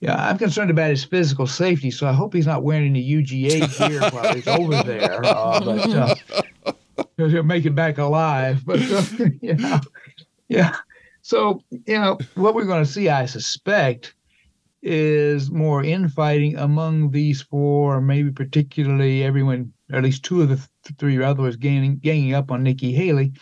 Yeah, 0.00 0.16
I'm 0.16 0.38
concerned 0.38 0.70
about 0.70 0.90
his 0.90 1.04
physical 1.04 1.46
safety, 1.46 1.90
so 1.90 2.06
I 2.06 2.12
hope 2.12 2.34
he's 2.34 2.46
not 2.46 2.62
wearing 2.62 2.90
any 2.90 3.08
UGA 3.08 3.88
gear 3.88 4.00
while 4.10 4.34
he's 4.34 4.46
over 4.46 4.82
there. 4.82 5.24
Uh, 5.24 5.60
but 5.60 5.90
uh, 5.90 6.72
he'll 7.16 7.42
make 7.42 7.64
it 7.64 7.74
back 7.74 7.98
alive. 7.98 8.64
But 8.64 8.80
uh, 8.82 9.26
yeah, 9.40 9.80
yeah. 10.48 10.76
So 11.22 11.62
you 11.70 11.98
know 11.98 12.18
what 12.34 12.54
we're 12.54 12.64
going 12.64 12.84
to 12.84 12.90
see, 12.90 13.08
I 13.08 13.26
suspect, 13.26 14.14
is 14.82 15.50
more 15.50 15.82
infighting 15.82 16.56
among 16.56 17.10
these 17.10 17.42
four, 17.42 18.00
maybe 18.00 18.30
particularly 18.30 19.24
everyone, 19.24 19.72
or 19.92 19.98
at 19.98 20.04
least 20.04 20.24
two 20.24 20.42
of 20.42 20.48
the 20.48 20.56
th- 20.56 20.98
three 20.98 21.22
others 21.22 21.56
gaining, 21.56 21.98
ganging 21.98 22.34
up 22.34 22.50
on 22.50 22.62
Nikki 22.62 22.92
Haley. 22.92 23.32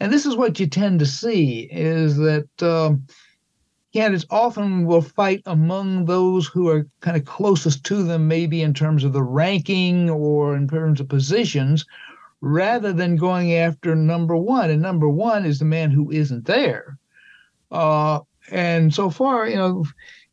And 0.00 0.12
this 0.12 0.24
is 0.24 0.34
what 0.34 0.58
you 0.58 0.66
tend 0.66 1.00
to 1.00 1.06
see 1.06 1.68
is 1.70 2.16
that 2.16 2.62
um, 2.62 3.06
candidates 3.92 4.24
often 4.30 4.86
will 4.86 5.02
fight 5.02 5.42
among 5.44 6.06
those 6.06 6.46
who 6.46 6.68
are 6.68 6.86
kind 7.00 7.16
of 7.16 7.26
closest 7.26 7.84
to 7.84 8.02
them, 8.02 8.26
maybe 8.26 8.62
in 8.62 8.72
terms 8.72 9.04
of 9.04 9.12
the 9.12 9.22
ranking 9.22 10.08
or 10.08 10.56
in 10.56 10.66
terms 10.66 11.00
of 11.00 11.08
positions, 11.08 11.84
rather 12.40 12.92
than 12.92 13.16
going 13.16 13.54
after 13.54 13.94
number 13.94 14.36
one. 14.36 14.70
And 14.70 14.82
number 14.82 15.08
one 15.08 15.44
is 15.44 15.58
the 15.58 15.64
man 15.64 15.90
who 15.90 16.10
isn't 16.10 16.46
there. 16.46 16.98
Uh, 17.70 18.20
and 18.50 18.92
so 18.92 19.10
far, 19.10 19.48
you 19.48 19.56
know, 19.56 19.84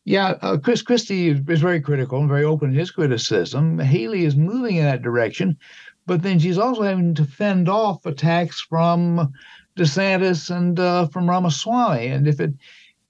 yeah, 0.06 0.36
uh, 0.42 0.58
Chris 0.58 0.82
Christie 0.82 1.30
is, 1.30 1.42
is, 1.50 1.60
very 1.60 1.82
critical 1.82 2.20
and 2.20 2.30
very 2.30 2.46
open 2.46 2.70
in 2.70 2.76
his 2.76 2.92
criticism. 2.92 3.78
Haley 3.78 4.24
is 4.24 4.38
moving 4.38 4.78
in 4.78 4.86
that 4.86 5.02
direction, 5.02 5.58
but 6.06 6.24
then 6.24 6.40
she's 6.40 6.58
also 6.58 6.84
having 6.84 7.14
to 7.16 7.26
fend 7.26 7.68
off 7.68 8.06
attacks 8.06 8.62
from 8.62 9.34
DeSantis 9.78 10.50
and 10.50 10.80
uh, 10.80 11.08
from 11.08 11.30
Ramaswamy. 11.30 12.08
And 12.08 12.26
if 12.26 12.40
it 12.40 12.54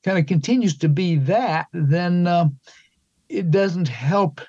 kind 0.04 0.18
of 0.18 0.26
continues 0.26 0.76
to 0.80 0.90
be 0.90 1.18
that, 1.18 1.68
then 1.72 2.26
uh, 2.26 2.50
it 3.30 3.52
doesn't 3.52 3.88
help 3.88 4.42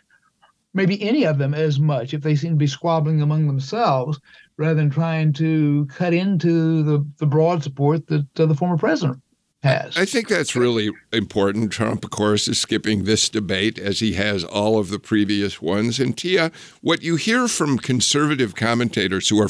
maybe 0.75 1.03
any 1.03 1.25
of 1.25 1.39
them 1.39 1.55
as 1.55 1.79
much 1.79 2.15
if 2.15 2.23
they 2.23 2.37
seem 2.37 2.53
to 2.53 2.57
be 2.57 2.67
squabbling 2.67 3.23
among 3.23 3.47
themselves 3.47 4.21
rather 4.57 4.75
than 4.75 4.91
trying 4.91 5.33
to 5.33 5.87
cut 5.87 6.13
into 6.13 6.83
the, 6.83 7.07
the 7.19 7.27
broad 7.27 7.63
support 7.63 8.07
that 8.09 8.27
uh, 8.39 8.47
the 8.47 8.55
former 8.55 8.77
president 8.77 9.21
has. 9.63 9.97
I 9.97 10.05
think 10.05 10.29
that's 10.29 10.55
really 10.55 10.91
important. 11.13 11.73
Trump, 11.73 12.05
of 12.05 12.11
course, 12.11 12.47
is 12.47 12.61
skipping 12.61 13.05
this 13.05 13.29
debate 13.29 13.79
as 13.79 14.01
he 14.01 14.13
has 14.15 14.45
all 14.45 14.79
of 14.79 14.91
the 14.91 14.99
previous 14.99 15.61
ones. 15.61 15.99
And 15.99 16.17
Tia, 16.17 16.53
what 16.81 17.03
you 17.03 17.17
hear 17.17 17.49
from 17.49 17.79
conservative 17.79 18.55
commentators 18.55 19.29
who 19.29 19.43
are 19.43 19.49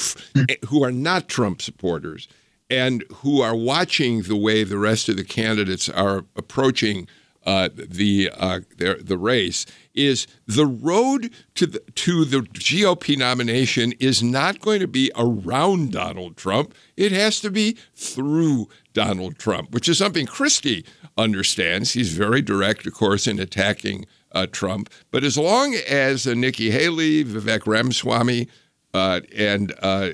who 0.69 0.83
are 0.83 0.93
not 0.93 1.29
Trump 1.29 1.61
supporters 1.61 2.29
and 2.71 3.05
who 3.17 3.41
are 3.41 3.57
watching 3.57 4.23
the 4.23 4.37
way 4.37 4.65
the 4.65 4.79
rest 4.79 5.09
of 5.09 5.17
the 5.17 5.25
candidates 5.25 5.89
are 5.89 6.25
approaching 6.37 7.09
uh, 7.47 7.69
the 7.75 8.31
uh, 8.37 8.61
their, 8.77 8.97
the 8.97 9.17
race 9.17 9.65
is 9.99 10.27
the 10.47 10.67
road 10.67 11.31
to 11.57 11.67
the 11.67 11.81
to 11.81 12.25
the 12.25 12.41
GOP 12.41 13.19
nomination 13.19 13.93
is 13.99 14.23
not 14.23 14.61
going 14.61 14.81
to 14.81 14.87
be 14.87 15.11
around 15.17 15.93
Donald 15.93 16.37
Trump. 16.37 16.75
It 16.97 17.13
has 17.13 17.41
to 17.41 17.51
be 17.51 17.77
through 17.95 18.69
Donald 18.93 19.39
Trump, 19.39 19.73
which 19.73 19.89
is 19.89 19.99
something 19.99 20.27
Christie 20.27 20.87
understands. 21.17 21.93
He's 21.93 22.13
very 22.17 22.41
direct, 22.41 22.87
of 22.87 22.95
course, 22.95 23.27
in 23.27 23.39
attacking 23.39 24.07
uh, 24.33 24.47
Trump. 24.47 24.89
But 25.11 25.25
as 25.25 25.37
long 25.37 25.75
as 25.75 26.27
uh, 26.27 26.35
Nikki 26.35 26.71
Haley, 26.71 27.25
Vivek 27.25 27.67
Ramaswamy, 27.67 28.49
uh, 28.95 29.21
and 29.37 29.73
uh, 29.83 30.11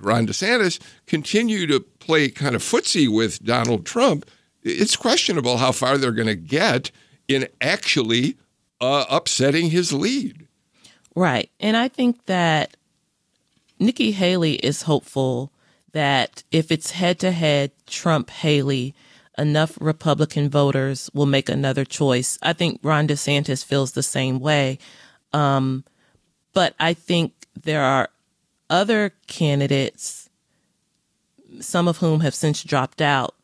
Ron 0.00 0.26
DeSantis 0.26 0.78
continue 1.06 1.66
to 1.66 1.80
play 1.80 2.28
kind 2.28 2.54
of 2.54 2.62
footsie 2.62 3.08
with 3.08 3.42
Donald 3.42 3.86
Trump, 3.86 4.28
it's 4.62 4.96
questionable 4.96 5.58
how 5.58 5.72
far 5.72 5.96
they're 5.96 6.12
going 6.12 6.26
to 6.26 6.34
get 6.34 6.90
in 7.28 7.48
actually 7.60 8.36
uh, 8.80 9.04
upsetting 9.08 9.70
his 9.70 9.92
lead. 9.92 10.46
Right. 11.14 11.50
And 11.60 11.76
I 11.76 11.88
think 11.88 12.26
that 12.26 12.76
Nikki 13.78 14.12
Haley 14.12 14.54
is 14.54 14.82
hopeful 14.82 15.52
that 15.92 16.42
if 16.50 16.72
it's 16.72 16.90
head 16.92 17.18
to 17.20 17.30
head 17.30 17.70
Trump 17.86 18.30
Haley, 18.30 18.94
enough 19.38 19.78
Republican 19.80 20.48
voters 20.48 21.10
will 21.14 21.26
make 21.26 21.48
another 21.48 21.84
choice. 21.84 22.38
I 22.42 22.52
think 22.52 22.80
Ron 22.82 23.08
DeSantis 23.08 23.64
feels 23.64 23.92
the 23.92 24.02
same 24.02 24.40
way. 24.40 24.78
Um, 25.32 25.84
but 26.52 26.74
I 26.78 26.94
think 26.94 27.32
there 27.60 27.82
are 27.82 28.08
other 28.70 29.12
candidates, 29.26 30.28
some 31.60 31.88
of 31.88 31.98
whom 31.98 32.20
have 32.20 32.34
since 32.34 32.62
dropped 32.62 33.00
out, 33.00 33.34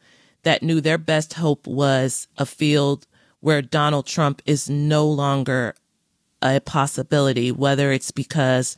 that 0.42 0.62
knew 0.62 0.80
their 0.80 0.98
best 0.98 1.34
hope 1.34 1.66
was 1.66 2.26
a 2.38 2.46
field 2.46 3.06
where 3.40 3.62
Donald 3.62 4.06
Trump 4.06 4.42
is 4.46 4.68
no 4.68 5.06
longer 5.06 5.74
a 6.42 6.60
possibility, 6.60 7.52
whether 7.52 7.92
it's 7.92 8.10
because 8.10 8.76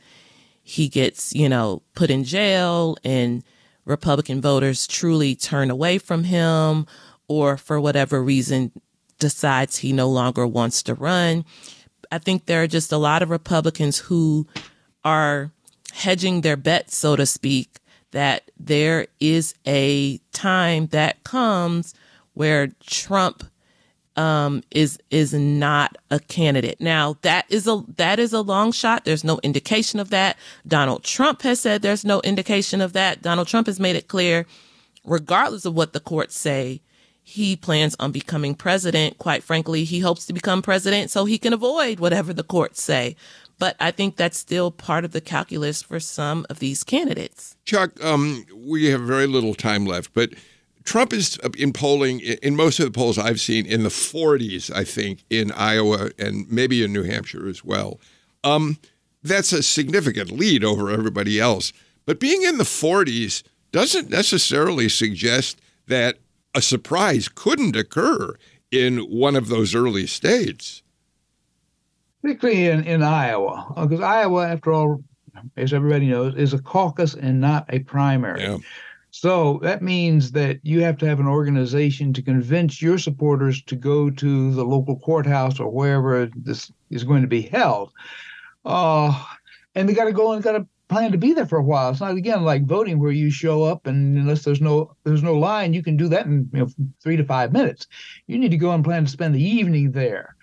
he 0.63 0.87
gets, 0.87 1.33
you 1.33 1.49
know, 1.49 1.81
put 1.93 2.09
in 2.09 2.23
jail 2.23 2.97
and 3.03 3.43
Republican 3.85 4.41
voters 4.41 4.87
truly 4.87 5.35
turn 5.35 5.69
away 5.69 5.97
from 5.97 6.23
him 6.23 6.85
or 7.27 7.57
for 7.57 7.79
whatever 7.79 8.23
reason 8.23 8.71
decides 9.19 9.77
he 9.77 9.93
no 9.93 10.09
longer 10.09 10.47
wants 10.47 10.83
to 10.83 10.93
run. 10.93 11.45
I 12.11 12.19
think 12.19 12.45
there 12.45 12.63
are 12.63 12.67
just 12.67 12.91
a 12.91 12.97
lot 12.97 13.21
of 13.21 13.29
Republicans 13.29 13.97
who 13.97 14.47
are 15.03 15.51
hedging 15.93 16.41
their 16.41 16.57
bets, 16.57 16.95
so 16.95 17.15
to 17.15 17.25
speak, 17.25 17.79
that 18.11 18.51
there 18.57 19.07
is 19.19 19.55
a 19.65 20.19
time 20.31 20.87
that 20.87 21.23
comes 21.23 21.93
where 22.33 22.67
Trump 22.85 23.43
um, 24.15 24.63
is 24.71 24.99
is 25.09 25.33
not 25.33 25.97
a 26.11 26.19
candidate. 26.19 26.79
Now 26.79 27.17
that 27.21 27.45
is 27.49 27.67
a 27.67 27.83
that 27.97 28.19
is 28.19 28.33
a 28.33 28.41
long 28.41 28.71
shot. 28.71 29.05
There's 29.05 29.23
no 29.23 29.39
indication 29.43 29.99
of 29.99 30.09
that. 30.11 30.37
Donald 30.67 31.03
Trump 31.03 31.41
has 31.41 31.59
said 31.59 31.81
there's 31.81 32.05
no 32.05 32.21
indication 32.21 32.81
of 32.81 32.93
that. 32.93 33.21
Donald 33.21 33.47
Trump 33.47 33.67
has 33.67 33.79
made 33.79 33.95
it 33.95 34.07
clear, 34.07 34.45
regardless 35.03 35.65
of 35.65 35.73
what 35.73 35.93
the 35.93 35.99
courts 35.99 36.37
say, 36.37 36.81
he 37.23 37.55
plans 37.55 37.95
on 37.99 38.11
becoming 38.11 38.53
president. 38.53 39.17
Quite 39.17 39.43
frankly, 39.43 39.83
he 39.83 39.99
hopes 39.99 40.25
to 40.25 40.33
become 40.33 40.61
president 40.61 41.09
so 41.09 41.25
he 41.25 41.37
can 41.37 41.53
avoid 41.53 41.99
whatever 41.99 42.33
the 42.33 42.43
courts 42.43 42.81
say. 42.81 43.15
But 43.59 43.75
I 43.79 43.91
think 43.91 44.17
that's 44.17 44.37
still 44.37 44.71
part 44.71 45.05
of 45.05 45.11
the 45.11 45.21
calculus 45.21 45.81
for 45.81 45.99
some 45.99 46.45
of 46.49 46.59
these 46.59 46.83
candidates. 46.83 47.55
Chuck, 47.65 48.03
um, 48.03 48.45
we 48.55 48.85
have 48.87 49.01
very 49.01 49.27
little 49.27 49.53
time 49.53 49.85
left, 49.85 50.13
but 50.13 50.31
Trump 50.83 51.13
is 51.13 51.37
in 51.57 51.73
polling, 51.73 52.19
in 52.19 52.55
most 52.55 52.79
of 52.79 52.85
the 52.85 52.91
polls 52.91 53.17
I've 53.17 53.39
seen, 53.39 53.65
in 53.65 53.83
the 53.83 53.89
40s, 53.89 54.73
I 54.73 54.83
think, 54.83 55.23
in 55.29 55.51
Iowa 55.51 56.11
and 56.19 56.49
maybe 56.51 56.83
in 56.83 56.91
New 56.91 57.03
Hampshire 57.03 57.47
as 57.47 57.63
well. 57.63 57.99
Um, 58.43 58.77
that's 59.21 59.53
a 59.53 59.63
significant 59.63 60.31
lead 60.31 60.63
over 60.63 60.89
everybody 60.89 61.39
else. 61.39 61.71
But 62.05 62.19
being 62.19 62.43
in 62.43 62.57
the 62.57 62.65
40s 62.65 63.43
doesn't 63.71 64.09
necessarily 64.09 64.89
suggest 64.89 65.61
that 65.87 66.17
a 66.53 66.61
surprise 66.61 67.29
couldn't 67.29 67.75
occur 67.75 68.35
in 68.71 68.99
one 68.99 69.35
of 69.35 69.47
those 69.47 69.73
early 69.73 70.05
states 70.05 70.83
particularly 72.23 72.67
in, 72.67 72.83
in 72.85 73.03
Iowa, 73.03 73.73
because 73.75 73.99
uh, 73.99 74.05
Iowa, 74.05 74.47
after 74.47 74.71
all, 74.71 75.03
as 75.57 75.73
everybody 75.73 76.07
knows, 76.07 76.33
is 76.35 76.53
a 76.53 76.59
caucus 76.59 77.13
and 77.13 77.41
not 77.41 77.65
a 77.69 77.79
primary. 77.79 78.41
Yeah. 78.41 78.57
So 79.15 79.59
that 79.61 79.83
means 79.83 80.31
that 80.31 80.59
you 80.63 80.81
have 80.81 80.97
to 80.97 81.05
have 81.05 81.19
an 81.19 81.27
organization 81.27 82.13
to 82.13 82.23
convince 82.23 82.81
your 82.81 82.97
supporters 82.97 83.61
to 83.65 83.75
go 83.75 84.09
to 84.09 84.51
the 84.55 84.65
local 84.65 84.97
courthouse 84.97 85.59
or 85.59 85.69
wherever 85.69 86.25
this 86.35 86.71
is 86.89 87.03
going 87.03 87.21
to 87.21 87.27
be 87.27 87.43
held. 87.43 87.91
Uh, 88.65 89.23
and 89.75 89.87
they 89.87 89.93
got 89.93 90.05
to 90.05 90.13
go 90.13 90.33
and 90.33 90.41
got 90.41 90.53
to 90.53 90.65
plan 90.89 91.11
to 91.11 91.19
be 91.19 91.31
there 91.31 91.45
for 91.45 91.59
a 91.59 91.63
while. 91.63 91.91
It's 91.91 92.01
not 92.01 92.15
again 92.15 92.43
like 92.43 92.65
voting 92.65 92.99
where 92.99 93.11
you 93.11 93.29
show 93.29 93.61
up 93.61 93.85
and 93.85 94.17
unless 94.17 94.45
there's 94.45 94.61
no 94.61 94.95
there's 95.03 95.21
no 95.21 95.37
line, 95.37 95.75
you 95.75 95.83
can 95.83 95.95
do 95.95 96.07
that 96.07 96.25
in 96.25 96.49
you 96.51 96.61
know 96.61 96.69
three 96.99 97.15
to 97.15 97.23
five 97.23 97.53
minutes. 97.53 97.85
You 98.25 98.39
need 98.39 98.49
to 98.49 98.57
go 98.57 98.71
and 98.71 98.83
plan 98.83 99.05
to 99.05 99.11
spend 99.11 99.35
the 99.35 99.43
evening 99.43 99.91
there. 99.91 100.35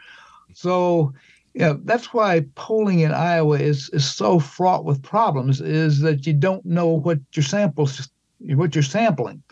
So 0.55 1.13
yeah, 1.55 1.73
that's 1.83 2.15
why 2.15 2.47
polling 2.55 3.01
in 3.01 3.11
Iowa 3.11 3.59
is 3.59 3.91
is 3.91 4.09
so 4.09 4.39
fraught 4.39 4.85
with 4.85 5.03
problems. 5.03 5.61
Is 5.61 5.99
that 6.03 6.25
you 6.25 6.35
don't 6.35 6.65
know 6.65 6.87
what 6.87 7.19
your 7.33 7.43
samples, 7.43 8.09
what 8.41 8.75
you're 8.75 8.83
sampling, 8.83 9.43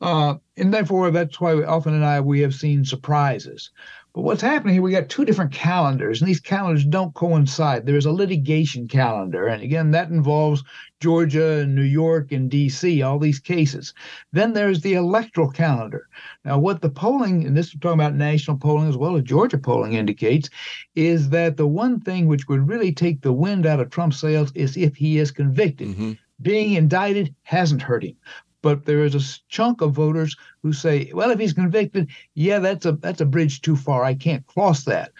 uh, 0.00 0.34
and 0.56 0.72
therefore 0.72 1.10
that's 1.10 1.40
why 1.40 1.54
often 1.62 1.94
and 1.94 2.04
I 2.04 2.20
we 2.20 2.40
have 2.40 2.54
seen 2.54 2.84
surprises. 2.84 3.70
But 4.12 4.22
what's 4.22 4.42
happening 4.42 4.74
here, 4.74 4.82
we 4.82 4.90
got 4.90 5.08
two 5.08 5.24
different 5.24 5.52
calendars, 5.52 6.20
and 6.20 6.28
these 6.28 6.40
calendars 6.40 6.84
don't 6.84 7.14
coincide. 7.14 7.86
There 7.86 7.96
is 7.96 8.06
a 8.06 8.12
litigation 8.12 8.88
calendar, 8.88 9.46
and 9.46 9.62
again, 9.62 9.92
that 9.92 10.10
involves 10.10 10.64
Georgia 10.98 11.60
and 11.60 11.76
New 11.76 11.82
York 11.82 12.32
and 12.32 12.50
DC, 12.50 13.06
all 13.06 13.20
these 13.20 13.38
cases. 13.38 13.94
Then 14.32 14.52
there's 14.52 14.80
the 14.80 14.94
electoral 14.94 15.48
calendar. 15.48 16.08
Now, 16.44 16.58
what 16.58 16.82
the 16.82 16.90
polling, 16.90 17.46
and 17.46 17.56
this 17.56 17.68
is 17.68 17.76
talking 17.80 18.00
about 18.00 18.16
national 18.16 18.56
polling 18.56 18.88
as 18.88 18.96
well 18.96 19.16
as 19.16 19.22
Georgia 19.22 19.58
polling 19.58 19.92
indicates, 19.92 20.50
is 20.96 21.28
that 21.28 21.56
the 21.56 21.68
one 21.68 22.00
thing 22.00 22.26
which 22.26 22.48
would 22.48 22.66
really 22.66 22.92
take 22.92 23.22
the 23.22 23.32
wind 23.32 23.64
out 23.64 23.78
of 23.78 23.90
Trump's 23.90 24.18
sails 24.18 24.50
is 24.56 24.76
if 24.76 24.96
he 24.96 25.18
is 25.18 25.30
convicted. 25.30 25.88
Mm-hmm. 25.88 26.12
Being 26.42 26.74
indicted 26.74 27.34
hasn't 27.42 27.82
hurt 27.82 28.04
him 28.04 28.16
but 28.62 28.84
there 28.84 29.04
is 29.04 29.14
a 29.14 29.40
chunk 29.48 29.80
of 29.80 29.92
voters 29.92 30.36
who 30.62 30.72
say, 30.72 31.10
well, 31.14 31.30
if 31.30 31.38
he's 31.38 31.52
convicted, 31.52 32.10
yeah, 32.34 32.58
that's 32.58 32.86
a 32.86 32.92
that's 32.92 33.20
a 33.20 33.26
bridge 33.26 33.62
too 33.62 33.76
far. 33.76 34.04
I 34.04 34.14
can't 34.14 34.46
cross 34.46 34.84
that. 34.84 35.12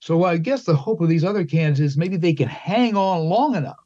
So 0.00 0.24
I 0.24 0.36
guess 0.36 0.64
the 0.64 0.76
hope 0.76 1.00
of 1.00 1.08
these 1.08 1.24
other 1.24 1.44
candidates 1.44 1.80
is 1.80 1.96
maybe 1.96 2.16
they 2.16 2.34
can 2.34 2.48
hang 2.48 2.96
on 2.96 3.28
long 3.28 3.54
enough 3.54 3.78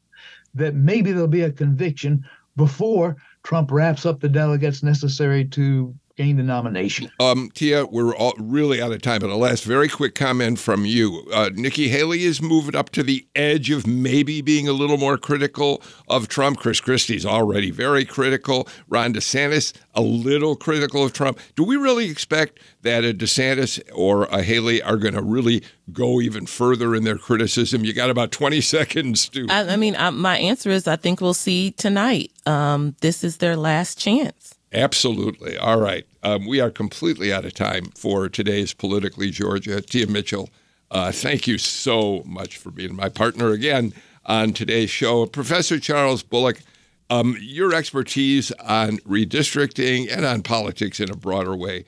that 0.54 0.74
maybe 0.74 1.12
there'll 1.12 1.28
be 1.28 1.42
a 1.42 1.52
conviction 1.52 2.24
before 2.56 3.16
Trump 3.42 3.70
wraps 3.70 4.06
up 4.06 4.20
the 4.20 4.28
delegates 4.28 4.82
necessary 4.82 5.44
to 5.44 5.94
gain 6.18 6.36
the 6.36 6.42
nomination. 6.42 7.10
Um, 7.20 7.48
Tia, 7.54 7.86
we're 7.86 8.14
all 8.14 8.34
really 8.38 8.82
out 8.82 8.90
of 8.90 9.00
time, 9.00 9.20
but 9.20 9.30
a 9.30 9.36
last 9.36 9.62
very 9.62 9.88
quick 9.88 10.16
comment 10.16 10.58
from 10.58 10.84
you. 10.84 11.24
Uh, 11.32 11.50
Nikki 11.54 11.88
Haley 11.88 12.24
is 12.24 12.42
moving 12.42 12.74
up 12.74 12.90
to 12.90 13.04
the 13.04 13.24
edge 13.36 13.70
of 13.70 13.86
maybe 13.86 14.42
being 14.42 14.66
a 14.66 14.72
little 14.72 14.98
more 14.98 15.16
critical 15.16 15.80
of 16.08 16.26
Trump. 16.26 16.58
Chris 16.58 16.80
Christie's 16.80 17.24
already 17.24 17.70
very 17.70 18.04
critical. 18.04 18.66
Ron 18.88 19.14
DeSantis, 19.14 19.72
a 19.94 20.00
little 20.00 20.56
critical 20.56 21.04
of 21.04 21.12
Trump. 21.12 21.38
Do 21.54 21.62
we 21.62 21.76
really 21.76 22.10
expect 22.10 22.58
that 22.82 23.04
a 23.04 23.14
DeSantis 23.14 23.80
or 23.94 24.24
a 24.24 24.42
Haley 24.42 24.82
are 24.82 24.96
going 24.96 25.14
to 25.14 25.22
really 25.22 25.62
go 25.92 26.20
even 26.20 26.46
further 26.46 26.96
in 26.96 27.04
their 27.04 27.18
criticism? 27.18 27.84
You 27.84 27.92
got 27.92 28.10
about 28.10 28.32
20 28.32 28.60
seconds 28.76 29.28
to. 29.28 29.46
I, 29.48 29.74
I 29.74 29.76
mean, 29.76 29.94
I, 29.94 30.10
my 30.10 30.36
answer 30.36 30.70
is 30.70 30.88
I 30.88 30.96
think 30.96 31.20
we'll 31.20 31.32
see 31.32 31.70
tonight. 31.70 32.32
Um, 32.44 32.96
this 33.02 33.22
is 33.22 33.36
their 33.36 33.56
last 33.56 33.98
chance. 33.98 34.57
Absolutely. 34.72 35.56
All 35.56 35.80
right. 35.80 36.06
Um, 36.22 36.46
we 36.46 36.60
are 36.60 36.70
completely 36.70 37.32
out 37.32 37.44
of 37.44 37.54
time 37.54 37.86
for 37.94 38.28
today's 38.28 38.74
Politically 38.74 39.30
Georgia. 39.30 39.80
Tia 39.80 40.06
Mitchell, 40.06 40.50
uh, 40.90 41.10
thank 41.12 41.46
you 41.46 41.58
so 41.58 42.22
much 42.26 42.58
for 42.58 42.70
being 42.70 42.94
my 42.94 43.08
partner 43.08 43.50
again 43.50 43.94
on 44.26 44.52
today's 44.52 44.90
show. 44.90 45.24
Professor 45.26 45.78
Charles 45.78 46.22
Bullock, 46.22 46.60
um, 47.08 47.36
your 47.40 47.74
expertise 47.74 48.52
on 48.52 48.98
redistricting 48.98 50.14
and 50.14 50.26
on 50.26 50.42
politics 50.42 51.00
in 51.00 51.10
a 51.10 51.16
broader 51.16 51.56
way 51.56 51.84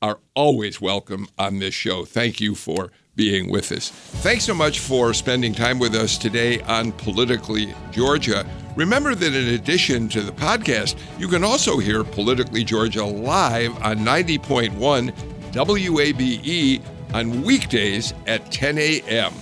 are 0.00 0.18
always 0.34 0.80
welcome 0.80 1.28
on 1.38 1.58
this 1.58 1.74
show. 1.74 2.04
Thank 2.04 2.40
you 2.40 2.54
for 2.54 2.90
being 3.14 3.50
with 3.50 3.70
us. 3.72 3.90
Thanks 3.90 4.44
so 4.44 4.54
much 4.54 4.80
for 4.80 5.12
spending 5.12 5.52
time 5.52 5.78
with 5.78 5.94
us 5.94 6.16
today 6.16 6.60
on 6.62 6.92
Politically 6.92 7.74
Georgia. 7.92 8.46
Remember 8.74 9.14
that 9.14 9.34
in 9.34 9.48
addition 9.48 10.08
to 10.10 10.22
the 10.22 10.32
podcast, 10.32 10.96
you 11.18 11.28
can 11.28 11.44
also 11.44 11.78
hear 11.78 12.04
Politically 12.04 12.64
Georgia 12.64 13.04
live 13.04 13.74
on 13.82 13.98
90.1 13.98 15.12
WABE 15.52 16.82
on 17.12 17.42
weekdays 17.42 18.14
at 18.26 18.50
10 18.50 18.78
a.m. 18.78 19.34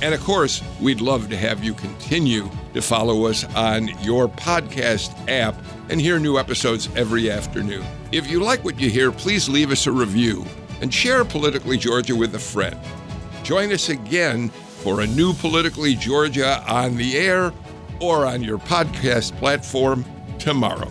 And 0.00 0.14
of 0.14 0.22
course, 0.22 0.62
we'd 0.80 1.02
love 1.02 1.28
to 1.28 1.36
have 1.36 1.62
you 1.62 1.74
continue 1.74 2.48
to 2.72 2.80
follow 2.80 3.26
us 3.26 3.44
on 3.54 3.88
your 4.02 4.26
podcast 4.26 5.12
app 5.28 5.54
and 5.90 6.00
hear 6.00 6.18
new 6.18 6.38
episodes 6.38 6.88
every 6.96 7.30
afternoon. 7.30 7.84
If 8.10 8.30
you 8.30 8.42
like 8.42 8.64
what 8.64 8.80
you 8.80 8.88
hear, 8.88 9.12
please 9.12 9.50
leave 9.50 9.70
us 9.70 9.86
a 9.86 9.92
review 9.92 10.46
and 10.80 10.94
share 10.94 11.26
Politically 11.26 11.76
Georgia 11.76 12.16
with 12.16 12.34
a 12.34 12.38
friend. 12.38 12.78
Join 13.42 13.70
us 13.70 13.90
again 13.90 14.48
for 14.48 15.02
a 15.02 15.06
new 15.06 15.34
Politically 15.34 15.94
Georgia 15.94 16.64
on 16.66 16.96
the 16.96 17.18
air 17.18 17.52
or 18.00 18.26
on 18.26 18.42
your 18.42 18.58
podcast 18.58 19.36
platform 19.38 20.04
tomorrow. 20.38 20.90